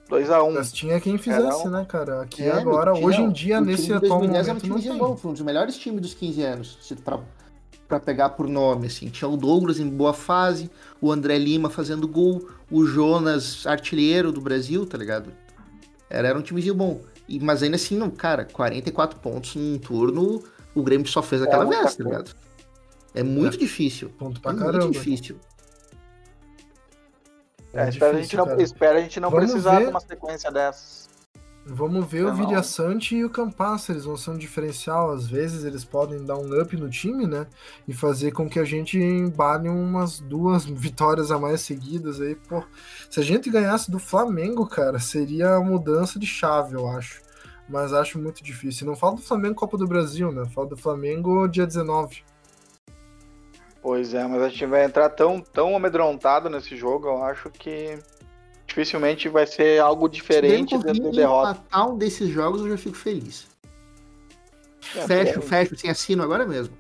[0.09, 0.55] 2x1.
[0.55, 1.71] Mas tinha quem fizesse, um...
[1.71, 2.23] né, cara?
[2.23, 5.31] Aqui é, agora, tinha, hoje em dia, nesse atual momento, era um time bom, foi
[5.31, 7.21] um dos melhores times dos 15 anos, pra,
[7.89, 9.09] pra pegar por nome, assim.
[9.09, 10.71] Tinha o Douglas em boa fase,
[11.01, 15.33] o André Lima fazendo gol, o Jonas, artilheiro do Brasil, tá ligado?
[16.09, 17.01] Era, era um timezinho bom.
[17.29, 20.43] E, mas ainda assim, não, cara, 44 pontos num turno,
[20.75, 22.35] o Grêmio só fez aquela é vez, tá ligado?
[23.15, 23.61] É muito é.
[23.61, 24.11] difícil.
[24.11, 24.85] Ponto pra é caramba.
[24.85, 25.39] muito difícil.
[27.73, 29.85] É, é espera, difícil, a gente não, espera a gente não precisar ver...
[29.85, 31.06] de uma sequência dessas.
[31.69, 35.11] Vamos ver o Vidia Sante e o Campas, eles vão ser um diferencial.
[35.11, 37.45] Às vezes eles podem dar um up no time, né?
[37.89, 42.37] E fazer com que a gente embale umas duas vitórias a mais seguidas aí.
[42.37, 42.63] Pô,
[43.11, 47.21] se a gente ganhasse do Flamengo, cara, seria a mudança de chave, eu acho.
[47.69, 48.87] Mas acho muito difícil.
[48.87, 50.45] Não falo do Flamengo Copa do Brasil, né?
[50.55, 52.23] Falo do Flamengo dia 19.
[53.83, 57.99] Pois é, mas a gente vai entrar tão, tão amedrontado nesse jogo, eu acho que
[58.77, 61.63] dificilmente vai ser algo diferente dentro da derrota.
[61.79, 63.47] um desses jogos eu já fico feliz.
[64.95, 65.43] É, fecho, é.
[65.43, 66.77] fecho, assim, assino agora mesmo.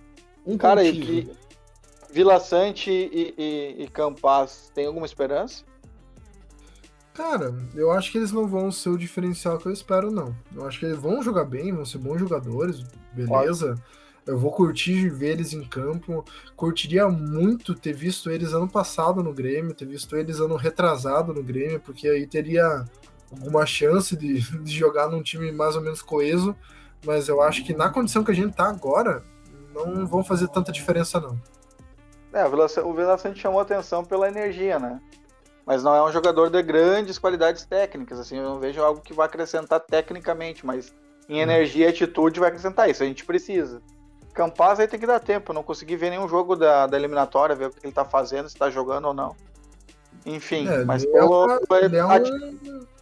[0.46, 1.28] Um Cara, e,
[2.10, 5.64] Vila Sante e, e, e Campas, tem alguma esperança?
[7.14, 10.36] Cara, eu acho que eles não vão ser o diferencial que eu espero, não.
[10.54, 12.84] Eu acho que eles vão jogar bem, vão ser bons jogadores,
[13.14, 13.74] beleza.
[14.26, 16.24] Eu vou curtir ver eles em campo.
[16.56, 21.42] Curtiria muito ter visto eles ano passado no Grêmio, ter visto eles ano retrasado no
[21.42, 22.84] Grêmio, porque aí teria
[23.30, 26.56] alguma chance de, de jogar num time mais ou menos coeso.
[27.04, 29.22] Mas eu acho que na condição que a gente tá agora,
[29.72, 31.38] não vão fazer tanta diferença, não.
[32.32, 35.00] É, o Vila Sante chamou atenção pela energia, né?
[35.64, 39.12] Mas não é um jogador de grandes qualidades técnicas, assim, eu não vejo algo que
[39.12, 40.94] vai acrescentar tecnicamente, mas
[41.28, 41.42] em hum.
[41.42, 43.82] energia e atitude vai acrescentar isso, a gente precisa.
[44.36, 45.54] Campaz aí tem que dar tempo.
[45.54, 48.56] não consegui ver nenhum jogo da, da eliminatória, ver o que ele tá fazendo, se
[48.56, 49.34] tá jogando ou não.
[50.26, 51.50] Enfim, é, mas pelo.
[51.50, 52.10] É, ele é um,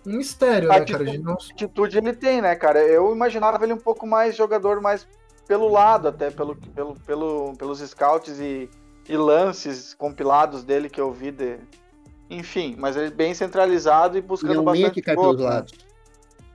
[0.06, 1.18] um mistério, né, atitude, cara?
[1.18, 1.32] Não...
[1.32, 2.80] Atitude ele tem, né, cara?
[2.80, 5.08] Eu imaginava ele um pouco mais jogador, mais
[5.48, 8.70] pelo lado, até pelo, pelo, pelo, pelos scouts e,
[9.08, 11.32] e lances compilados dele que eu vi.
[11.32, 11.58] De...
[12.30, 14.90] Enfim, mas ele bem centralizado e buscando ele é bastante.
[14.92, 15.44] que cai pelos né?
[15.44, 15.72] lados.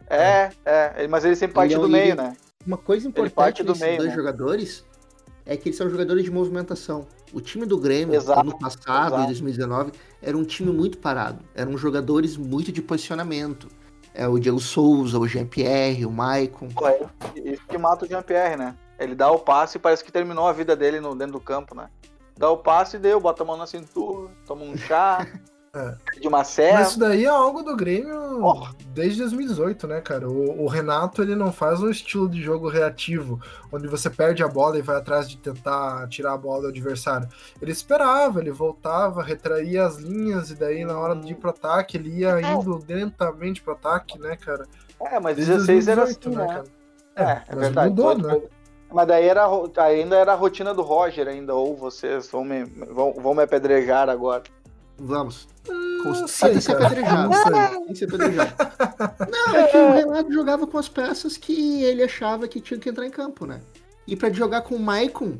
[0.09, 2.33] É, é, mas ele sempre parte é um do meio, né?
[2.65, 4.15] Uma coisa importante desses dois né?
[4.15, 4.85] jogadores
[5.45, 7.07] é que eles são jogadores de movimentação.
[7.33, 9.23] O time do Grêmio, exato, ano passado, exato.
[9.23, 9.91] em 2019,
[10.21, 11.39] era um time muito parado.
[11.55, 13.69] Eram jogadores muito de posicionamento.
[14.13, 16.67] É o Diego Souza, o Jean-Pierre, o Maicon.
[17.35, 18.75] É isso que mata o Jean-Pierre, né?
[18.99, 21.73] Ele dá o passe e parece que terminou a vida dele no, dentro do campo,
[21.73, 21.89] né?
[22.37, 25.25] Dá o passe e deu, bota a mão na cintura, toma um chá.
[25.73, 26.19] É.
[26.19, 26.73] De uma série.
[26.73, 28.67] Mas isso daí é algo do Grêmio oh.
[28.91, 30.27] desde 2018, né, cara?
[30.27, 33.39] O, o, Renato ele não faz um estilo de jogo reativo,
[33.71, 37.29] onde você perde a bola e vai atrás de tentar tirar a bola do adversário.
[37.61, 41.97] Ele esperava, ele voltava, retraía as linhas e daí na hora de ir pro ataque
[41.97, 42.51] ele ia é.
[42.51, 44.65] indo lentamente pro ataque, né, cara?
[44.99, 46.63] É, mas desde 16 2018, era assim, né?
[46.63, 46.79] né?
[47.15, 47.89] É, é, é verdade.
[47.89, 48.41] Mudou, né?
[48.91, 49.45] Mas daí era,
[49.77, 54.09] ainda era a rotina do Roger ainda, ou vocês vão me, vão, vão me apedrejar
[54.09, 54.41] agora.
[54.99, 55.47] Vamos.
[56.39, 57.29] Tem que ser apedrejado.
[57.29, 58.53] Tem que ser apedrejado.
[59.29, 62.89] Não, é que o Renato jogava com as peças que ele achava que tinha que
[62.89, 63.61] entrar em campo, né?
[64.07, 65.37] E para jogar com o Maicon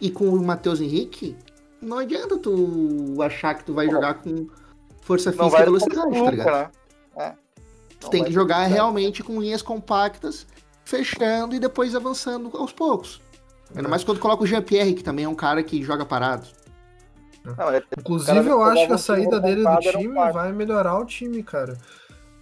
[0.00, 1.36] e com o Matheus Henrique,
[1.80, 4.48] não adianta tu achar que tu vai jogar com
[5.00, 6.52] força física e velocidade, tá ligado?
[6.52, 6.70] Né?
[7.16, 7.32] É.
[8.00, 10.46] Tu tem que jogar realmente com linhas compactas,
[10.84, 13.20] fechando e depois avançando aos poucos.
[13.74, 16.46] Ainda mais quando coloca o Jean-Pierre, que também é um cara que joga parado.
[17.56, 21.42] Não, é, Inclusive, eu acho que a saída dele do time vai melhorar o time,
[21.42, 21.76] cara.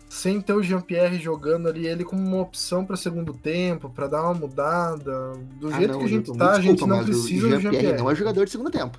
[0.09, 4.23] Sem ter o Jean-Pierre jogando ali, ele como uma opção para segundo tempo, para dar
[4.23, 5.33] uma mudada.
[5.57, 7.99] Do ah, jeito não, que a gente tá, desculpa, a gente não precisa do Jean-Pierre.
[7.99, 8.99] Não é jogador de segundo tempo.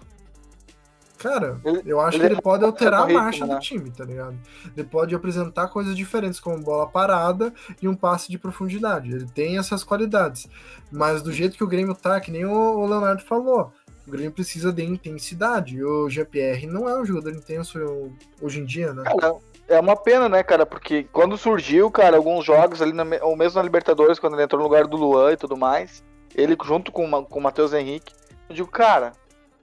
[1.17, 3.55] Cara, eu acho ele que ele pode alterar a marcha né?
[3.55, 4.37] do time, tá ligado?
[4.75, 7.51] Ele pode apresentar coisas diferentes, como bola parada
[7.81, 9.11] e um passe de profundidade.
[9.11, 10.47] Ele tem essas qualidades.
[10.91, 13.73] Mas do jeito que o Grêmio tá, que nem o Leonardo falou,
[14.07, 15.83] o Grêmio precisa de intensidade.
[15.83, 19.03] O GPR não é um jogador intenso hoje em dia, né?
[19.03, 19.35] Cara,
[19.67, 20.65] é uma pena, né, cara?
[20.65, 24.59] Porque quando surgiu, cara, alguns jogos ali, na, ou mesmo na Libertadores, quando ele entrou
[24.59, 26.03] no lugar do Luan e tudo mais,
[26.33, 28.13] ele junto com, com o Matheus Henrique,
[28.49, 29.11] eu digo, cara,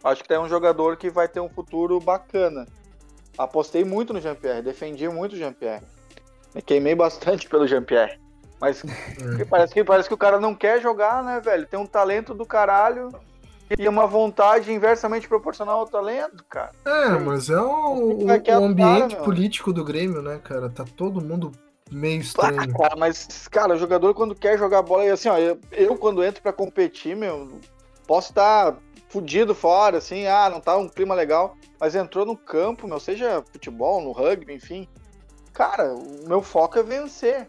[0.05, 2.67] Acho que tem um jogador que vai ter um futuro bacana.
[3.39, 5.83] Apostei muito no Jean-Pierre, defendi muito o Jean-Pierre.
[6.55, 8.21] Me queimei bastante pelo Jean-Pierre.
[8.61, 8.85] Mas
[9.41, 9.45] é.
[9.47, 11.67] parece, que, parece que o cara não quer jogar, né, velho?
[11.67, 13.09] Tem um talento do caralho
[13.79, 16.73] e uma vontade inversamente proporcional ao talento, cara.
[16.85, 20.69] É, mas é o, o, o ambiente cara, político do Grêmio, né, cara?
[20.69, 21.53] Tá todo mundo
[21.91, 22.61] meio estranho.
[22.61, 25.97] Ah, cara, mas, cara, o jogador quando quer jogar bola, e assim, ó, eu, eu
[25.97, 27.59] quando entro para competir, meu,
[28.07, 28.77] posso estar
[29.09, 33.43] fudido fora, assim, ah, não tá um clima legal, mas entrou no campo, meu, seja
[33.53, 34.89] futebol, no rugby, enfim.
[35.53, 37.49] Cara, o meu foco é vencer.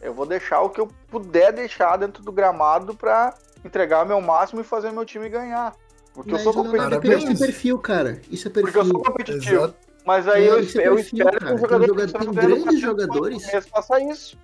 [0.00, 3.34] Eu vou deixar o que eu puder deixar dentro do gramado para
[3.64, 5.74] entregar o meu máximo e fazer meu time ganhar.
[6.12, 7.16] Porque mas eu sou competitivo.
[7.16, 8.20] Isso é perfil, cara.
[8.30, 8.72] Isso é perfil.
[8.72, 9.56] Porque eu sou competitivo.
[9.56, 9.88] Exato.
[10.04, 11.46] Mas aí é, eu, é perfil, eu, espero cara.
[11.46, 13.50] que o jogador tem, grandes jogadores.
[13.70, 14.38] Faça isso.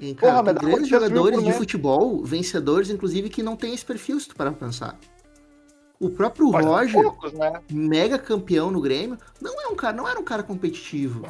[0.00, 4.20] Hein, cara, Porra, tem grandes jogadores de futebol, vencedores, inclusive, que não tem esse perfil,
[4.20, 4.98] se tu parar pra pensar.
[5.98, 7.60] O próprio Mas Roger, poucos, né?
[7.72, 11.26] mega campeão no Grêmio, não é um cara, não era um cara competitivo.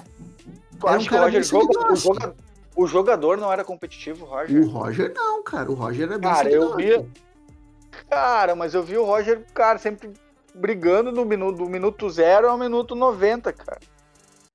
[0.79, 2.37] Tu era um cara Roger joga, o, joga,
[2.83, 4.63] o, jogador não era competitivo, o Roger?
[4.63, 5.71] O Roger não, cara.
[5.71, 7.07] O Roger era bem Cara, eu vi.
[8.09, 10.13] Cara, mas eu vi o Roger, cara, sempre
[10.55, 13.81] brigando no minuto, do minuto zero ao minuto 90, cara.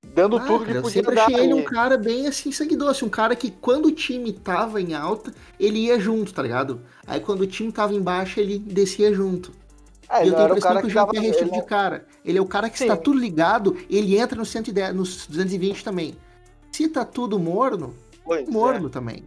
[0.04, 0.88] Dando ah, tudo que podia dar.
[0.88, 3.92] Eu sempre achei ele um cara bem assim, seguidor, assim, um cara que quando o
[3.92, 6.82] time tava em alta, ele ia junto, tá ligado?
[7.08, 9.54] Aí quando o time tava em baixa, ele descia junto.
[10.10, 12.06] É, e eu tenho a impressão que o Jean Pierre é esse tipo de cara.
[12.24, 12.86] Ele é o cara que Sim.
[12.86, 16.16] está tudo ligado, ele entra no 110, nos 220 também.
[16.72, 18.90] Se tá tudo morno, pois morno é.
[18.90, 19.24] também.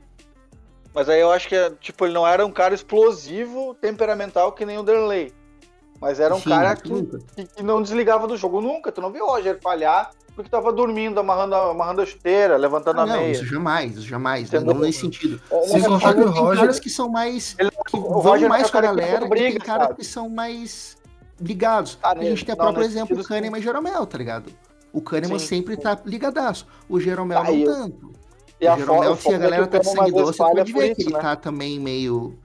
[0.95, 4.79] Mas aí eu acho que, tipo, ele não era um cara explosivo, temperamental que nem
[4.79, 5.33] o Derley.
[6.01, 6.91] Mas era um Sim, cara que,
[7.35, 8.93] que, que, não desligava do jogo nunca.
[8.93, 13.05] Tu não viu o Roger falhar porque tava dormindo, amarrando, amarrando a chuteira, levantando ah,
[13.05, 13.33] a não, meia.
[13.33, 14.51] Isso jamais, jamais.
[14.51, 14.61] Né?
[14.61, 15.41] Não nesse sentido.
[15.67, 16.61] Sem contar que o Roger...
[16.61, 17.57] caras que são mais.
[17.59, 20.99] Ele, que vão Roger mais com a galera, briga, e tem caras que são mais
[21.41, 21.99] ligados.
[22.03, 24.53] Ah, a gente tem o próprio exemplo, o Kahneman e Jeromel, tá ligado?
[24.93, 25.47] O Kahneman Sim.
[25.47, 26.67] sempre tá ligadaço.
[26.87, 27.67] O Jeromel ah, não eu...
[27.67, 28.13] tanto.
[28.61, 31.13] E o Jeromel, se a galera tá de sangue doce, você pode ver que ele
[31.13, 31.21] né?
[31.21, 32.39] tá também meio.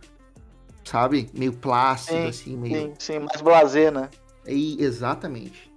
[0.83, 1.29] Sabe?
[1.33, 2.75] Meio plácido, sim, assim, meio.
[2.75, 4.09] Sim, sim, mais blazer, né?
[4.45, 5.71] E, exatamente.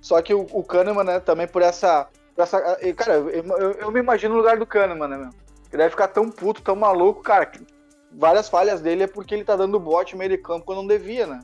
[0.00, 2.08] Só que o, o Kahneman, né, também por essa.
[2.34, 2.60] Por essa
[2.96, 5.30] cara, eu, eu, eu, me imagino no lugar do Kahneman, né, meu?
[5.72, 7.50] Ele deve ficar tão puto, tão maluco, cara.
[8.12, 11.26] Várias falhas dele é porque ele tá dando bote meio de campo quando não devia,
[11.26, 11.40] né?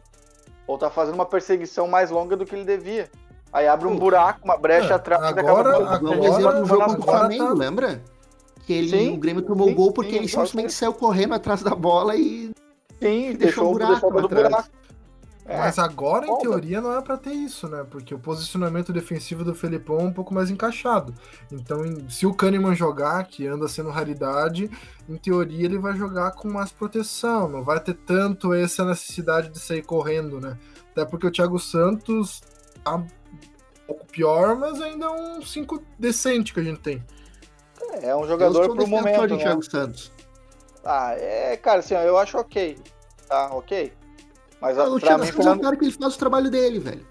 [0.67, 3.09] Ou tá fazendo uma perseguição mais longa do que ele devia.
[3.53, 6.85] Aí abre um buraco, uma brecha é, atrás agora, e acaba agora, exemplo no jogo
[6.85, 7.53] contra o Flamengo, tá...
[7.55, 8.03] lembra?
[8.67, 11.63] Que ele, sim, o Grêmio tomou sim, gol porque sim, ele simplesmente saiu correndo atrás
[11.63, 12.51] da bola e
[13.01, 14.69] sim, deixou, deixou um buraco, deixou buraco.
[15.49, 15.59] É.
[15.59, 17.87] Mas agora, em teoria, não é para ter isso, né?
[17.89, 21.15] Porque o posicionamento defensivo do Felipão é um pouco mais encaixado.
[21.53, 24.69] Então, se o Kahneman jogar, que anda sendo raridade,
[25.09, 27.49] em teoria ele vai jogar com mais proteção.
[27.49, 30.59] Não vai ter tanto essa necessidade de sair correndo, né?
[30.91, 32.43] Até porque o Thiago Santos
[32.83, 33.07] tá um
[33.87, 37.05] pouco pior, mas ainda é um 5 decente que a gente tem.
[37.93, 39.43] É, é um jogador pro momento, de né?
[39.43, 40.13] Thiago Santos.
[40.85, 42.79] Ah, é, cara, assim, eu acho ok.
[43.29, 43.93] Tá, ok.
[44.61, 45.49] Mas o Thiago mim, Fernando...
[45.49, 47.07] é um cara que ele faz o trabalho dele, velho.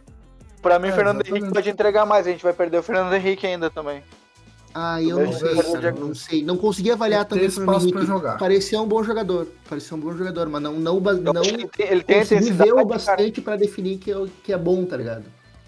[0.61, 1.43] Pra mim, o é, Fernando exatamente.
[1.43, 2.25] Henrique pode entregar mais.
[2.25, 4.03] A gente vai perder o Fernando Henrique ainda também.
[4.73, 6.43] Ah, eu não sei, cara, não sei.
[6.43, 8.05] Não consegui avaliar também o Henrique.
[8.05, 8.37] Jogar.
[8.37, 9.47] Parecia um bom jogador.
[9.69, 13.41] Parecia um bom jogador, mas não, não, não ele tem, ele tem consegui o bastante
[13.41, 15.23] para definir que, é, que é bom, tá ligado?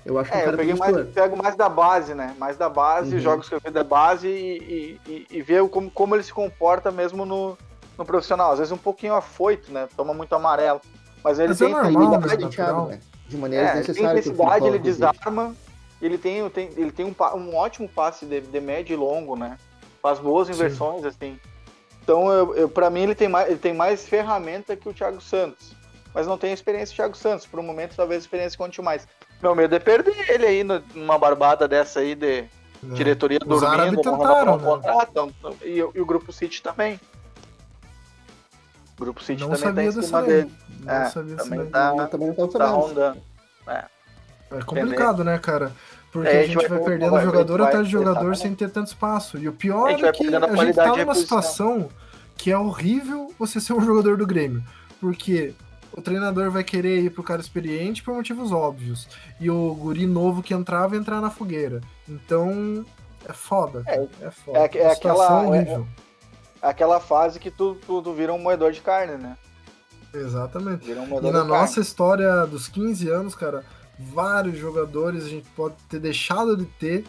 [0.08, 2.34] Eu acho que é, o cara eu peguei mais, pego mais da base, né?
[2.40, 3.20] Mais da base, uhum.
[3.20, 6.90] jogos que eu vi da base e, e, e, ver como, como ele se comporta
[6.92, 7.58] mesmo no,
[7.98, 8.54] no profissional.
[8.54, 9.90] Às vezes um pouquinho afoito, né?
[9.98, 10.80] Toma muito amarelo.
[11.22, 13.00] Mas ele mas tem é normal, intensidade, né?
[13.28, 15.54] de maneira é, Tem intensidade, ele desarma,
[16.02, 19.58] ele tem, tem, ele tem um, um ótimo passe de, de médio e longo, né?
[20.02, 21.08] Faz boas inversões, Sim.
[21.08, 21.40] assim.
[22.02, 25.20] Então, eu, eu, para mim, ele tem, mais, ele tem mais ferramenta que o Thiago
[25.20, 25.76] Santos.
[26.14, 27.46] Mas não tem experiência do Thiago Santos.
[27.46, 29.06] Por um momento, talvez a experiência conte mais.
[29.42, 32.46] Meu medo é perder ele aí numa barbada dessa aí de
[32.82, 32.96] não.
[32.96, 34.64] diretoria Os dormindo, tentaram, né?
[34.64, 35.10] contrato.
[35.12, 37.00] Então, e, e, o Grupo City também.
[38.98, 40.52] O Grupo City não também tá em cima dele.
[40.80, 43.22] Não é, sabia também, tá, também tá, tá rondando.
[43.68, 43.86] É.
[44.52, 45.72] É complicado, né, cara?
[46.12, 48.36] Porque é, a, gente a gente vai, vai perdendo vai, jogador vai, atrás de jogador
[48.36, 49.38] sem ter tanto espaço.
[49.38, 51.90] E o pior é que a, a gente tá numa situação
[52.38, 54.64] que é horrível você ser um jogador do Grêmio.
[55.00, 55.54] Porque
[55.98, 59.10] o treinador vai querer ir pro cara experiente por motivos óbvios.
[59.40, 61.82] E o guri novo que entrava entrar na fogueira.
[62.08, 62.86] Então,
[63.26, 63.84] é foda.
[63.88, 64.60] É, é foda.
[64.60, 65.60] É, é aquela, é.
[65.60, 65.84] É,
[66.62, 69.36] aquela fase que tu, tu, tu, vira um moedor de carne, né?
[70.14, 70.92] Exatamente.
[70.92, 71.82] Um e na nossa carne.
[71.82, 73.66] história dos 15 anos, cara,
[73.98, 77.06] vários jogadores a gente pode ter deixado de ter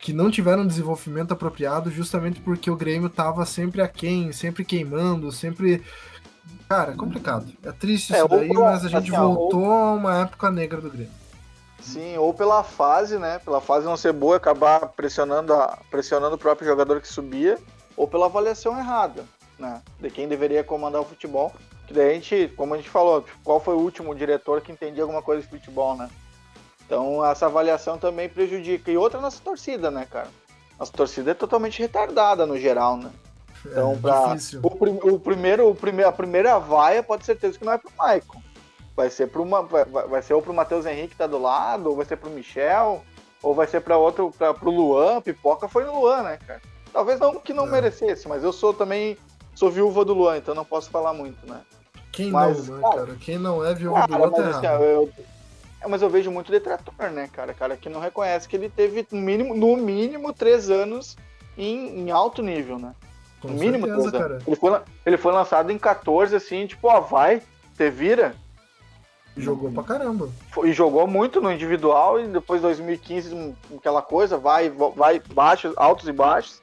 [0.00, 5.82] que não tiveram desenvolvimento apropriado justamente porque o Grêmio tava sempre aquém, sempre queimando, sempre
[6.68, 7.50] Cara, é complicado.
[7.64, 9.72] É triste é, isso daí, mas a gente assim, voltou ou...
[9.72, 11.12] a uma época negra do Grêmio.
[11.80, 13.38] Sim, ou pela fase, né?
[13.38, 17.58] Pela fase não ser boa, acabar pressionando, a, pressionando o próprio jogador que subia,
[17.96, 19.24] ou pela avaliação errada,
[19.58, 19.80] né?
[19.98, 21.52] De quem deveria comandar o futebol.
[21.86, 25.02] Que daí a gente, como a gente falou, qual foi o último diretor que entendia
[25.02, 26.10] alguma coisa de futebol, né?
[26.84, 28.90] Então essa avaliação também prejudica.
[28.90, 30.28] E outra nossa torcida, né, cara?
[30.78, 33.10] Nossa torcida é totalmente retardada no geral, né?
[33.64, 37.64] Então, é, pra, o, o, primeiro, o primeiro, a primeira vaia pode ser certeza que
[37.64, 38.42] não é pro Maicon.
[38.96, 41.90] Vai ser pro uma, vai, vai ser ou pro Matheus Henrique que tá do lado,
[41.90, 43.04] ou vai ser pro Michel,
[43.42, 45.20] ou vai ser para outro, para pro Luan.
[45.20, 46.60] Pipoca foi no Luan, né, cara?
[46.92, 47.70] Talvez não que não é.
[47.70, 49.16] merecesse, mas eu sou também
[49.54, 51.60] sou viúva do Luan, então não posso falar muito, né?
[52.10, 53.18] Quem mas, não, né, cara, cara?
[53.20, 55.12] Quem não é viúva cara, do Luan tá assim, eu,
[55.80, 57.54] é, mas eu vejo muito detrator, né, cara?
[57.54, 61.16] Cara que não reconhece que ele teve no mínimo, no mínimo três anos
[61.56, 62.94] em, em alto nível, né?
[63.40, 64.38] Com mínimo certeza, cara.
[64.46, 68.34] Ele foi, ele foi lançado em 14, assim, tipo, ó, vai, você vira.
[69.36, 70.28] Jogou pra caramba.
[70.64, 76.12] E jogou muito no individual e depois 2015, aquela coisa, vai, vai, baixos, altos e
[76.12, 76.60] baixos.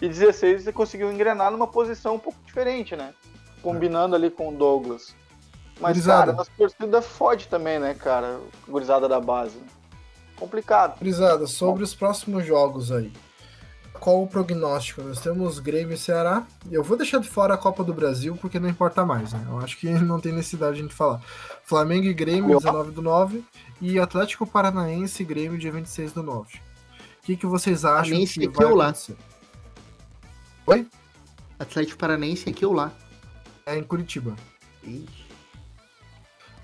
[0.00, 3.14] E 16 você conseguiu engrenar numa posição um pouco diferente, né?
[3.62, 4.18] Combinando é.
[4.18, 5.16] ali com o Douglas.
[5.80, 6.26] Mas, Gurizada.
[6.26, 8.38] cara, nossa torcida fode também, né, cara?
[8.68, 9.58] Gurizada da base.
[10.36, 10.98] Complicado.
[10.98, 13.10] Gurizada, sobre os próximos jogos aí
[13.98, 15.02] qual o prognóstico?
[15.02, 16.46] Nós temos Grêmio e Ceará.
[16.70, 19.44] Eu vou deixar de fora a Copa do Brasil porque não importa mais, né?
[19.48, 21.20] Eu acho que não tem necessidade de a gente falar.
[21.64, 23.44] Flamengo e Grêmio, 19 do 9.
[23.80, 26.56] E Atlético Paranaense e Grêmio, dia 26 do 9.
[26.56, 26.60] O
[27.22, 28.94] que, que vocês acham Paranaense que vai aqui ou lá?
[30.66, 30.86] Oi?
[31.58, 32.92] Atlético Paranaense aqui ou lá?
[33.66, 34.34] É em Curitiba.
[34.82, 35.28] Ixi.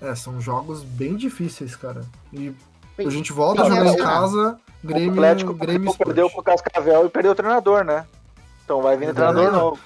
[0.01, 2.05] É, são jogos bem difíceis, cara.
[2.33, 2.53] E
[2.97, 7.05] a gente volta a jogar em casa, Grêmio, o Atlético Grêmio perdeu com o Cascavel
[7.05, 8.05] e perdeu o treinador, né?
[8.63, 9.79] Então vai vir é treinador novo.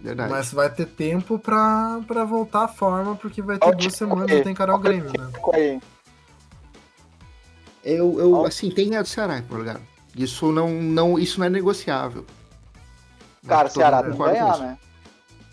[0.00, 0.30] Verdade.
[0.30, 4.50] Mas vai ter tempo pra, pra voltar à forma, porque vai ter duas semanas até
[4.50, 5.80] encarar o Grêmio, né?
[7.82, 9.80] Eu, eu assim, tem ganhado o Ceará, tá ligado?
[10.14, 12.24] Isso não, não, isso não é negociável.
[13.46, 14.78] Cara, Ceará tem que ganhar, né?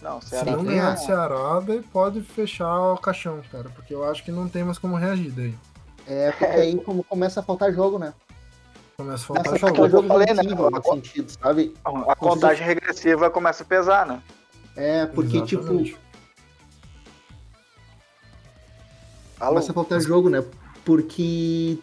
[0.02, 4.24] Não, Ceará Se não ganhar Ceará, daí pode fechar o caixão, cara, porque eu acho
[4.24, 5.56] que não tem mais como reagir daí.
[6.08, 8.14] É, porque aí como começa a faltar jogo, né?
[8.98, 10.04] Começa a faltar jogo.
[10.04, 10.42] Eu falei, né?
[10.74, 11.74] A, sentido, sabe?
[11.84, 14.22] a contagem regressiva começa a pesar, né?
[14.76, 15.92] É, porque Exatamente.
[15.92, 16.04] tipo.
[19.40, 19.56] Alô?
[19.56, 20.44] Começa a faltar jogo, né?
[20.86, 21.78] Porque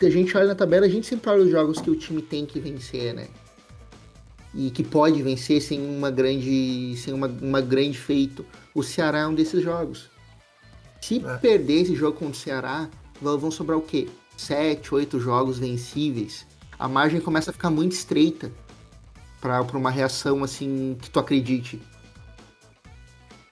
[0.00, 2.46] a gente olha na tabela, a gente sempre olha os jogos que o time tem
[2.46, 3.28] que vencer, né?
[4.54, 6.96] E que pode vencer sem uma grande.
[6.96, 8.46] sem uma, uma grande feito.
[8.74, 10.08] O Ceará é um desses jogos.
[11.00, 11.36] Se é.
[11.36, 12.88] perder esse jogo contra o Ceará,
[13.20, 14.08] vão sobrar o quê?
[14.36, 16.46] 7, 8 jogos vencíveis.
[16.78, 18.52] A margem começa a ficar muito estreita
[19.40, 21.80] para uma reação assim que tu acredite.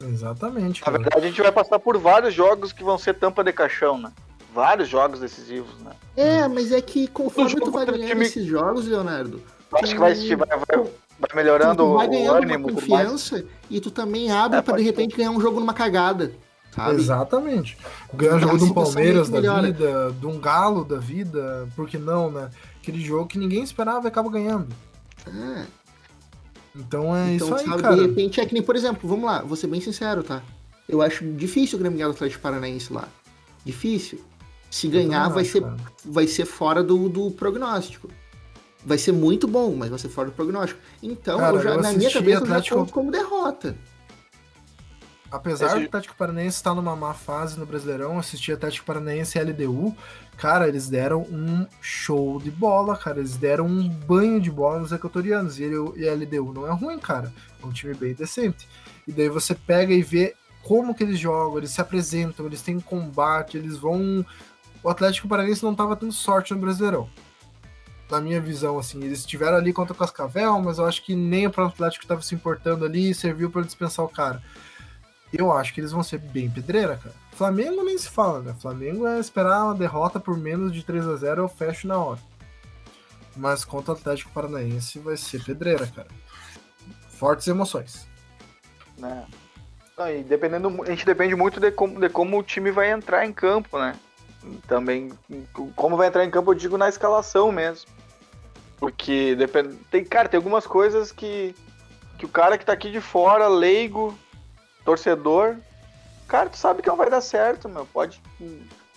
[0.03, 0.83] Exatamente.
[0.83, 0.99] Cara.
[0.99, 3.99] Na verdade, a gente vai passar por vários jogos que vão ser tampa de caixão,
[3.99, 4.13] né?
[4.53, 5.93] Vários jogos decisivos, né?
[6.17, 8.25] É, mas é que conforme tu vai ganhando time...
[8.25, 9.43] esses jogos, Leonardo.
[9.73, 9.93] Acho tu...
[9.93, 10.79] que vai, vai, vai,
[11.19, 12.69] vai melhorando tu vai ganhando o ânimo.
[12.69, 16.33] Uma confiança e tu também abre é, para de repente ganhar um jogo numa cagada.
[16.75, 16.97] Sabe?
[16.97, 17.79] Exatamente.
[18.13, 19.67] Ganhar jogo um Palmeiras da melhora.
[19.71, 22.51] vida, de um Galo da vida, por que não, né?
[22.83, 24.67] Aquele jogo que ninguém esperava e acaba ganhando.
[25.27, 25.67] É.
[26.75, 27.95] Então é então, isso aí, sabe, cara.
[27.95, 30.43] De repente é que nem, por exemplo, vamos lá, vou ser bem sincero, tá?
[30.89, 33.09] Eu acho difícil o Grêmio ganhar do Atlético Paranaense lá.
[33.65, 34.21] Difícil.
[34.69, 35.63] Se ganhar, vai, ser,
[36.05, 38.11] vai ser fora do, do prognóstico.
[38.85, 40.81] Vai ser muito bom, mas vai ser fora do prognóstico.
[41.01, 42.81] Então, cara, eu já, na minha cabeça, Atlético...
[42.81, 43.77] eu já como derrota.
[45.35, 45.81] Apesar Esse...
[45.81, 49.97] do Atlético Paranaense estar numa má fase no Brasileirão, assistir Atlético Paranaense e LDU,
[50.37, 53.19] cara, eles deram um show de bola, cara.
[53.19, 55.59] Eles deram um banho de bola nos equatorianos.
[55.59, 57.33] E, ele, e a LDU não é ruim, cara.
[57.61, 58.69] É um time bem decente.
[59.09, 62.79] E daí você pega e vê como que eles jogam, eles se apresentam, eles têm
[62.79, 64.25] combate, eles vão.
[64.85, 67.11] O Atlético Paranaense não estava tendo sorte no Brasileirão.
[68.09, 71.49] Na minha visão, assim, eles estiveram ali contra o Cascavel, mas eu acho que nem
[71.49, 74.41] o próprio Atlético estava se importando ali e serviu para dispensar o cara
[75.39, 77.15] eu acho que eles vão ser bem pedreira, cara.
[77.33, 78.55] Flamengo nem se fala, né?
[78.61, 82.21] Flamengo é esperar uma derrota por menos de 3 a 0 eu fecho na hora.
[83.37, 86.09] Mas contra o Atlético Paranaense vai ser pedreira, cara.
[87.09, 88.07] Fortes emoções.
[88.97, 89.27] Né?
[89.97, 93.25] Não, e dependendo, a gente depende muito de como, de como o time vai entrar
[93.25, 93.95] em campo, né?
[94.67, 95.13] Também,
[95.75, 97.89] como vai entrar em campo, eu digo na escalação mesmo.
[98.79, 101.55] Porque depende, tem, cara, tem algumas coisas que,
[102.19, 104.17] que o cara que tá aqui de fora, leigo,
[104.85, 105.57] torcedor,
[106.29, 107.87] cara, tu sabe que não vai dar certo, meu.
[107.87, 108.21] Pode.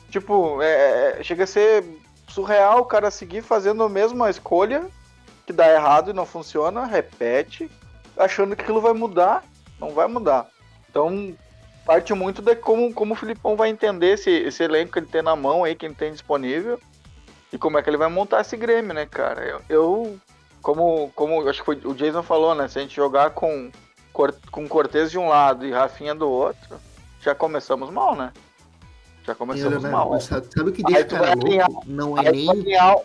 [0.10, 1.84] Tipo, é, é chega a ser
[2.28, 4.86] surreal o cara seguir fazendo a mesma escolha
[5.46, 7.72] que dá errado e não funciona, repete,
[8.18, 9.44] achando que aquilo vai mudar.
[9.80, 10.48] Não vai mudar.
[10.90, 11.36] Então,
[11.86, 15.22] parte muito de como, como o Filipão vai entender esse, esse elenco que ele tem
[15.22, 16.80] na mão aí, que ele tem disponível,
[17.54, 19.46] e como é que ele vai montar esse Grêmio, né, cara?
[19.46, 20.20] Eu, eu
[20.62, 22.68] como, como acho que foi, o Jason falou, né?
[22.68, 23.72] Se a gente jogar com,
[24.52, 26.78] com Cortez de um lado e Rafinha do outro,
[27.22, 28.34] já começamos mal, né?
[29.24, 30.20] Já começamos mal.
[30.20, 31.46] Sabe, sabe o que deixa cara louco?
[31.46, 32.50] Alinhar, não é nem...
[32.50, 32.96] Alinhar,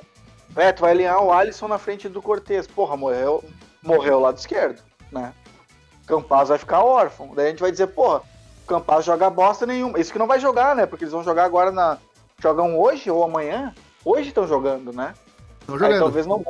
[0.56, 2.66] é, tu vai alinhar o Alisson na frente do Cortez.
[2.66, 3.44] Porra, morreu,
[3.82, 5.34] morreu o lado esquerdo, né?
[6.06, 7.32] Campaz vai ficar órfão.
[7.34, 8.22] Daí a gente vai dizer, porra,
[8.66, 9.98] Campaz joga bosta nenhuma.
[9.98, 10.86] Isso que não vai jogar, né?
[10.86, 11.98] Porque eles vão jogar agora na.
[12.40, 13.74] Jogam hoje ou amanhã.
[14.04, 15.14] Hoje estão jogando, né?
[15.60, 15.94] Estão jogando.
[15.94, 16.42] Aí, talvez não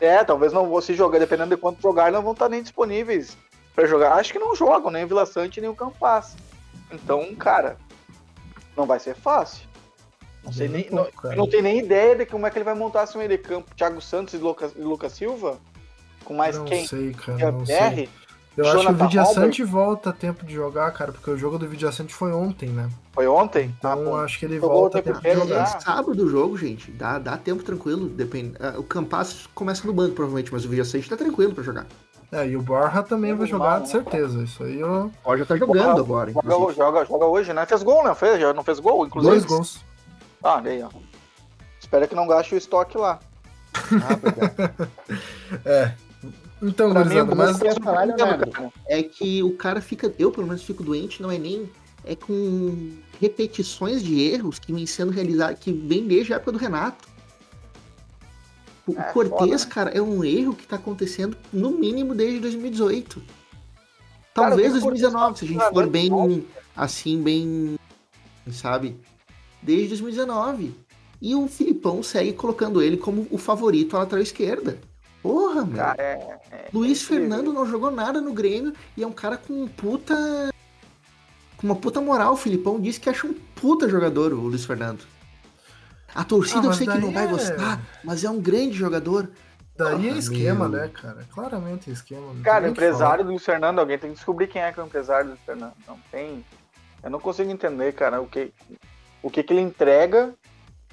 [0.00, 3.36] É, talvez não vou se jogar, dependendo de quanto jogar, não vão estar nem disponíveis
[3.78, 4.14] para jogar.
[4.14, 6.36] Acho que não jogam, nem o Vila Sante nem o Campaz.
[6.90, 7.76] Então, cara,
[8.76, 9.68] não vai ser fácil.
[10.42, 10.88] Não sei nem.
[10.90, 11.06] Não,
[11.36, 13.72] não tem nem ideia de como é que ele vai montar esse meio de campo.
[13.76, 15.58] Thiago Santos e Lucas, e Lucas Silva?
[16.24, 16.86] Com mais não quem?
[16.88, 18.08] Sei, cara, não sei.
[18.56, 21.58] Eu Jonathan acho que o Vidiaçante volta a tempo de jogar, cara, porque o jogo
[21.58, 22.90] do Vidiaçante foi ontem, né?
[23.12, 23.72] Foi ontem?
[23.78, 25.62] Então ah, acho que ele volta a tempo de jogar.
[25.62, 26.90] É sábado do jogo, gente.
[26.90, 28.08] Dá, dá tempo tranquilo.
[28.08, 28.54] Depende.
[28.58, 31.86] Ah, o Campas começa no banco, provavelmente, mas o Vidiaçante tá tranquilo pra jogar.
[32.30, 34.42] É, e o Borja também vai jogar, mal, de certeza.
[34.42, 35.06] Isso aí eu.
[35.06, 36.30] O Borja tá jogando agora.
[36.32, 37.64] Joga, joga, joga, hoje, né?
[37.64, 38.14] Fez gol, né?
[38.14, 39.30] Fez, já não fez gol, inclusive.
[39.30, 39.84] Dois gols.
[40.42, 40.90] Ah, daí, ó.
[41.80, 43.18] Espera que não gaste o estoque lá.
[43.90, 45.94] Ah, é.
[46.60, 47.60] Então, pra gurizada, mas...
[47.60, 51.38] Eu falar, Leonardo, é que o cara fica, eu pelo menos fico doente, não é
[51.38, 51.70] nem,
[52.04, 56.58] é com repetições de erros que vem sendo realizados, que vem desde a época do
[56.58, 57.08] Renato.
[58.88, 59.70] O é, Cortez, foda, né?
[59.70, 63.22] cara, é um erro que tá acontecendo no mínimo desde 2018.
[64.32, 67.78] Talvez cara, 2019, se a gente for bem, assim, bem,
[68.50, 68.96] sabe?
[69.60, 70.74] Desde 2019.
[71.20, 74.78] E o Filipão segue colocando ele como o favorito à lateral esquerda.
[75.22, 75.76] Porra, meu.
[75.76, 79.36] Cara, é, é, Luiz é Fernando não jogou nada no Grêmio e é um cara
[79.36, 80.14] com um puta.
[81.58, 82.32] Com uma puta moral.
[82.32, 85.04] O Filipão disse que acha um puta jogador, o Luiz Fernando.
[86.14, 89.30] A torcida ah, eu sei que não vai é gostar, mas é um grande jogador.
[89.76, 90.80] Daí é esquema, meu.
[90.80, 91.24] né, cara?
[91.32, 92.34] Claramente é esquema.
[92.42, 95.26] Cara, empresário do Luiz Fernando, alguém tem que descobrir quem é que é o empresário
[95.26, 95.74] do Luiz Fernando.
[95.86, 96.44] Não tem.
[97.02, 98.52] Eu não consigo entender, cara, o que,
[99.22, 100.34] o que, que ele entrega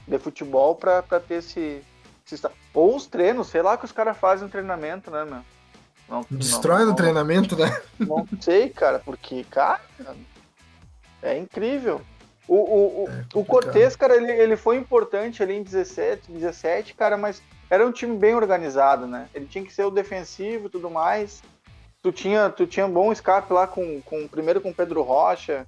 [0.07, 1.81] de futebol pra, pra ter esse,
[2.73, 5.41] ou os treinos, sei lá que os caras fazem treinamento, né, meu?
[6.07, 7.81] Não, Destrói no treinamento, né?
[7.99, 9.81] Não sei, cara, porque, cara,
[11.21, 12.01] é incrível.
[12.47, 17.17] O, o, é o Cortez, cara, ele, ele foi importante ali em 17, 17, cara,
[17.17, 19.27] mas era um time bem organizado, né?
[19.33, 21.41] Ele tinha que ser o defensivo e tudo mais.
[22.01, 25.65] Tu tinha, tu tinha um bom escape lá com, com primeiro com o Pedro Rocha,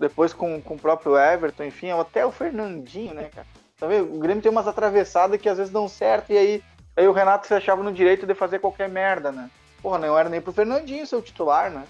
[0.00, 3.46] depois com, com o próprio Everton, enfim, até o Fernandinho, né, cara?
[3.78, 4.14] Tá vendo?
[4.14, 6.64] O Grêmio tem umas atravessadas que às vezes dão certo e aí,
[6.96, 9.48] aí o Renato se achava no direito de fazer qualquer merda, né?
[9.80, 11.84] Porra, não era nem pro Fernandinho ser o titular, né?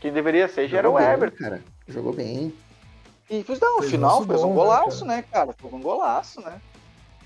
[0.00, 1.36] Quem deveria ser já era o Everton.
[1.36, 2.54] Cara, jogou bem.
[3.28, 5.52] E fez, não, no final fez um né, golaço, né, cara?
[5.52, 6.60] Foi um golaço, né?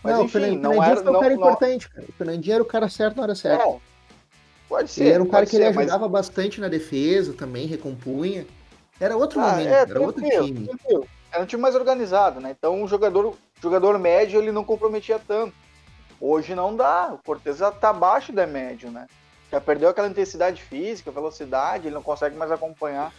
[0.03, 1.03] Mas não, enfim, o não era.
[1.03, 2.07] Foi um cara não, importante, cara.
[2.09, 3.64] O Fernandinho era o cara certo na hora certa.
[3.64, 3.78] É,
[4.68, 5.03] pode ser.
[5.03, 6.11] Ele era um cara que ser, ele ajudava mas...
[6.11, 8.46] bastante na defesa também, recompunha.
[8.98, 10.66] Era outro ah, momento, é, era outro time.
[10.66, 11.07] Tranquilo.
[11.32, 12.55] Era um time mais organizado, né?
[12.59, 15.55] Então o jogador jogador médio ele não comprometia tanto.
[16.20, 19.07] Hoje não dá, o Cortez tá abaixo da médio, né?
[19.51, 23.12] Já perdeu aquela intensidade física, velocidade, ele não consegue mais acompanhar.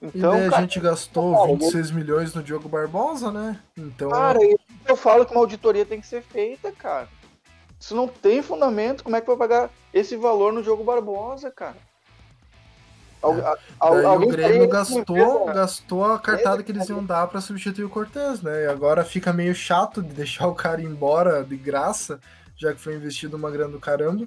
[0.00, 3.58] Então, e, né, cara, a gente gastou 26 milhões no Diogo Barbosa, né?
[3.76, 4.10] Então.
[4.10, 4.38] Cara,
[4.86, 7.08] eu falo que uma auditoria tem que ser feita, cara.
[7.78, 11.76] Isso não tem fundamento, como é que vai pagar esse valor no Diogo Barbosa, cara?
[13.22, 13.56] É.
[13.80, 18.42] Daí o Grêmio gastou, gastou a cartada que eles iam dar para substituir o Cortez,
[18.42, 18.64] né?
[18.64, 22.20] E agora fica meio chato de deixar o cara embora de graça,
[22.56, 24.26] já que foi investido uma grana do caramba.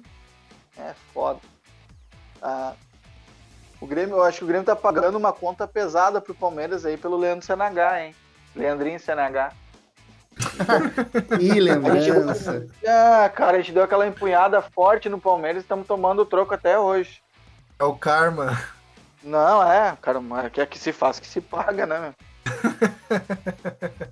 [0.76, 1.40] É foda.
[2.42, 2.74] Ah,
[3.80, 6.96] o Grêmio, eu acho que o Grêmio tá pagando uma conta pesada pro Palmeiras aí
[6.96, 8.14] pelo Leandro CNH, hein?
[8.54, 9.52] Leandrinho CNH.
[11.40, 12.66] Ih, lembrança.
[12.86, 16.54] Ah, cara, a gente deu aquela empunhada forte no Palmeiras e estamos tomando o troco
[16.54, 17.22] até hoje.
[17.78, 18.58] É o karma.
[19.22, 20.20] Não, é, cara,
[20.50, 22.14] que é que se faz que se paga, né?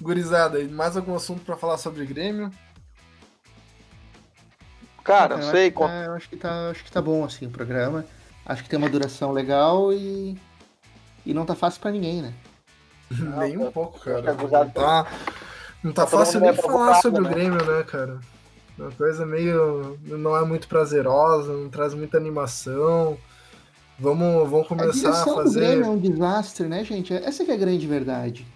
[0.00, 2.50] Gurizada, mais algum assunto para falar sobre Grêmio?
[5.04, 5.68] Cara, não sei.
[5.68, 8.04] Acho tá, eu acho que, tá, acho que tá bom assim o programa.
[8.44, 10.36] Acho que tem uma duração legal e.
[11.24, 12.34] E não tá fácil para ninguém, né?
[13.38, 14.34] nem um pouco, cara.
[14.34, 15.06] Não tá,
[15.82, 17.28] não tá fácil nem falar sobre né?
[17.28, 18.20] o Grêmio, né, cara?
[18.78, 19.98] Uma coisa meio.
[20.02, 23.16] não é muito prazerosa, não traz muita animação.
[23.98, 25.58] Vamos, vamos começar a, a fazer.
[25.58, 27.14] O Grêmio é um desastre, né, gente?
[27.14, 28.46] Essa que é a grande verdade.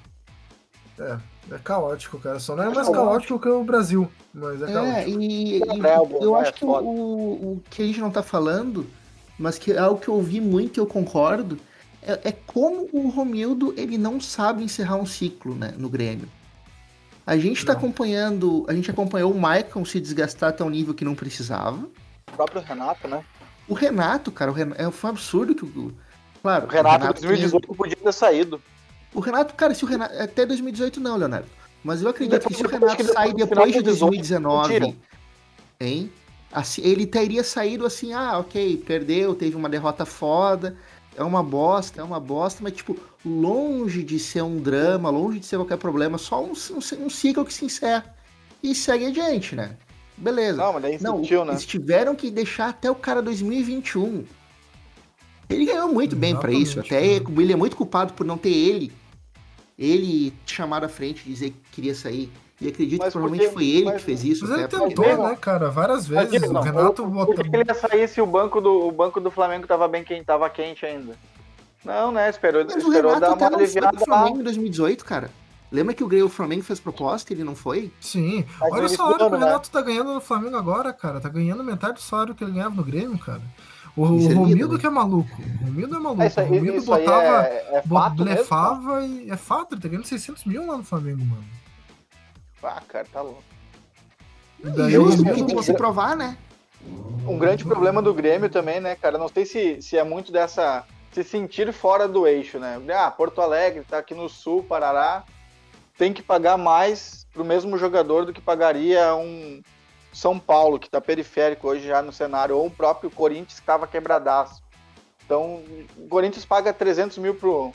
[0.99, 1.19] É,
[1.53, 2.41] é caótico, cara.
[2.41, 5.21] Só não é mais caótico que o Brasil, mas é, é caótico.
[5.21, 8.87] E, e eu acho que o, o que a gente não tá falando,
[9.39, 11.59] mas que é algo que eu ouvi muito e eu concordo,
[12.03, 16.29] é, é, como o Romildo ele não sabe encerrar um ciclo né, no Grêmio.
[17.27, 21.05] A gente está acompanhando, a gente acompanhou o Maicon se desgastar até um nível que
[21.05, 21.89] não precisava.
[22.29, 23.25] O próprio Renato, né?
[23.67, 25.93] O Renato, cara, o Renato, é, foi um absurdo que o.
[26.41, 27.77] Claro, o Renato, em 2018 tinha...
[27.77, 28.63] podia ter saído.
[29.13, 30.17] O Renato, cara, se o Renato.
[30.17, 31.49] Até 2018 não, Leonardo.
[31.83, 34.97] Mas eu acredito que se o Renato sair depois de 2019,
[35.81, 36.13] hein?
[36.53, 40.77] Assim, ele teria saído assim, ah, ok, perdeu, teve uma derrota foda,
[41.17, 45.47] é uma bosta, é uma bosta, mas tipo, longe de ser um drama, longe de
[45.47, 48.15] ser qualquer problema, só um, um, um ciclo que se encerra
[48.63, 49.77] e segue adiante, né?
[50.17, 50.63] Beleza.
[50.63, 51.53] Não, mas daí não, sentiu, né?
[51.53, 54.25] Eles tiveram que deixar até o cara 2021.
[55.49, 56.81] Ele ganhou muito bem para isso.
[56.81, 58.93] Até ele é muito culpado por não ter ele.
[59.79, 62.31] Ele chamar à frente e dizer que queria sair.
[62.61, 64.49] E acredito mas que provavelmente porque, foi ele mas, que fez isso.
[64.49, 65.71] Mas ele tentou, né, cara?
[65.71, 66.41] Várias vezes.
[66.41, 67.35] Não, o Renato eu, botou...
[67.35, 70.03] Por que ele ia sair se o banco do, o banco do Flamengo tava bem
[70.03, 71.15] quente, tava quente ainda?
[71.85, 72.31] Não, né?
[72.31, 73.97] Esperou, mas esperou dar uma aliviada.
[73.97, 75.31] O Flamengo em 2018, cara.
[75.71, 77.93] Lembra que o Grêmio Flamengo fez proposta e ele não foi?
[78.01, 78.45] Sim.
[78.61, 79.39] Mas Olha o salário que o né?
[79.39, 79.73] Renato né?
[79.73, 81.21] tá ganhando no Flamengo agora, cara.
[81.21, 83.43] Tá ganhando metade do salário que ele ganhava no Grêmio, cara.
[83.97, 84.81] O, o Romildo né?
[84.81, 85.31] que é maluco.
[85.63, 86.23] O Romildo é maluco.
[86.23, 90.45] É, aí, o Romildo botava, é, é blefava e é fato, ele tá ganhando 600
[90.45, 91.45] mil lá no Flamengo, mano.
[92.67, 93.43] Ah, cara, tá louco.
[94.59, 94.93] E daí
[95.47, 96.37] tem que se provar, né?
[97.27, 99.19] Um grande problema do Grêmio também, né, cara?
[99.19, 100.85] Não sei se, se é muito dessa.
[101.13, 102.79] Se sentir fora do eixo, né?
[102.95, 105.25] Ah, Porto Alegre tá aqui no sul, Parará.
[105.97, 109.63] Tem que pagar mais pro mesmo jogador do que pagaria um
[110.13, 113.87] São Paulo, que tá periférico hoje já no cenário, ou o próprio Corinthians que tava
[113.87, 114.63] quebradaço.
[115.25, 115.63] Então,
[115.97, 117.73] o Corinthians paga 300 mil pro,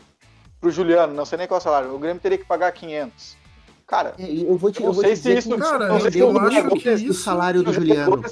[0.59, 1.95] pro Juliano, não sei nem qual é o salário.
[1.95, 3.40] O Grêmio teria que pagar 500.
[3.91, 6.69] Cara, é, eu vou te, eu, vou sei se isso, cara, não sei eu acho
[6.69, 8.23] que é isso, o salário do Juliano.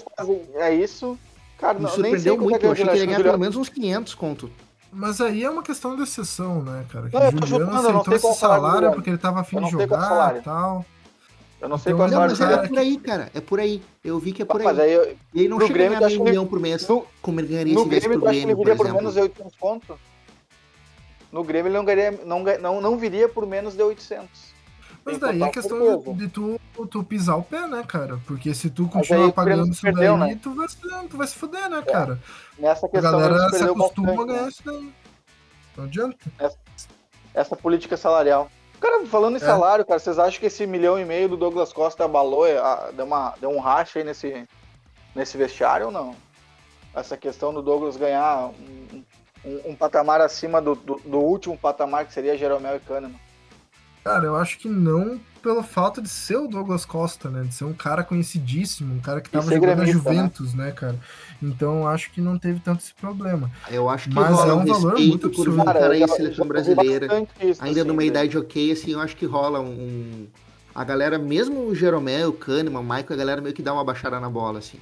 [0.55, 1.19] É isso.
[1.57, 4.15] Cara, Me surpreendeu é muito, eu achei que ele ia ganhar pelo menos uns 500
[4.15, 4.49] conto.
[4.89, 7.09] Mas aí é uma questão de exceção, né, cara?
[7.09, 10.85] Que não, o Juliano aceitou esse salário porque ele tava afim de jogar e tal.
[11.59, 12.57] Eu não sei então, qual é o salário.
[12.57, 13.29] Mas é por aí, cara.
[13.33, 13.81] É por aí.
[14.01, 14.79] Eu vi que é por aí.
[14.79, 17.41] aí eu, e ele não chega Grêmio, a ganhar meio milhão por mês, no, como
[17.41, 19.99] ele ganharia no se Grêmio, pro Grêmio, ele viria por, por menos de 800 conto.
[21.33, 24.57] No Grêmio ele não, ganharia, não, não, não viria por menos de 800.
[25.11, 28.19] Mas daí é questão de, de, tu, tu pisar o pé, né, cara?
[28.25, 30.39] Porque se tu continuar pagando isso perdeu, daí, né?
[30.41, 30.77] tu, vai se,
[31.09, 31.81] tu vai se fuder, né, é.
[31.81, 32.19] cara?
[32.57, 34.49] Nessa questão, a galera se acostuma bastante, a ganhar né?
[34.49, 34.93] isso daí.
[35.77, 36.17] Não adianta.
[36.37, 36.57] Essa,
[37.33, 38.49] essa, política salarial.
[38.79, 39.45] Cara, falando em é.
[39.45, 43.05] salário, cara, vocês acham que esse milhão e meio do Douglas Costa abalou, a, deu,
[43.05, 44.47] uma, deu um racha aí nesse,
[45.15, 46.15] nesse vestiário ou não?
[46.93, 49.03] Essa questão do Douglas ganhar um,
[49.45, 53.28] um, um patamar acima do, do, do, último patamar, que seria Jeromel e Kahneman.
[54.09, 57.43] Cara, eu acho que não pelo fato de ser o Douglas Costa, né?
[57.43, 59.91] De ser um cara conhecidíssimo, um cara que tava jogando na né?
[59.91, 60.65] Juventus, né?
[60.65, 60.99] né, cara?
[61.39, 63.51] Então acho que não teve tanto esse problema.
[63.69, 67.05] Eu acho que Mas rola é um, valor muito por um cara aí, seleção brasileira,
[67.39, 68.07] isso, ainda assim, numa né?
[68.07, 70.25] idade ok, assim, eu acho que rola um...
[70.73, 73.83] A galera, mesmo o Jeromel, o Kahneman, o Michael, a galera meio que dá uma
[73.83, 74.79] baixada na bola, assim.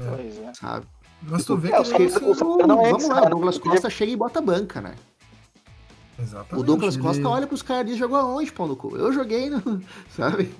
[0.00, 0.04] É.
[0.04, 0.54] Pois é.
[0.54, 0.86] Sabe?
[1.22, 1.76] Mas tipo, tu vê que...
[1.76, 4.96] É, que não, vamos lá, o Douglas Costa chega e bota a banca, né?
[6.18, 6.62] Exatamente.
[6.62, 8.96] O Douglas Costa olha pros caras e jogou aonde, pau no cu?
[8.96, 9.82] Eu joguei, no...
[10.10, 10.52] sabe?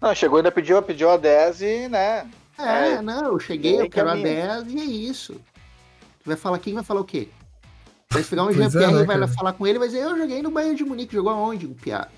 [0.00, 2.30] Não, chegou ainda pediu, pediu a 10 e, né?
[2.58, 5.34] É, é não, eu cheguei, eu quero a 10 e é isso.
[6.22, 7.28] Tu vai falar, quem vai falar o quê?
[8.10, 10.42] Vai pegar um GPR é, né, vai lá falar com ele, vai dizer, eu joguei
[10.42, 12.10] no Bayern de Munique, jogou aonde, o piada?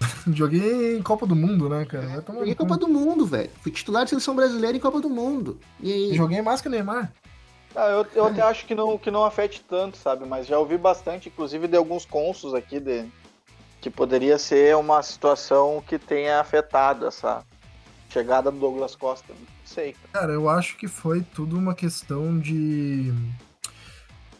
[0.32, 2.24] Joguei em Copa do Mundo, né, cara?
[2.26, 3.50] Joguei em Copa do Mundo, velho.
[3.60, 5.58] Fui titular de seleção brasileira em Copa do Mundo.
[5.78, 6.14] E aí?
[6.14, 7.12] Joguei mais que o Neymar.
[7.74, 10.26] Ah, eu, eu até acho que não, que não afete tanto, sabe?
[10.26, 13.06] Mas já ouvi bastante, inclusive de alguns consos aqui, de,
[13.80, 17.44] que poderia ser uma situação que tenha afetado essa
[18.08, 19.32] chegada do Douglas Costa.
[19.32, 19.94] Não sei.
[20.12, 23.12] Cara, eu acho que foi tudo uma questão de.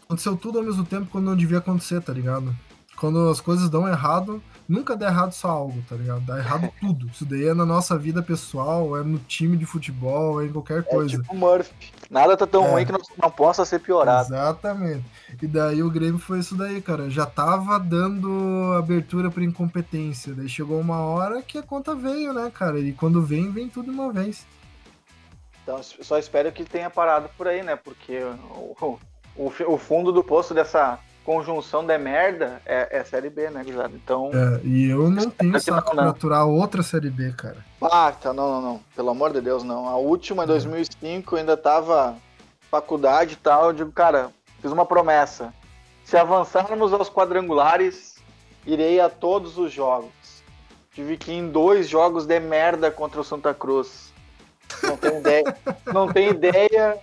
[0.03, 2.53] Aconteceu tudo ao mesmo tempo quando não devia acontecer, tá ligado?
[2.97, 6.21] Quando as coisas dão errado, nunca dá errado só algo, tá ligado?
[6.21, 7.07] Dá errado tudo.
[7.07, 10.83] Isso daí é na nossa vida pessoal, é no time de futebol, é em qualquer
[10.83, 11.15] coisa.
[11.15, 11.91] É tipo Murphy.
[12.09, 12.71] Nada tá tão é.
[12.71, 14.33] ruim que não, não, possa ser piorado.
[14.33, 15.05] Exatamente.
[15.41, 17.09] E daí o Grêmio foi isso daí, cara.
[17.09, 20.33] Já tava dando abertura pra incompetência.
[20.33, 22.79] Daí chegou uma hora que a conta veio, né, cara?
[22.79, 24.45] E quando vem, vem tudo de uma vez.
[25.63, 27.75] Então, só espero que tenha parado por aí, né?
[27.75, 28.99] Porque o,
[29.35, 33.95] o, o fundo do poço dessa conjunção de merda é, é Série B, né, Guizado?
[33.95, 34.31] Então.
[34.33, 37.57] É, e eu não tenho saco pra aturar outra Série B, cara.
[37.81, 38.79] Ah, tá, não, não, não.
[38.95, 39.87] Pelo amor de Deus, não.
[39.87, 42.15] A última, em 2005, ainda tava
[42.69, 43.65] faculdade e tal.
[43.65, 44.31] Eu digo, cara,
[44.61, 45.53] fiz uma promessa.
[46.03, 48.15] Se avançarmos aos quadrangulares,
[48.65, 50.11] irei a todos os jogos.
[50.93, 54.11] Tive que ir em dois jogos de merda contra o Santa Cruz.
[54.83, 55.57] Não tem ideia,
[55.93, 56.99] não tem ideia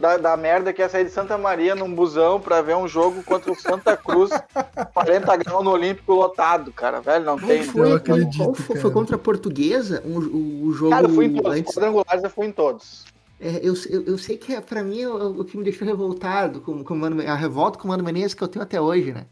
[0.00, 3.22] da, da merda que é sair de Santa Maria num busão pra ver um jogo
[3.22, 4.30] contra o Santa Cruz,
[4.94, 7.62] 40 graus no Olímpico lotado, cara, velho, não tem.
[7.62, 10.90] Foi, acredito, qual foi, foi, contra a Portuguesa, um, o, o jogo...
[10.90, 11.74] Cara, eu fui em todos, antes...
[11.74, 13.04] quadrangulares eu fui em todos.
[13.38, 16.60] É, eu, eu, eu, sei que é, pra mim o, o, que me deixou revoltado,
[16.60, 16.94] com, com
[17.26, 19.26] a revolta com o Mano Menezes que eu tenho até hoje, né?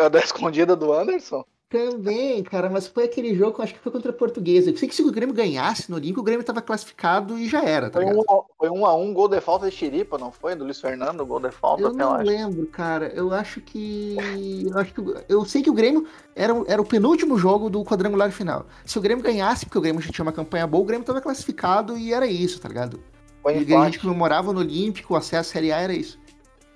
[0.00, 1.44] A da escondida do Anderson?
[1.68, 4.70] Também, cara, mas foi aquele jogo, acho que foi contra a Portuguesa.
[4.70, 7.64] Eu sei que se o Grêmio ganhasse no Olímpico, o Grêmio tava classificado e já
[7.64, 8.22] era, tá foi um,
[8.56, 10.54] foi um a um, gol de falta de Chiripa, não foi?
[10.54, 11.82] Do Luiz Fernando, gol de falta.
[11.82, 13.08] Eu não lembro, cara.
[13.08, 14.16] Eu acho que.
[14.64, 15.02] Eu, acho que...
[15.28, 16.06] eu sei que o Grêmio
[16.36, 18.66] era, era o penúltimo jogo do quadrangular final.
[18.84, 21.20] Se o Grêmio ganhasse, porque o Grêmio já tinha uma campanha boa, o Grêmio tava
[21.20, 23.00] classificado e era isso, tá ligado?
[23.42, 26.16] Foi e a gente comemorava no Olímpico, o acesso à Série A era isso.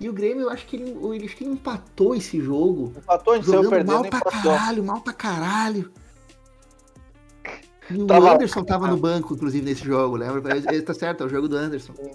[0.01, 2.91] E o Grêmio, eu acho que ele, ele, que ele empatou esse jogo.
[2.97, 4.51] Empatou, a gente saiu perdendo mal pra empatou.
[4.51, 5.91] caralho, mal pra caralho.
[7.87, 8.33] E o tava...
[8.33, 10.57] Anderson tava no banco, inclusive, nesse jogo, lembra?
[10.57, 11.93] Ele tá certo, é o jogo do Anderson.
[11.93, 12.11] Sim.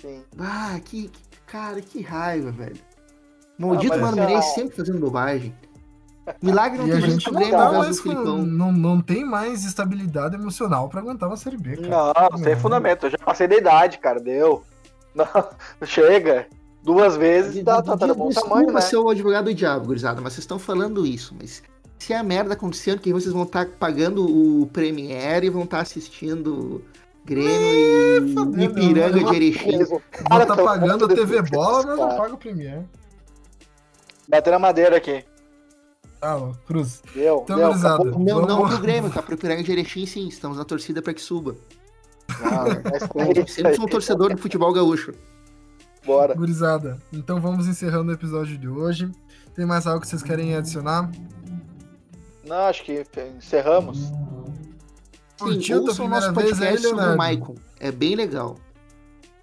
[0.00, 0.22] Sim.
[0.38, 1.10] Ah, que,
[1.46, 2.80] cara, que raiva, velho.
[3.58, 4.54] Maldito ah, Mano Menezes é...
[4.54, 5.54] sempre fazendo bobagem.
[6.40, 11.00] Milagre não e tem mais Grêmio não, mais, não, não tem mais estabilidade emocional pra
[11.00, 12.14] aguentar uma Série B, cara.
[12.14, 13.04] Não, não tem fundamento.
[13.04, 14.18] Eu já passei da idade, cara.
[14.18, 14.64] Deu.
[15.14, 15.26] Não,
[15.84, 16.48] chega
[16.84, 18.80] duas vezes, dá, tá, tá, tá bom tamanho, né?
[18.82, 21.62] ser o advogado do diabo, gurizada, mas vocês estão falando isso, mas
[21.98, 25.78] se a merda acontecendo, que vocês vão estar tá pagando o Premiere e vão estar
[25.78, 26.84] tá assistindo
[27.24, 29.84] Grêmio e Ipiranga de Erechim.
[29.84, 32.84] Vou estar tá pagando a TV Bola, mas não pago o Premiere.
[34.28, 35.24] Bater na madeira aqui.
[36.20, 37.02] Ah, Cruz.
[37.14, 38.48] Deu, então, deu, gurizada, Não, vamos...
[38.48, 41.56] não pro Grêmio, tá pro Ipiranga de Erechim sim, estamos na torcida para que suba.
[42.28, 45.14] Ah, é sempre sou um torcedor do futebol gaúcho.
[46.04, 46.34] Bora.
[46.34, 49.10] Gurizada, então vamos encerrando o episódio de hoje.
[49.54, 51.10] Tem mais algo que vocês querem adicionar?
[52.46, 53.04] Não, acho que
[53.36, 54.12] encerramos.
[55.38, 57.18] Curtiu tua primeira vez aí, Leonardo?
[57.22, 57.54] Michael.
[57.80, 58.56] É bem legal.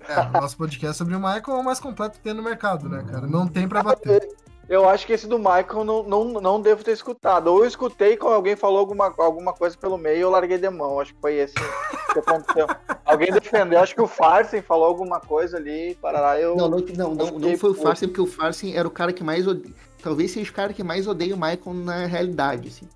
[0.07, 2.89] É, o nosso podcast sobre o Michael é o mais completo que tem no mercado,
[2.89, 3.27] né, cara?
[3.27, 4.27] Não tem pra bater.
[4.71, 7.47] Eu acho que esse do Michael não, não, não devo ter escutado.
[7.47, 10.69] Ou eu escutei quando alguém falou alguma, alguma coisa pelo meio e eu larguei de
[10.69, 10.97] mão.
[10.97, 12.67] Acho que foi esse que aconteceu.
[13.03, 13.81] alguém defendeu.
[13.81, 15.97] Acho que o Farsen falou alguma coisa ali.
[16.01, 18.91] Parará, eu, não, não, não, não, não foi o Farsen, porque o Farsen era o
[18.91, 19.75] cara que mais odeia.
[20.01, 22.87] Talvez seja o cara que mais odeia o Michael na realidade, assim.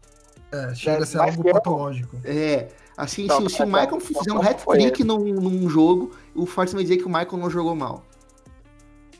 [0.53, 2.15] É, chega a ser algo patológico.
[2.23, 2.69] É.
[2.95, 6.83] Assim, não, se, se o Michael fizer um hat-trick num, num jogo, o Farsen vai
[6.83, 8.01] dizer que o Michael não jogou mal.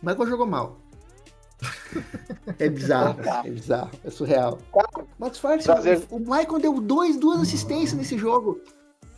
[0.02, 0.78] O Michael jogou mal.
[2.60, 4.60] É bizarro, é bizarro, é surreal.
[5.18, 5.70] Max Farsi,
[6.10, 8.62] o, Michael deu dois, duas assistências nesse jogo,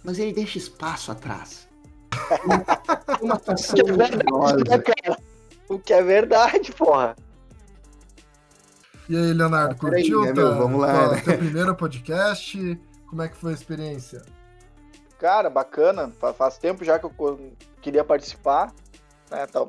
[0.04, 1.68] mas ele deixa espaço atrás.
[3.22, 5.20] Uma atuação que é verdade, né, cara?
[5.70, 7.16] O que é verdade, porra.
[9.10, 11.22] E aí, Leonardo, ah, curtiu aí, né, meu, vamos lá, né?
[11.22, 12.80] teu primeiro podcast?
[13.10, 14.22] Como é que foi a experiência?
[15.18, 16.12] Cara, bacana.
[16.38, 18.74] Faz tempo já que eu queria participar.
[19.32, 19.66] Né, tá,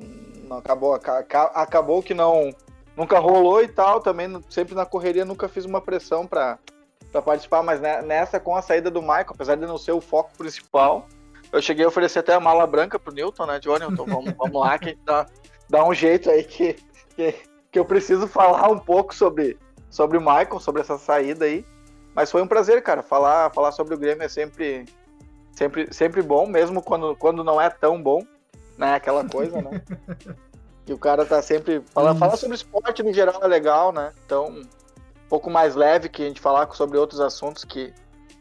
[0.48, 2.52] não, acabou, acabou que não
[2.98, 6.58] nunca rolou e tal, também sempre na correria nunca fiz uma pressão para
[7.24, 11.06] participar, mas nessa com a saída do Michael, apesar de não ser o foco principal,
[11.52, 13.84] eu cheguei a oferecer até a mala branca pro Newton, né, Johnny?
[13.88, 15.26] Então vamos, vamos lá, que dá,
[15.70, 16.76] dá um jeito aí que,
[17.14, 17.36] que,
[17.70, 19.56] que eu preciso falar um pouco sobre,
[19.88, 21.64] sobre o Michael, sobre essa saída aí.
[22.16, 23.00] Mas foi um prazer, cara.
[23.00, 24.84] Falar, falar sobre o Grêmio é sempre,
[25.52, 28.26] sempre, sempre bom, mesmo quando, quando não é tão bom,
[28.76, 28.94] né?
[28.94, 29.80] Aquela coisa, né?
[30.89, 32.19] que o cara tá sempre falando.
[32.19, 34.15] Falar sobre esporte no geral é legal, né?
[34.24, 37.93] Então, um pouco mais leve que a gente falar sobre outros assuntos que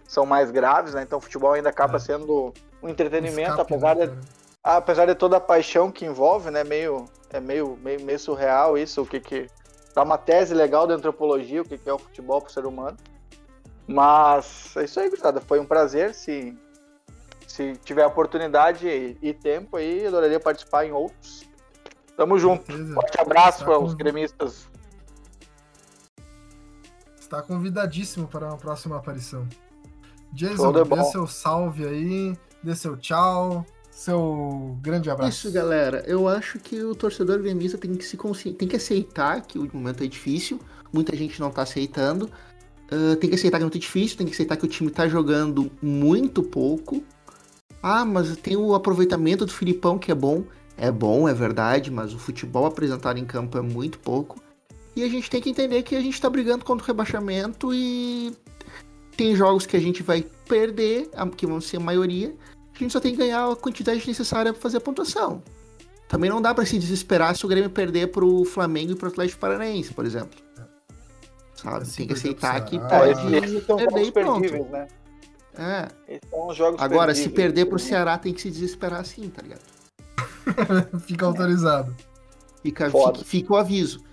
[0.07, 1.01] são mais graves, né?
[1.01, 1.99] Então, o futebol ainda acaba é.
[1.99, 4.13] sendo um entretenimento, Escape, apesar, né, de,
[4.63, 6.63] apesar de toda a paixão que envolve, né?
[6.63, 9.47] Meio, é meio, meio, meio surreal isso, o que que.
[9.93, 12.95] Dá uma tese legal da antropologia, o que, que é o futebol pro ser humano.
[13.85, 15.41] Mas é isso aí, gurizada.
[15.41, 16.13] Foi um prazer.
[16.13, 16.57] Se,
[17.45, 21.47] se tiver oportunidade e, e tempo aí, adoraria participar em outros.
[22.17, 22.65] Tamo junto.
[22.95, 24.67] Forte abraço para os gremistas.
[27.19, 29.47] Está convidadíssimo para uma próxima aparição.
[30.33, 35.47] Jason, dê seu salve aí, dê seu tchau, seu grande abraço.
[35.47, 36.03] Isso, galera.
[36.07, 38.51] Eu acho que o torcedor gremista tem que se consci...
[38.51, 40.59] tem que aceitar que o momento é difícil.
[40.91, 42.31] Muita gente não tá aceitando.
[42.91, 45.07] Uh, tem que aceitar que é muito difícil, tem que aceitar que o time tá
[45.07, 47.03] jogando muito pouco.
[47.83, 50.43] Ah, mas tem o aproveitamento do Filipão que é bom.
[50.77, 54.39] É bom, é verdade, mas o futebol apresentado em campo é muito pouco.
[54.95, 58.31] E a gente tem que entender que a gente tá brigando contra o rebaixamento e
[59.15, 62.33] tem jogos que a gente vai perder, que vão ser a maioria,
[62.73, 65.41] a gente só tem que ganhar a quantidade necessária para fazer a pontuação.
[66.07, 69.39] Também não dá para se desesperar se o Grêmio perder pro Flamengo e pro Atlético
[69.39, 70.39] Paranaense, por exemplo.
[71.55, 71.81] Sabe?
[71.81, 74.53] Assim, tem que aceitar que pode é, perder e pronto.
[74.71, 74.87] Né?
[75.57, 76.19] É.
[76.77, 79.76] Agora, se perder pro Ceará, tem que se desesperar sim, tá ligado?
[81.05, 81.95] fica autorizado.
[82.61, 84.03] Fica, fica, fica, o aviso.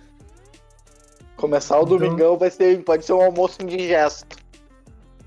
[1.35, 1.97] Começar o então...
[1.97, 4.37] domingão vai ser, pode ser um almoço indigesto.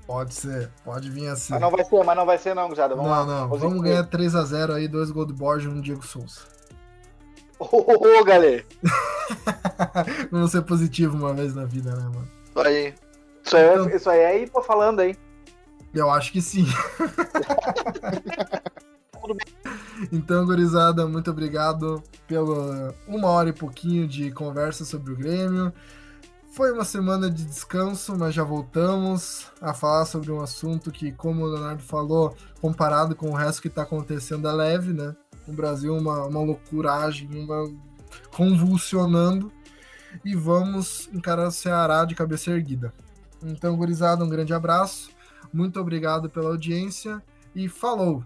[0.07, 1.53] Pode ser, pode vir assim.
[1.53, 2.95] Mas não vai ser, mas não vai ser não, Guzada.
[2.95, 3.25] Vamos não, lá.
[3.25, 6.41] não, vamos ganhar 3x0 aí, dois gols do Borges e um Diego Souza.
[7.59, 8.65] Ô, oh, oh, galera!
[10.31, 12.27] vamos ser positivo uma vez na vida, né, mano?
[12.49, 12.95] Isso aí.
[13.45, 15.15] Isso aí, então, isso aí, aí tô falando aí.
[15.93, 16.65] Eu acho que sim.
[20.11, 25.73] Então, gurizada, muito obrigado pela uma hora e pouquinho de conversa sobre o Grêmio.
[26.51, 31.43] Foi uma semana de descanso, mas já voltamos a falar sobre um assunto que, como
[31.43, 35.15] o Leonardo falou, comparado com o resto que está acontecendo, é leve, né?
[35.47, 37.69] O Brasil, uma, uma loucuragem, uma
[38.31, 39.51] convulsionando.
[40.25, 42.91] E vamos encarar o Ceará de cabeça erguida.
[43.43, 45.11] Então, gurizada, um grande abraço.
[45.53, 47.21] Muito obrigado pela audiência
[47.55, 48.23] e falou!